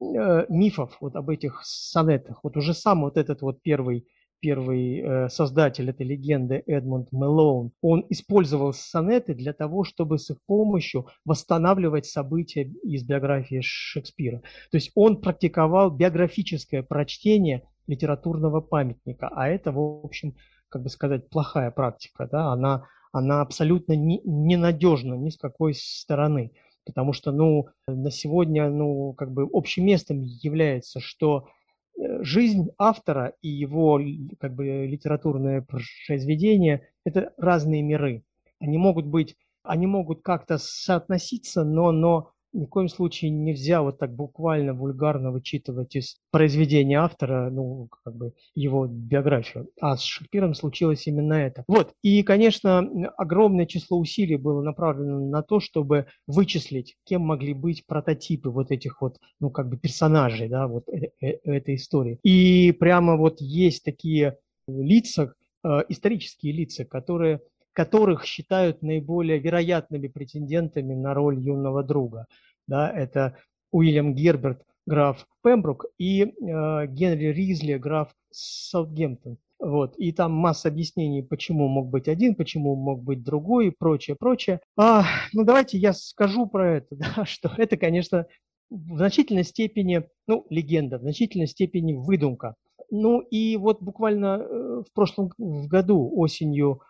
э, 0.00 0.46
мифов 0.48 0.96
вот 1.00 1.16
об 1.16 1.30
этих 1.30 1.62
сонетах. 1.64 2.40
Вот 2.42 2.56
уже 2.56 2.74
сам 2.74 3.02
вот 3.02 3.16
этот 3.16 3.40
вот 3.42 3.62
первый 3.62 4.06
первый 4.46 5.00
э, 5.00 5.28
создатель 5.28 5.90
этой 5.90 6.06
легенды 6.06 6.62
Эдмунд 6.68 7.10
Мэлоун, 7.10 7.72
он 7.82 8.06
использовал 8.10 8.72
сонеты 8.72 9.34
для 9.34 9.52
того, 9.52 9.82
чтобы 9.82 10.20
с 10.20 10.30
их 10.30 10.36
помощью 10.46 11.08
восстанавливать 11.24 12.06
события 12.06 12.62
из 12.62 13.02
биографии 13.02 13.60
Шекспира. 13.60 14.42
То 14.70 14.76
есть 14.76 14.92
он 14.94 15.20
практиковал 15.20 15.90
биографическое 15.90 16.84
прочтение 16.84 17.64
литературного 17.88 18.60
памятника, 18.60 19.28
а 19.34 19.48
это, 19.48 19.72
в 19.72 20.04
общем, 20.04 20.36
как 20.68 20.84
бы 20.84 20.90
сказать, 20.90 21.28
плохая 21.28 21.72
практика, 21.72 22.28
да, 22.30 22.52
она, 22.52 22.84
она 23.10 23.40
абсолютно 23.40 23.94
не, 23.94 24.20
ненадежна 24.24 25.14
ни 25.14 25.30
с 25.30 25.36
какой 25.36 25.74
стороны, 25.74 26.52
потому 26.84 27.12
что, 27.12 27.32
ну, 27.32 27.66
на 27.88 28.12
сегодня, 28.12 28.70
ну, 28.70 29.12
как 29.14 29.32
бы 29.32 29.48
общим 29.52 29.86
местом 29.86 30.22
является, 30.22 31.00
что 31.00 31.48
жизнь 31.96 32.68
автора 32.78 33.34
и 33.42 33.48
его 33.48 34.00
как 34.38 34.54
бы 34.54 34.86
литературное 34.86 35.66
произведение– 36.06 36.88
это 37.04 37.32
разные 37.36 37.82
миры. 37.82 38.24
Они 38.60 38.78
могут 38.78 39.06
быть, 39.06 39.36
они 39.62 39.86
могут 39.86 40.22
как-то 40.22 40.58
соотноситься, 40.58 41.64
но, 41.64 41.92
но 41.92 42.32
ни 42.56 42.64
в 42.64 42.68
коем 42.68 42.88
случае 42.88 43.30
нельзя 43.30 43.82
вот 43.82 43.98
так 43.98 44.14
буквально, 44.14 44.72
вульгарно 44.72 45.30
вычитывать 45.30 45.94
из 45.94 46.16
произведения 46.30 46.98
автора, 46.98 47.50
ну, 47.50 47.88
как 48.02 48.16
бы 48.16 48.32
его 48.54 48.86
биографию. 48.86 49.68
А 49.80 49.96
с 49.96 50.02
Шекспиром 50.02 50.54
случилось 50.54 51.06
именно 51.06 51.34
это. 51.34 51.64
Вот, 51.68 51.92
и, 52.02 52.22
конечно, 52.22 52.78
огромное 53.16 53.66
число 53.66 53.98
усилий 53.98 54.36
было 54.36 54.62
направлено 54.62 55.20
на 55.20 55.42
то, 55.42 55.60
чтобы 55.60 56.06
вычислить, 56.26 56.96
кем 57.04 57.22
могли 57.22 57.52
быть 57.52 57.86
прототипы 57.86 58.48
вот 58.48 58.70
этих 58.70 59.00
вот, 59.00 59.18
ну, 59.40 59.50
как 59.50 59.68
бы 59.68 59.76
персонажей, 59.76 60.48
да, 60.48 60.66
вот 60.66 60.88
э 60.88 61.10
-э 61.22 61.38
этой 61.44 61.76
истории. 61.76 62.18
И 62.22 62.72
прямо 62.72 63.16
вот 63.16 63.40
есть 63.40 63.84
такие 63.84 64.38
лица, 64.66 65.34
э, 65.64 65.82
исторические 65.88 66.52
лица, 66.52 66.84
которые 66.84 67.40
которых 67.76 68.24
считают 68.24 68.80
наиболее 68.80 69.38
вероятными 69.38 70.08
претендентами 70.08 70.94
на 70.94 71.12
роль 71.12 71.38
юного 71.38 71.84
друга. 71.84 72.26
Да, 72.66 72.90
это 72.90 73.36
Уильям 73.70 74.14
Герберт, 74.14 74.62
граф 74.86 75.26
Пембрук, 75.42 75.86
и 75.98 76.22
э, 76.22 76.86
Генри 76.86 77.26
Ризли, 77.26 77.74
граф 77.74 78.14
Саутгемптон. 78.30 79.38
Вот. 79.58 79.96
И 79.96 80.12
там 80.12 80.32
масса 80.32 80.68
объяснений, 80.68 81.22
почему 81.22 81.68
мог 81.68 81.88
быть 81.88 82.08
один, 82.08 82.34
почему 82.34 82.76
мог 82.76 83.02
быть 83.02 83.22
другой 83.22 83.68
и 83.68 83.70
прочее, 83.70 84.16
прочее. 84.18 84.60
А, 84.76 85.04
ну, 85.32 85.44
давайте 85.44 85.78
я 85.78 85.92
скажу 85.92 86.46
про 86.46 86.76
это, 86.76 86.96
да, 86.96 87.24
что 87.24 87.50
это, 87.56 87.76
конечно, 87.76 88.26
в 88.68 88.96
значительной 88.96 89.44
степени, 89.44 90.08
ну, 90.26 90.46
легенда, 90.50 90.98
в 90.98 91.02
значительной 91.02 91.46
степени 91.46 91.94
выдумка. 91.94 92.56
Ну, 92.90 93.20
и 93.20 93.56
вот 93.56 93.82
буквально 93.82 94.38
э, 94.40 94.82
в 94.88 94.92
прошлом 94.92 95.30
году, 95.38 96.10
осенью, 96.14 96.82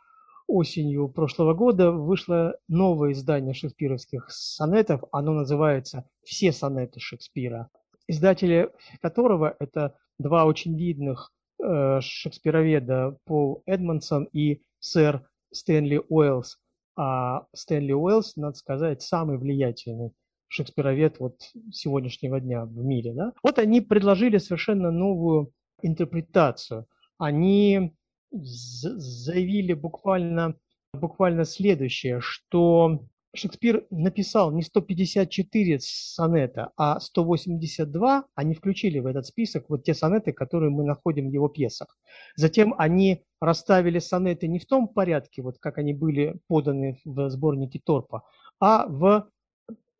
осенью 0.47 1.09
прошлого 1.09 1.55
года 1.55 1.90
вышло 1.90 2.57
новое 2.68 3.12
издание 3.12 3.55
шекспировских 3.55 4.30
сонетов. 4.30 5.03
Оно 5.12 5.32
называется 5.32 6.09
«Все 6.22 6.53
сонеты 6.53 7.01
Шекспира», 7.01 7.68
издатели 8.07 8.70
которого 9.01 9.57
это 9.59 9.97
два 10.18 10.44
очень 10.44 10.76
видных 10.78 11.32
э, 11.62 12.01
шекспироведа 12.01 13.18
Пол 13.24 13.62
Эдмонсон 13.66 14.24
и 14.32 14.62
сэр 14.78 15.28
Стэнли 15.53 16.03
Уэллс. 16.09 16.59
А 16.97 17.47
Стэнли 17.55 17.92
Уэллс, 17.92 18.36
надо 18.36 18.57
сказать, 18.57 19.03
самый 19.03 19.38
влиятельный 19.38 20.12
шекспировед 20.49 21.18
вот 21.18 21.40
сегодняшнего 21.72 22.40
дня 22.40 22.64
в 22.64 22.76
мире. 22.76 23.12
Да? 23.12 23.32
Вот 23.42 23.59
они 23.59 23.80
предложили 23.80 24.38
совершенно 24.38 24.90
новую 24.90 25.53
интерпретацию. 25.82 26.86
Они 27.18 27.94
заявили 28.31 29.72
буквально, 29.72 30.57
буквально 30.93 31.45
следующее, 31.45 32.20
что 32.20 33.07
Шекспир 33.37 33.87
написал 33.91 34.51
не 34.53 34.62
154 34.62 35.79
сонета, 35.81 36.72
а 36.77 36.99
182, 36.99 38.24
они 38.35 38.55
включили 38.55 38.99
в 38.99 39.07
этот 39.07 39.27
список 39.27 39.68
вот 39.68 39.85
те 39.85 39.95
сонеты, 39.95 40.33
которые 40.33 40.70
мы 40.70 40.85
находим 40.85 41.29
в 41.29 41.33
его 41.33 41.49
пьесах. 41.49 41.99
Затем 42.35 42.74
они 42.79 43.24
расставили 43.41 43.99
сонеты 43.99 44.49
не 44.49 44.59
в 44.59 44.66
том 44.66 44.89
порядке, 44.89 45.43
вот 45.43 45.59
как 45.59 45.79
они 45.79 45.93
были 45.93 46.37
поданы 46.49 46.99
в 47.05 47.29
сборнике 47.29 47.81
Торпа, 47.85 48.22
а 48.59 48.87
в, 48.87 49.29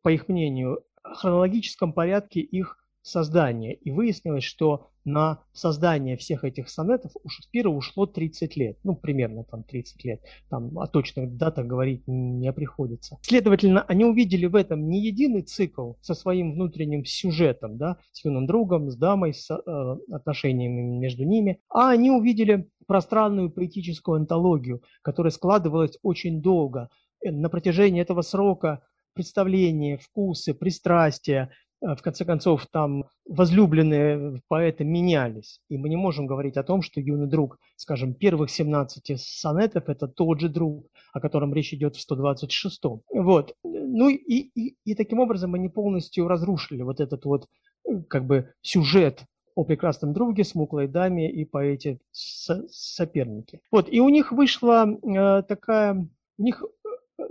по 0.01 0.09
их 0.09 0.27
мнению, 0.27 0.83
хронологическом 1.03 1.93
порядке 1.93 2.39
их 2.39 2.77
создания. 3.07 3.73
И 3.73 3.91
выяснилось, 3.91 4.43
что 4.43 4.89
на 5.05 5.39
создание 5.53 6.17
всех 6.17 6.43
этих 6.43 6.69
сонетов 6.69 7.13
у 7.23 7.29
Шекспира 7.29 7.69
ушло 7.69 8.05
30 8.05 8.57
лет. 8.57 8.77
Ну, 8.83 8.95
примерно 8.95 9.45
там 9.45 9.63
30 9.63 10.03
лет. 10.03 10.21
Там 10.49 10.77
о 10.77 10.87
точных 10.87 11.37
датах 11.37 11.65
говорить 11.65 12.03
не 12.07 12.51
приходится. 12.51 13.17
Следовательно, 13.21 13.83
они 13.83 14.03
увидели 14.03 14.45
в 14.45 14.55
этом 14.55 14.89
не 14.89 14.99
единый 14.99 15.43
цикл 15.43 15.93
со 16.01 16.13
своим 16.13 16.53
внутренним 16.53 17.05
сюжетом, 17.05 17.77
да, 17.77 17.97
с 18.11 18.25
юным 18.25 18.45
другом, 18.45 18.89
с 18.89 18.97
дамой, 18.97 19.33
с 19.33 19.49
э, 19.49 19.97
отношениями 20.11 20.81
между 20.81 21.23
ними, 21.23 21.61
а 21.69 21.91
они 21.91 22.11
увидели 22.11 22.69
пространную 22.85 23.49
поэтическую 23.49 24.17
антологию, 24.17 24.81
которая 25.01 25.31
складывалась 25.31 25.97
очень 26.03 26.41
долго. 26.41 26.89
Э, 27.23 27.31
на 27.31 27.49
протяжении 27.49 28.01
этого 28.01 28.21
срока 28.21 28.81
представления, 29.13 29.97
вкусы, 29.97 30.53
пристрастия, 30.53 31.49
в 31.81 32.01
конце 32.01 32.25
концов, 32.25 32.65
там 32.71 33.05
возлюбленные 33.27 34.41
поэты 34.47 34.83
менялись. 34.83 35.61
И 35.69 35.77
мы 35.77 35.89
не 35.89 35.95
можем 35.95 36.25
говорить 36.25 36.57
о 36.57 36.63
том, 36.63 36.81
что 36.81 36.99
юный 36.99 37.27
друг, 37.27 37.59
скажем, 37.75 38.13
первых 38.13 38.49
17 38.49 39.19
сонетов– 39.19 39.83
это 39.87 40.07
тот 40.07 40.39
же 40.39 40.49
друг, 40.49 40.87
о 41.13 41.19
котором 41.19 41.53
речь 41.53 41.73
идет 41.73 41.95
в 41.95 42.11
126-м. 42.11 43.01
Вот. 43.13 43.53
Ну 43.63 44.09
и, 44.09 44.15
и, 44.15 44.75
и 44.83 44.95
таким 44.95 45.19
образом 45.19 45.53
они 45.53 45.69
полностью 45.69 46.27
разрушили 46.27 46.81
вот 46.81 46.99
этот 46.99 47.25
вот 47.25 47.47
э, 47.87 48.01
как 48.09 48.25
бы 48.25 48.53
сюжет 48.61 49.25
о 49.55 49.63
прекрасном 49.63 50.13
друге, 50.13 50.43
смуклой 50.43 50.87
даме 50.87 51.31
и 51.31 51.43
поэте 51.43 51.99
сопернике. 52.11 53.59
Вот, 53.71 53.91
и 53.91 53.99
у 53.99 54.09
них 54.09 54.31
вышла 54.31 54.87
э, 54.87 55.43
такая, 55.43 56.07
у 56.37 56.43
них 56.43 56.63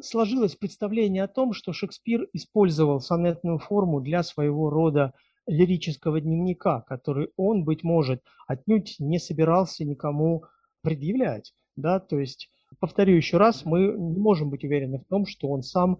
сложилось 0.01 0.57
представление 0.57 1.24
о 1.24 1.28
том, 1.28 1.53
что 1.53 1.72
Шекспир 1.72 2.28
использовал 2.32 3.01
сонетную 3.01 3.59
форму 3.59 4.01
для 4.01 4.22
своего 4.22 4.70
рода 4.70 5.12
лирического 5.47 6.20
дневника, 6.20 6.82
который 6.82 7.28
он, 7.37 7.64
быть 7.64 7.84
может, 7.84 8.22
отнюдь 8.47 8.97
не 8.99 9.18
собирался 9.18 9.84
никому 9.84 10.45
предъявлять. 10.82 11.53
Да? 11.76 12.01
То 12.01 12.18
есть, 12.18 12.51
повторю 12.80 13.16
еще 13.16 13.37
раз, 13.37 13.64
мы 13.64 13.95
не 13.97 14.18
можем 14.18 14.51
быть 14.51 14.64
уверены 14.64 14.99
в 14.99 15.05
том, 15.05 15.26
что 15.26 15.49
он 15.49 15.62
сам 15.62 15.99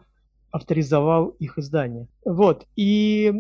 авторизовал 0.51 1.29
их 1.29 1.59
издание. 1.59 2.09
Вот, 2.25 2.67
и... 2.77 3.33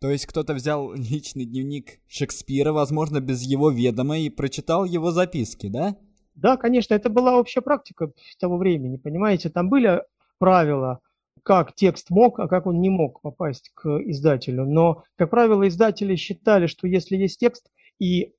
То 0.00 0.10
есть 0.10 0.26
кто-то 0.26 0.54
взял 0.54 0.92
личный 0.94 1.44
дневник 1.44 2.00
Шекспира, 2.06 2.72
возможно, 2.72 3.20
без 3.20 3.42
его 3.42 3.70
ведома, 3.70 4.18
и 4.18 4.30
прочитал 4.30 4.84
его 4.84 5.10
записки, 5.10 5.68
да? 5.68 5.96
Да, 6.38 6.56
конечно, 6.56 6.94
это 6.94 7.10
была 7.10 7.36
общая 7.36 7.62
практика 7.62 8.12
того 8.38 8.58
времени, 8.58 8.96
понимаете, 8.96 9.50
там 9.50 9.68
были 9.68 10.02
правила, 10.38 11.00
как 11.42 11.74
текст 11.74 12.10
мог, 12.10 12.38
а 12.38 12.46
как 12.46 12.66
он 12.66 12.80
не 12.80 12.90
мог 12.90 13.20
попасть 13.20 13.70
к 13.74 13.88
издателю. 14.04 14.64
Но, 14.64 15.02
как 15.16 15.30
правило, 15.30 15.66
издатели 15.66 16.14
считали, 16.14 16.66
что 16.66 16.86
если 16.86 17.16
есть 17.16 17.40
текст, 17.40 17.70
и 17.98 18.34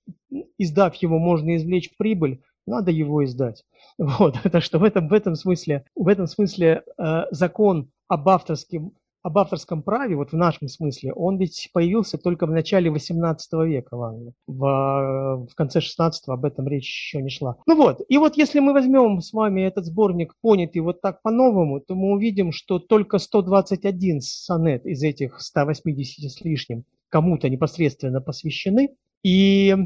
издав 0.58 0.96
его, 0.96 1.20
можно 1.20 1.58
извлечь 1.58 1.92
прибыль, 1.98 2.42
надо 2.66 2.92
его 2.92 3.24
издать. 3.26 3.66
Вот, 3.98 4.38
так 4.44 4.64
что 4.64 4.80
в 4.80 4.84
этом, 4.86 5.10
в 5.10 5.14
этом 5.14 5.36
смысле, 5.36 5.84
в 5.94 6.08
этом 6.08 6.28
смысле 6.28 6.84
э, 6.98 7.24
закон 7.32 7.92
об 8.08 8.30
авторском 8.30 8.94
об 9.22 9.38
авторском 9.38 9.84
праве, 9.84 10.16
вот 10.16 10.32
в 10.32 10.36
нашем 10.36 10.68
смысле, 10.68 11.14
он 11.14 11.38
ведь 11.38 11.70
появился 11.74 12.18
только 12.18 12.46
в 12.46 12.52
начале 12.52 12.90
18 12.90 13.54
века 13.66 13.98
в 13.98 14.04
Англии. 14.04 14.34
В, 14.48 15.48
в 15.50 15.56
конце 15.56 15.82
16 15.82 16.30
об 16.30 16.46
этом 16.46 16.68
речь 16.68 16.88
еще 16.88 17.22
не 17.22 17.30
шла. 17.30 17.58
Ну 17.66 17.76
вот, 17.76 18.02
и 18.08 18.18
вот 18.18 18.38
если 18.38 18.60
мы 18.60 18.74
возьмем 18.74 19.22
с 19.22 19.34
вами 19.34 19.62
этот 19.62 19.86
сборник, 19.86 20.36
понятый 20.42 20.80
вот 20.80 21.02
так 21.02 21.22
по-новому, 21.22 21.82
то 21.82 21.96
мы 21.96 22.14
увидим, 22.14 22.52
что 22.52 22.80
только 22.80 23.18
121 23.18 24.22
сонет 24.22 24.86
из 24.86 25.04
этих 25.04 25.42
180 25.42 26.32
с 26.32 26.42
лишним 26.42 26.86
кому-то 27.10 27.50
непосредственно 27.50 28.22
посвящены. 28.22 28.96
И 29.24 29.70
э, 29.72 29.78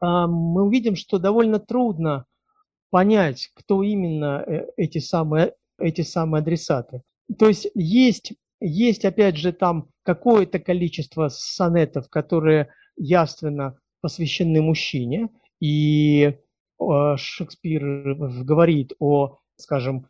мы 0.00 0.62
увидим, 0.62 0.94
что 0.94 1.18
довольно 1.18 1.58
трудно 1.58 2.26
понять, 2.90 3.50
кто 3.54 3.82
именно 3.82 4.44
э, 4.46 4.66
эти 4.76 4.98
самые, 4.98 5.54
эти 5.78 6.02
самые 6.02 6.42
адресаты. 6.42 7.02
То 7.38 7.48
есть 7.48 7.68
есть, 7.74 8.32
есть, 8.60 9.04
опять 9.04 9.36
же, 9.36 9.52
там 9.52 9.88
какое-то 10.04 10.58
количество 10.58 11.28
сонетов, 11.28 12.08
которые 12.08 12.68
явственно 12.96 13.78
посвящены 14.00 14.60
мужчине, 14.60 15.28
и 15.60 16.24
э, 16.24 17.16
Шекспир 17.16 18.14
говорит 18.44 18.94
о, 18.98 19.38
скажем, 19.56 20.06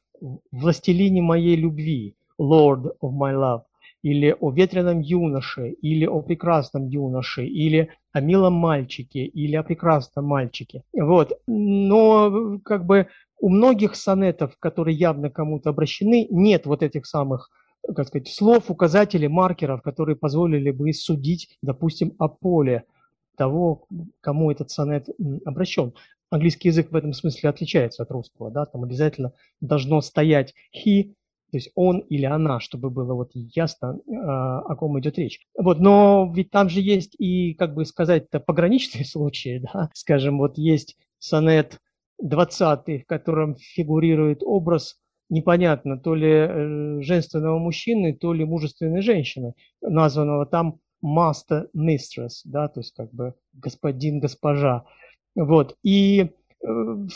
властелине 0.50 1.20
моей 1.20 1.56
любви, 1.56 2.16
Lord 2.40 2.92
of 3.02 3.12
my 3.12 3.34
love, 3.34 3.62
или 4.02 4.34
о 4.38 4.50
ветреном 4.50 5.00
юноше, 5.00 5.70
или 5.70 6.06
о 6.06 6.22
прекрасном 6.22 6.88
юноше, 6.88 7.46
или 7.46 7.90
о 8.12 8.20
милом 8.20 8.54
мальчике, 8.54 9.24
или 9.24 9.56
о 9.56 9.62
прекрасном 9.62 10.26
мальчике. 10.26 10.82
Вот. 10.92 11.38
Но 11.46 12.58
как 12.64 12.86
бы 12.86 13.08
у 13.42 13.50
многих 13.50 13.96
сонетов, 13.96 14.56
которые 14.58 14.96
явно 14.96 15.28
кому-то 15.28 15.70
обращены, 15.70 16.26
нет 16.30 16.64
вот 16.64 16.82
этих 16.82 17.06
самых 17.06 17.50
как 17.96 18.06
сказать, 18.06 18.28
слов, 18.28 18.70
указателей, 18.70 19.26
маркеров, 19.26 19.82
которые 19.82 20.14
позволили 20.14 20.70
бы 20.70 20.92
судить, 20.92 21.58
допустим, 21.62 22.14
о 22.18 22.28
поле 22.28 22.84
того, 23.36 23.86
кому 24.20 24.52
этот 24.52 24.70
сонет 24.70 25.08
обращен. 25.44 25.92
Английский 26.30 26.68
язык 26.68 26.92
в 26.92 26.96
этом 26.96 27.12
смысле 27.12 27.50
отличается 27.50 28.04
от 28.04 28.10
русского, 28.12 28.52
да, 28.52 28.66
там 28.66 28.84
обязательно 28.84 29.32
должно 29.60 30.00
стоять 30.00 30.54
he, 30.72 31.14
то 31.50 31.58
есть 31.58 31.70
он 31.74 31.98
или 31.98 32.24
она, 32.24 32.60
чтобы 32.60 32.88
было 32.88 33.14
вот 33.14 33.32
ясно, 33.34 33.98
а, 34.08 34.60
о 34.60 34.76
ком 34.76 34.98
идет 35.00 35.18
речь. 35.18 35.40
Вот, 35.58 35.80
но 35.80 36.32
ведь 36.34 36.50
там 36.50 36.70
же 36.70 36.80
есть 36.80 37.14
и, 37.18 37.52
как 37.54 37.74
бы 37.74 37.84
сказать-то, 37.84 38.38
пограничные 38.38 39.04
случаи, 39.04 39.60
да, 39.72 39.90
скажем, 39.92 40.38
вот 40.38 40.56
есть 40.56 40.96
сонет 41.18 41.80
20, 42.22 43.02
в 43.02 43.06
котором 43.06 43.56
фигурирует 43.56 44.42
образ 44.42 44.96
непонятно, 45.28 45.98
то 45.98 46.14
ли 46.14 46.30
э, 46.30 47.00
женственного 47.02 47.58
мужчины, 47.58 48.14
то 48.14 48.32
ли 48.32 48.44
мужественной 48.44 49.02
женщины, 49.02 49.54
названного 49.80 50.46
там 50.46 50.78
master 51.04 51.66
mistress, 51.76 52.42
да, 52.44 52.68
то 52.68 52.80
есть 52.80 52.94
как 52.94 53.12
бы 53.12 53.34
господин, 53.52 54.20
госпожа. 54.20 54.84
Вот, 55.34 55.76
и 55.82 56.20
э, 56.20 56.66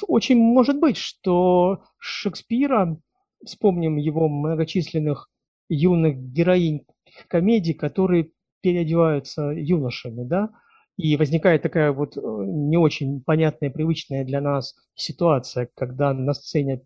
очень 0.09 0.39
может 0.39 0.81
быть, 0.81 0.97
что 0.97 1.85
Шекспира 1.99 2.99
вспомним 3.45 3.97
его 3.97 4.29
многочисленных 4.29 5.31
юных 5.69 6.17
героинь 6.17 6.85
комедий, 7.29 7.75
которые 7.75 8.31
переодеваются 8.61 9.51
юношами, 9.51 10.25
да, 10.25 10.51
и 10.97 11.17
возникает 11.17 11.63
такая 11.63 11.93
вот 11.93 12.17
э, 12.17 12.21
не 12.21 12.77
очень 12.77 13.23
понятная, 13.23 13.71
привычная 13.71 14.25
для 14.25 14.41
нас 14.41 14.75
ситуация, 14.95 15.69
когда 15.75 16.13
на 16.15 16.33
сцене 16.35 16.83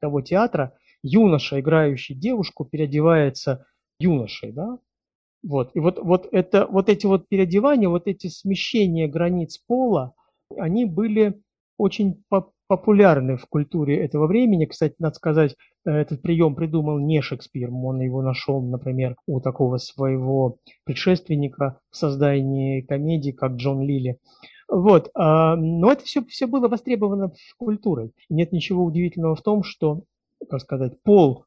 того 0.00 0.22
театра 0.22 0.76
юноша, 1.02 1.60
играющий 1.60 2.14
девушку, 2.14 2.64
переодевается 2.64 3.66
юношей, 3.98 4.52
да, 4.52 4.78
вот, 5.42 5.72
и 5.74 5.80
вот, 5.80 5.98
вот, 5.98 6.26
это, 6.32 6.66
вот 6.66 6.88
эти 6.88 7.04
вот 7.04 7.28
переодевания, 7.28 7.88
вот 7.88 8.06
эти 8.06 8.28
смещения 8.28 9.08
границ 9.08 9.58
пола, 9.58 10.14
они 10.56 10.86
были 10.86 11.42
очень 11.76 12.22
популярны 12.66 13.36
в 13.36 13.46
культуре 13.46 13.98
этого 13.98 14.26
времени. 14.26 14.66
Кстати, 14.66 14.94
надо 14.98 15.14
сказать, 15.14 15.54
э, 15.84 15.90
этот 15.90 16.22
прием 16.22 16.54
придумал 16.54 16.98
не 16.98 17.20
Шекспир, 17.20 17.70
он 17.72 18.00
его 18.00 18.22
нашел, 18.22 18.62
например, 18.62 19.16
у 19.26 19.40
такого 19.40 19.78
своего 19.78 20.58
предшественника 20.84 21.78
в 21.90 21.96
создании 21.96 22.80
комедии, 22.80 23.32
как 23.32 23.52
Джон 23.52 23.82
Лили. 23.82 24.18
Вот, 24.68 25.10
а, 25.14 25.56
но 25.56 25.92
это 25.92 26.04
все, 26.04 26.24
все 26.24 26.46
было 26.46 26.68
востребовано 26.68 27.32
культурой. 27.58 28.12
Нет 28.30 28.52
ничего 28.52 28.84
удивительного 28.84 29.36
в 29.36 29.42
том, 29.42 29.62
что, 29.62 30.04
как 30.48 30.62
сказать, 30.62 31.02
пол 31.02 31.44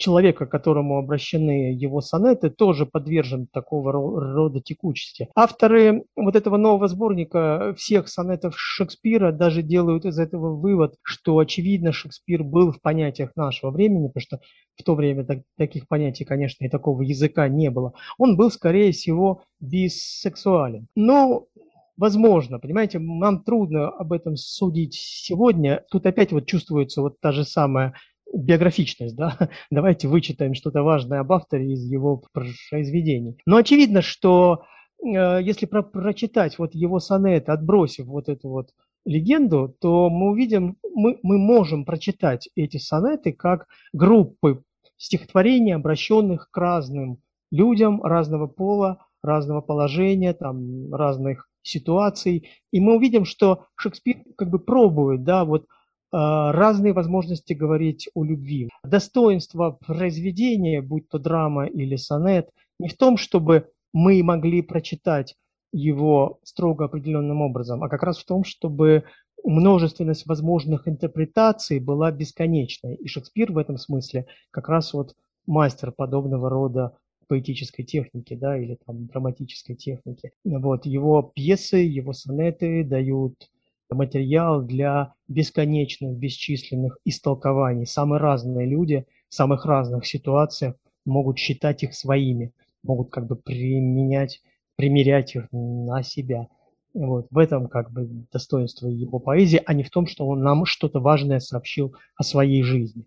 человека, 0.00 0.46
к 0.46 0.50
которому 0.50 0.98
обращены 0.98 1.72
его 1.72 2.00
сонеты, 2.00 2.50
тоже 2.50 2.86
подвержен 2.86 3.46
такого 3.46 3.92
рода 3.92 4.60
текучести. 4.60 5.28
Авторы 5.36 6.04
вот 6.16 6.34
этого 6.34 6.56
нового 6.56 6.88
сборника 6.88 7.74
всех 7.76 8.08
сонетов 8.08 8.54
Шекспира 8.56 9.30
даже 9.30 9.62
делают 9.62 10.04
из 10.04 10.18
этого 10.18 10.56
вывод, 10.56 10.96
что, 11.02 11.38
очевидно, 11.38 11.92
Шекспир 11.92 12.42
был 12.42 12.72
в 12.72 12.80
понятиях 12.80 13.30
нашего 13.36 13.70
времени, 13.70 14.08
потому 14.08 14.22
что 14.22 14.40
в 14.76 14.82
то 14.82 14.94
время 14.94 15.24
так, 15.24 15.40
таких 15.56 15.86
понятий, 15.86 16.24
конечно, 16.24 16.64
и 16.64 16.68
такого 16.68 17.02
языка 17.02 17.48
не 17.48 17.70
было. 17.70 17.92
Он 18.18 18.36
был, 18.36 18.50
скорее 18.50 18.92
всего, 18.92 19.42
бисексуален. 19.60 20.86
Но 20.96 21.46
Возможно, 22.00 22.58
понимаете, 22.58 22.98
нам 22.98 23.44
трудно 23.44 23.90
об 23.90 24.14
этом 24.14 24.34
судить 24.34 24.94
сегодня. 24.94 25.84
Тут 25.90 26.06
опять 26.06 26.32
вот 26.32 26.46
чувствуется 26.46 27.02
вот 27.02 27.20
та 27.20 27.30
же 27.30 27.44
самая 27.44 27.92
биографичность, 28.32 29.16
да, 29.16 29.36
давайте 29.70 30.08
вычитаем 30.08 30.54
что-то 30.54 30.82
важное 30.82 31.20
об 31.20 31.32
авторе 31.32 31.72
из 31.72 31.84
его 31.84 32.22
произведений. 32.32 33.36
Но 33.46 33.56
очевидно, 33.56 34.02
что 34.02 34.64
э, 35.02 35.40
если 35.42 35.66
про 35.66 35.82
прочитать 35.82 36.58
вот 36.58 36.74
его 36.74 36.98
сонеты, 36.98 37.52
отбросив 37.52 38.06
вот 38.06 38.28
эту 38.28 38.48
вот 38.48 38.70
легенду, 39.04 39.74
то 39.80 40.10
мы 40.10 40.30
увидим, 40.30 40.76
мы, 40.94 41.18
мы 41.22 41.38
можем 41.38 41.84
прочитать 41.84 42.48
эти 42.54 42.76
сонеты 42.76 43.32
как 43.32 43.66
группы 43.92 44.62
стихотворений, 44.96 45.74
обращенных 45.74 46.50
к 46.50 46.56
разным 46.56 47.20
людям 47.50 48.02
разного 48.02 48.46
пола, 48.46 49.06
разного 49.22 49.60
положения, 49.60 50.34
там, 50.34 50.92
разных 50.94 51.48
ситуаций. 51.62 52.48
И 52.70 52.80
мы 52.80 52.96
увидим, 52.96 53.24
что 53.24 53.66
Шекспир 53.76 54.18
как 54.36 54.50
бы 54.50 54.58
пробует, 54.58 55.24
да, 55.24 55.44
вот 55.44 55.66
разные 56.12 56.92
возможности 56.92 57.52
говорить 57.52 58.08
о 58.14 58.24
любви. 58.24 58.68
Достоинство 58.84 59.78
произведения, 59.86 60.82
будь 60.82 61.08
то 61.08 61.18
драма 61.18 61.66
или 61.66 61.96
сонет, 61.96 62.50
не 62.78 62.88
в 62.88 62.96
том, 62.96 63.16
чтобы 63.16 63.68
мы 63.92 64.22
могли 64.22 64.62
прочитать 64.62 65.36
его 65.72 66.40
строго 66.42 66.86
определенным 66.86 67.42
образом, 67.42 67.84
а 67.84 67.88
как 67.88 68.02
раз 68.02 68.18
в 68.18 68.26
том, 68.26 68.44
чтобы 68.44 69.04
множественность 69.44 70.26
возможных 70.26 70.88
интерпретаций 70.88 71.78
была 71.78 72.10
бесконечной. 72.10 72.94
И 72.96 73.06
Шекспир 73.06 73.52
в 73.52 73.58
этом 73.58 73.78
смысле 73.78 74.26
как 74.50 74.68
раз 74.68 74.92
вот 74.92 75.14
мастер 75.46 75.92
подобного 75.92 76.50
рода 76.50 76.96
поэтической 77.28 77.84
техники, 77.84 78.34
да, 78.34 78.58
или 78.58 78.76
там 78.84 79.06
драматической 79.06 79.76
техники. 79.76 80.32
Вот, 80.44 80.84
его 80.84 81.22
пьесы, 81.22 81.76
его 81.76 82.12
сонеты 82.12 82.84
дают 82.84 83.34
материал 83.94 84.62
для 84.62 85.14
бесконечных, 85.28 86.16
бесчисленных 86.16 86.98
истолкований. 87.04 87.86
Самые 87.86 88.20
разные 88.20 88.66
люди 88.66 89.06
в 89.28 89.34
самых 89.34 89.64
разных 89.64 90.06
ситуациях 90.06 90.74
могут 91.04 91.38
считать 91.38 91.82
их 91.82 91.94
своими, 91.94 92.52
могут 92.82 93.10
как 93.10 93.26
бы 93.26 93.36
применять, 93.36 94.42
примерять 94.76 95.34
их 95.36 95.48
на 95.52 96.02
себя. 96.02 96.48
Вот. 96.92 97.26
В 97.30 97.38
этом 97.38 97.68
как 97.68 97.92
бы 97.92 98.08
достоинство 98.32 98.88
его 98.88 99.18
поэзии, 99.18 99.62
а 99.64 99.74
не 99.74 99.82
в 99.82 99.90
том, 99.90 100.06
что 100.06 100.26
он 100.26 100.42
нам 100.42 100.64
что-то 100.64 101.00
важное 101.00 101.38
сообщил 101.38 101.94
о 102.16 102.22
своей 102.22 102.62
жизни. 102.62 103.04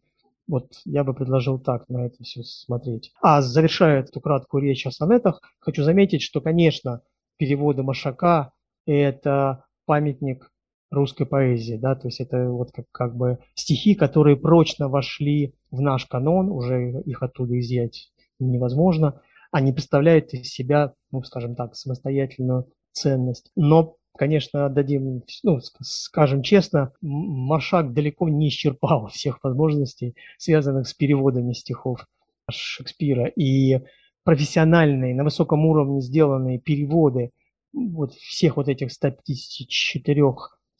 Вот 0.47 0.73
я 0.86 1.03
бы 1.03 1.13
предложил 1.13 1.57
так 1.57 1.88
на 1.89 2.05
это 2.05 2.23
все 2.23 2.43
смотреть. 2.43 3.11
А 3.21 3.41
завершая 3.41 4.01
эту 4.01 4.19
краткую 4.19 4.63
речь 4.63 4.86
о 4.86 4.91
сонетах, 4.91 5.41
хочу 5.59 5.84
заметить, 5.84 6.21
что, 6.21 6.41
конечно, 6.41 7.01
переводы 7.38 7.84
Машака– 7.84 8.51
это 8.86 9.65
памятник 9.86 10.51
русской 10.93 11.25
поэзии, 11.25 11.75
да, 11.75 11.95
то 11.95 12.07
есть 12.07 12.21
это 12.21 12.49
вот 12.49 12.71
как, 12.71 12.85
как 12.91 13.15
бы 13.15 13.39
стихи, 13.55 13.95
которые 13.95 14.37
прочно 14.37 14.89
вошли 14.89 15.55
в 15.71 15.81
наш 15.81 16.05
канон, 16.05 16.49
уже 16.49 17.01
их 17.05 17.23
оттуда 17.23 17.59
изъять 17.59 18.11
невозможно, 18.39 19.21
они 19.51 19.71
представляют 19.71 20.33
из 20.33 20.51
себя, 20.51 20.93
ну, 21.11 21.23
скажем 21.23 21.55
так, 21.55 21.75
самостоятельную 21.75 22.67
ценность. 22.91 23.51
Но, 23.55 23.97
конечно, 24.17 24.67
дадим, 24.69 25.23
ну, 25.43 25.59
скажем 25.81 26.41
честно, 26.41 26.91
Маршак 27.01 27.93
далеко 27.93 28.29
не 28.29 28.49
исчерпал 28.49 29.07
всех 29.13 29.39
возможностей, 29.43 30.15
связанных 30.37 30.87
с 30.87 30.93
переводами 30.93 31.53
стихов 31.53 32.05
Шекспира. 32.49 33.27
И 33.27 33.81
профессиональные, 34.23 35.15
на 35.15 35.23
высоком 35.23 35.65
уровне 35.65 36.01
сделанные 36.01 36.59
переводы 36.59 37.31
вот 37.73 38.13
всех 38.13 38.57
вот 38.57 38.69
этих 38.69 38.91
154 38.91 40.23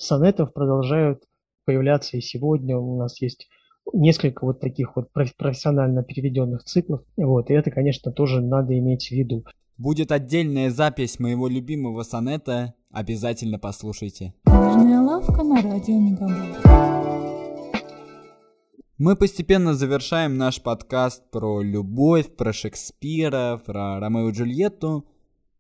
сонетов 0.04 0.54
продолжают 0.54 1.24
появляться 1.66 2.18
и 2.18 2.22
сегодня. 2.22 2.78
У 2.78 2.98
нас 2.98 3.22
есть 3.22 3.48
несколько 3.92 4.46
вот 4.46 4.60
таких 4.60 4.96
вот 4.96 5.10
профессионально 5.12 6.04
переведенных 6.04 6.64
циклов. 6.64 7.02
Вот, 7.18 7.50
и 7.50 7.54
это, 7.54 7.72
конечно, 7.72 8.12
тоже 8.12 8.42
надо 8.42 8.78
иметь 8.78 9.08
в 9.08 9.12
виду. 9.12 9.44
Будет 9.78 10.12
отдельная 10.12 10.70
запись 10.70 11.20
моего 11.20 11.48
любимого 11.48 12.04
сонета, 12.04 12.76
обязательно 12.92 13.58
послушайте. 13.58 14.34
Книжная 14.46 15.02
лавка 15.02 15.44
на 15.44 15.62
радио 15.62 16.00
Мегабайт. 16.00 16.94
Мы 19.00 19.16
постепенно 19.16 19.74
завершаем 19.74 20.38
наш 20.38 20.62
подкаст 20.62 21.24
про 21.32 21.62
любовь, 21.62 22.36
про 22.36 22.54
Шекспира, 22.54 23.60
про 23.66 24.00
Ромео 24.00 24.30
и 24.30 24.32
Джульетту. 24.32 25.06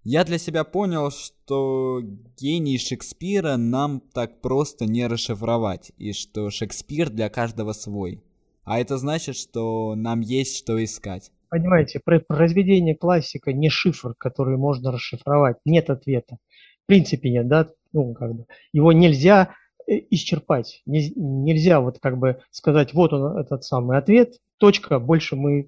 Я 0.03 0.25
для 0.25 0.37
себя 0.37 0.65
понял, 0.65 1.11
что 1.11 2.01
гений 2.37 2.77
Шекспира 2.77 3.55
нам 3.55 4.01
так 4.13 4.41
просто 4.41 4.85
не 4.85 5.07
расшифровать, 5.07 5.93
и 5.97 6.11
что 6.11 6.49
Шекспир 6.49 7.09
для 7.09 7.29
каждого 7.29 7.71
свой. 7.71 8.21
А 8.65 8.79
это 8.79 8.97
значит, 8.97 9.37
что 9.37 9.95
нам 9.95 10.19
есть 10.19 10.57
что 10.57 10.83
искать. 10.83 11.31
Понимаете, 11.47 12.01
произведение 12.27 12.95
классика 12.95 13.53
не 13.53 13.69
шифр, 13.69 14.13
который 14.17 14.57
можно 14.57 14.91
расшифровать. 14.91 15.57
Нет 15.63 15.89
ответа. 15.89 16.37
В 16.83 16.87
принципе 16.87 17.29
нет, 17.29 17.47
да? 17.47 17.69
Ну, 17.93 18.13
как 18.13 18.35
бы. 18.35 18.45
Его 18.73 18.91
нельзя 18.91 19.55
э, 19.87 19.99
исчерпать. 20.09 20.81
нельзя 20.85 21.79
вот 21.79 21.99
как 21.99 22.17
бы 22.17 22.41
сказать, 22.51 22.93
вот 22.93 23.13
он 23.13 23.37
этот 23.37 23.63
самый 23.63 23.97
ответ, 23.97 24.33
точка, 24.57 24.99
больше 24.99 25.37
мы 25.37 25.67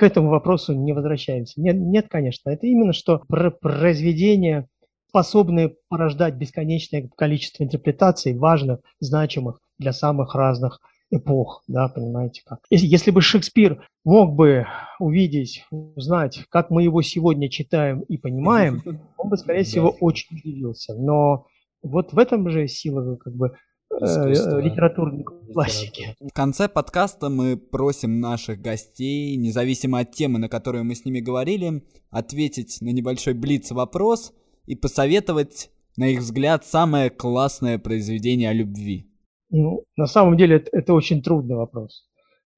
к 0.00 0.02
этому 0.02 0.30
вопросу 0.30 0.72
не 0.72 0.94
возвращаемся. 0.94 1.60
Нет, 1.60 1.76
нет 1.76 2.06
конечно, 2.08 2.48
это 2.48 2.66
именно 2.66 2.94
что 2.94 3.22
произведения, 3.28 4.66
способные 5.10 5.76
порождать 5.90 6.36
бесконечное 6.36 7.06
количество 7.18 7.64
интерпретаций, 7.64 8.32
важных, 8.32 8.80
значимых 8.98 9.60
для 9.78 9.92
самых 9.92 10.34
разных 10.34 10.80
эпох, 11.10 11.62
да, 11.68 11.88
понимаете 11.88 12.40
как. 12.46 12.60
Если, 12.70 12.86
если 12.86 13.10
бы 13.10 13.20
Шекспир 13.20 13.86
мог 14.02 14.34
бы 14.34 14.64
увидеть, 14.98 15.66
узнать, 15.70 16.46
как 16.48 16.70
мы 16.70 16.82
его 16.82 17.02
сегодня 17.02 17.50
читаем 17.50 18.00
и 18.00 18.16
понимаем, 18.16 18.82
он 19.18 19.28
бы, 19.28 19.36
скорее 19.36 19.64
всего, 19.64 19.90
очень 20.00 20.34
удивился. 20.34 20.94
Но 20.94 21.44
вот 21.82 22.14
в 22.14 22.18
этом 22.18 22.48
же 22.48 22.68
сила 22.68 23.16
как 23.16 23.34
бы 23.34 23.52
литературной 23.90 25.24
классики. 25.24 26.14
В 26.20 26.32
конце 26.32 26.68
подкаста 26.68 27.28
мы 27.28 27.56
просим 27.56 28.20
наших 28.20 28.60
гостей, 28.60 29.36
независимо 29.36 29.98
от 30.00 30.12
темы, 30.12 30.38
на 30.38 30.48
которую 30.48 30.84
мы 30.84 30.94
с 30.94 31.04
ними 31.04 31.20
говорили, 31.20 31.82
ответить 32.10 32.78
на 32.80 32.90
небольшой 32.90 33.34
блиц-вопрос 33.34 34.32
и 34.66 34.76
посоветовать, 34.76 35.70
на 35.96 36.08
их 36.08 36.20
взгляд, 36.20 36.64
самое 36.64 37.10
классное 37.10 37.78
произведение 37.78 38.50
о 38.50 38.54
любви. 38.54 39.10
Ну, 39.50 39.84
на 39.96 40.06
самом 40.06 40.36
деле 40.36 40.56
это, 40.56 40.70
это 40.72 40.94
очень 40.94 41.22
трудный 41.22 41.56
вопрос. 41.56 42.06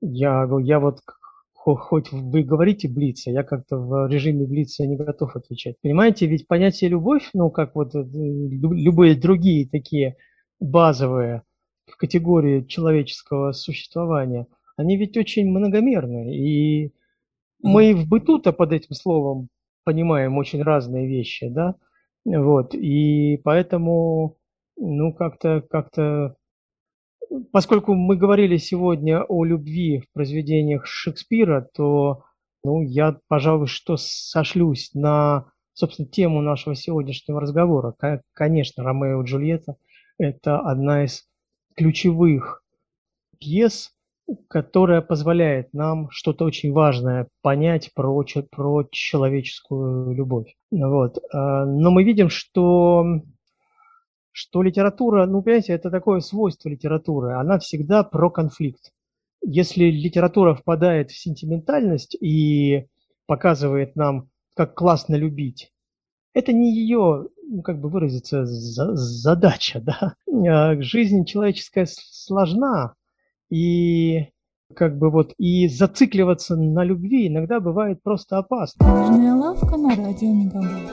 Я, 0.01 0.47
я 0.61 0.79
вот 0.79 1.01
хоть 1.65 2.11
вы 2.11 2.43
говорите 2.43 2.89
блица, 2.89 3.31
я 3.31 3.45
как-то 3.45 3.77
в 3.77 4.09
режиме 4.09 4.47
блица 4.47 4.85
не 4.85 4.97
готов 4.97 5.37
отвечать. 5.37 5.77
Понимаете, 5.81 6.27
ведь 6.27 6.49
понятие 6.49 6.91
любовь, 6.91 7.31
ну 7.35 7.51
как 7.51 7.77
вот 7.77 7.95
э, 7.95 8.03
любые 8.03 9.15
другие 9.15 9.69
такие 9.69 10.17
базовые 10.63 11.43
в 11.87 11.97
категории 11.97 12.63
человеческого 12.63 13.53
существования, 13.53 14.47
они 14.77 14.97
ведь 14.97 15.17
очень 15.17 15.49
многомерные. 15.51 16.37
И 16.37 16.93
мы 17.63 17.95
в 17.95 18.09
быту-то 18.09 18.53
под 18.53 18.73
этим 18.73 18.95
словом 18.95 19.49
понимаем 19.85 20.39
очень 20.39 20.63
разные 20.63 21.09
вещи, 21.09 21.49
да, 21.49 21.75
вот, 22.25 22.75
и 22.75 23.41
поэтому, 23.43 24.39
ну, 24.77 25.13
как-то, 25.13 25.61
как-то, 25.69 26.37
поскольку 27.51 27.95
мы 27.95 28.17
говорили 28.17 28.57
сегодня 28.59 29.25
о 29.25 29.45
любви 29.45 29.99
в 29.99 30.13
произведениях 30.13 30.87
Шекспира, 30.87 31.69
то, 31.75 32.23
ну, 32.63 32.81
я, 32.83 33.19
пожалуй, 33.27 33.67
что 33.67 33.97
сошлюсь 33.99 34.95
на, 34.95 35.47
собственно, 35.73 36.09
тему 36.09 36.43
нашего 36.43 36.77
сегодняшнего 36.77 37.41
разговора. 37.41 37.97
Конечно, 38.33 38.85
Ромео 38.85 39.23
и 39.23 39.25
Джульетта– 39.27 39.75
это 40.19 40.61
одна 40.61 41.05
из 41.05 41.25
ключевых 41.77 42.63
пьес, 43.39 43.93
которая 44.49 45.01
позволяет 45.01 45.73
нам 45.75 46.09
что-то 46.11 46.45
очень 46.45 46.73
важное 46.73 47.29
понять 47.43 47.93
про, 47.95 48.25
про 48.51 48.85
человеческую 48.91 50.15
любовь. 50.15 50.55
Вот. 50.71 51.19
А, 51.33 51.65
но 51.67 51.91
мы 51.91 52.05
видим, 52.05 52.29
что, 52.29 53.05
что 54.31 54.63
литература, 54.63 55.27
ну, 55.27 55.43
понимаете, 55.43 55.73
это 55.73 55.91
такое 55.91 56.21
свойство 56.21 56.69
литературы, 56.69 57.35
она 57.35 57.59
всегда 57.59 58.05
про 58.05 58.31
конфликт. 58.31 58.93
Если 59.45 59.87
литература 59.87 60.55
впадает 60.55 61.11
в 61.11 61.19
сентиментальность 61.19 62.15
и 62.15 62.87
показывает 63.27 63.97
нам, 63.97 64.29
как 64.55 64.75
классно 64.75 65.17
любить, 65.17 65.72
это 66.35 66.53
не 66.53 66.73
ее 66.75 67.29
ну, 67.49 67.63
как 67.63 67.81
бы 67.81 67.89
выразиться, 67.89 68.47
за, 68.47 68.95
задача, 68.95 69.81
да. 69.81 70.15
А, 70.49 70.81
жизнь 70.81 71.25
человеческая 71.25 71.87
сложна, 71.87 72.95
и 73.51 74.29
как 74.75 74.99
бы 74.99 75.11
вот 75.11 75.35
и 75.37 75.69
зацикливаться 75.69 76.57
на 76.57 76.85
любви 76.85 77.29
иногда 77.29 77.61
бывает 77.61 78.03
просто 78.03 78.39
опасно. 78.39 78.85
Книжная 78.85 79.35
лавка 79.35 79.77
на 79.77 79.95
радио 79.95 80.33
Мегабайт. 80.33 80.91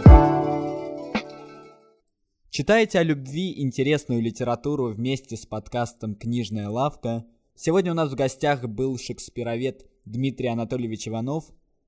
Читайте 2.50 3.00
о 3.00 3.04
любви 3.04 3.62
интересную 3.62 4.22
литературу 4.22 4.88
вместе 4.88 5.38
с 5.38 5.46
подкастом 5.46 6.16
«Книжная 6.16 6.68
лавка». 6.68 7.26
Сегодня 7.56 7.92
у 7.92 7.96
нас 7.96 8.12
в 8.12 8.16
гостях 8.16 8.68
был 8.68 8.98
шекспировед 8.98 9.86
Дмитрий 10.04 10.48
Анатольевич 10.48 11.08
Иванов. 11.08 11.46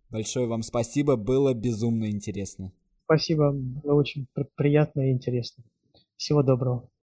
Большое 0.10 0.48
вам 0.48 0.62
спасибо, 0.62 1.18
было 1.18 1.54
безумно 1.54 2.10
интересно. 2.10 2.72
Спасибо, 3.12 3.52
было 3.52 3.96
очень 3.96 4.26
приятно 4.56 5.02
и 5.02 5.12
интересно. 5.12 5.66
Всего 6.16 6.44
доброго. 6.44 6.90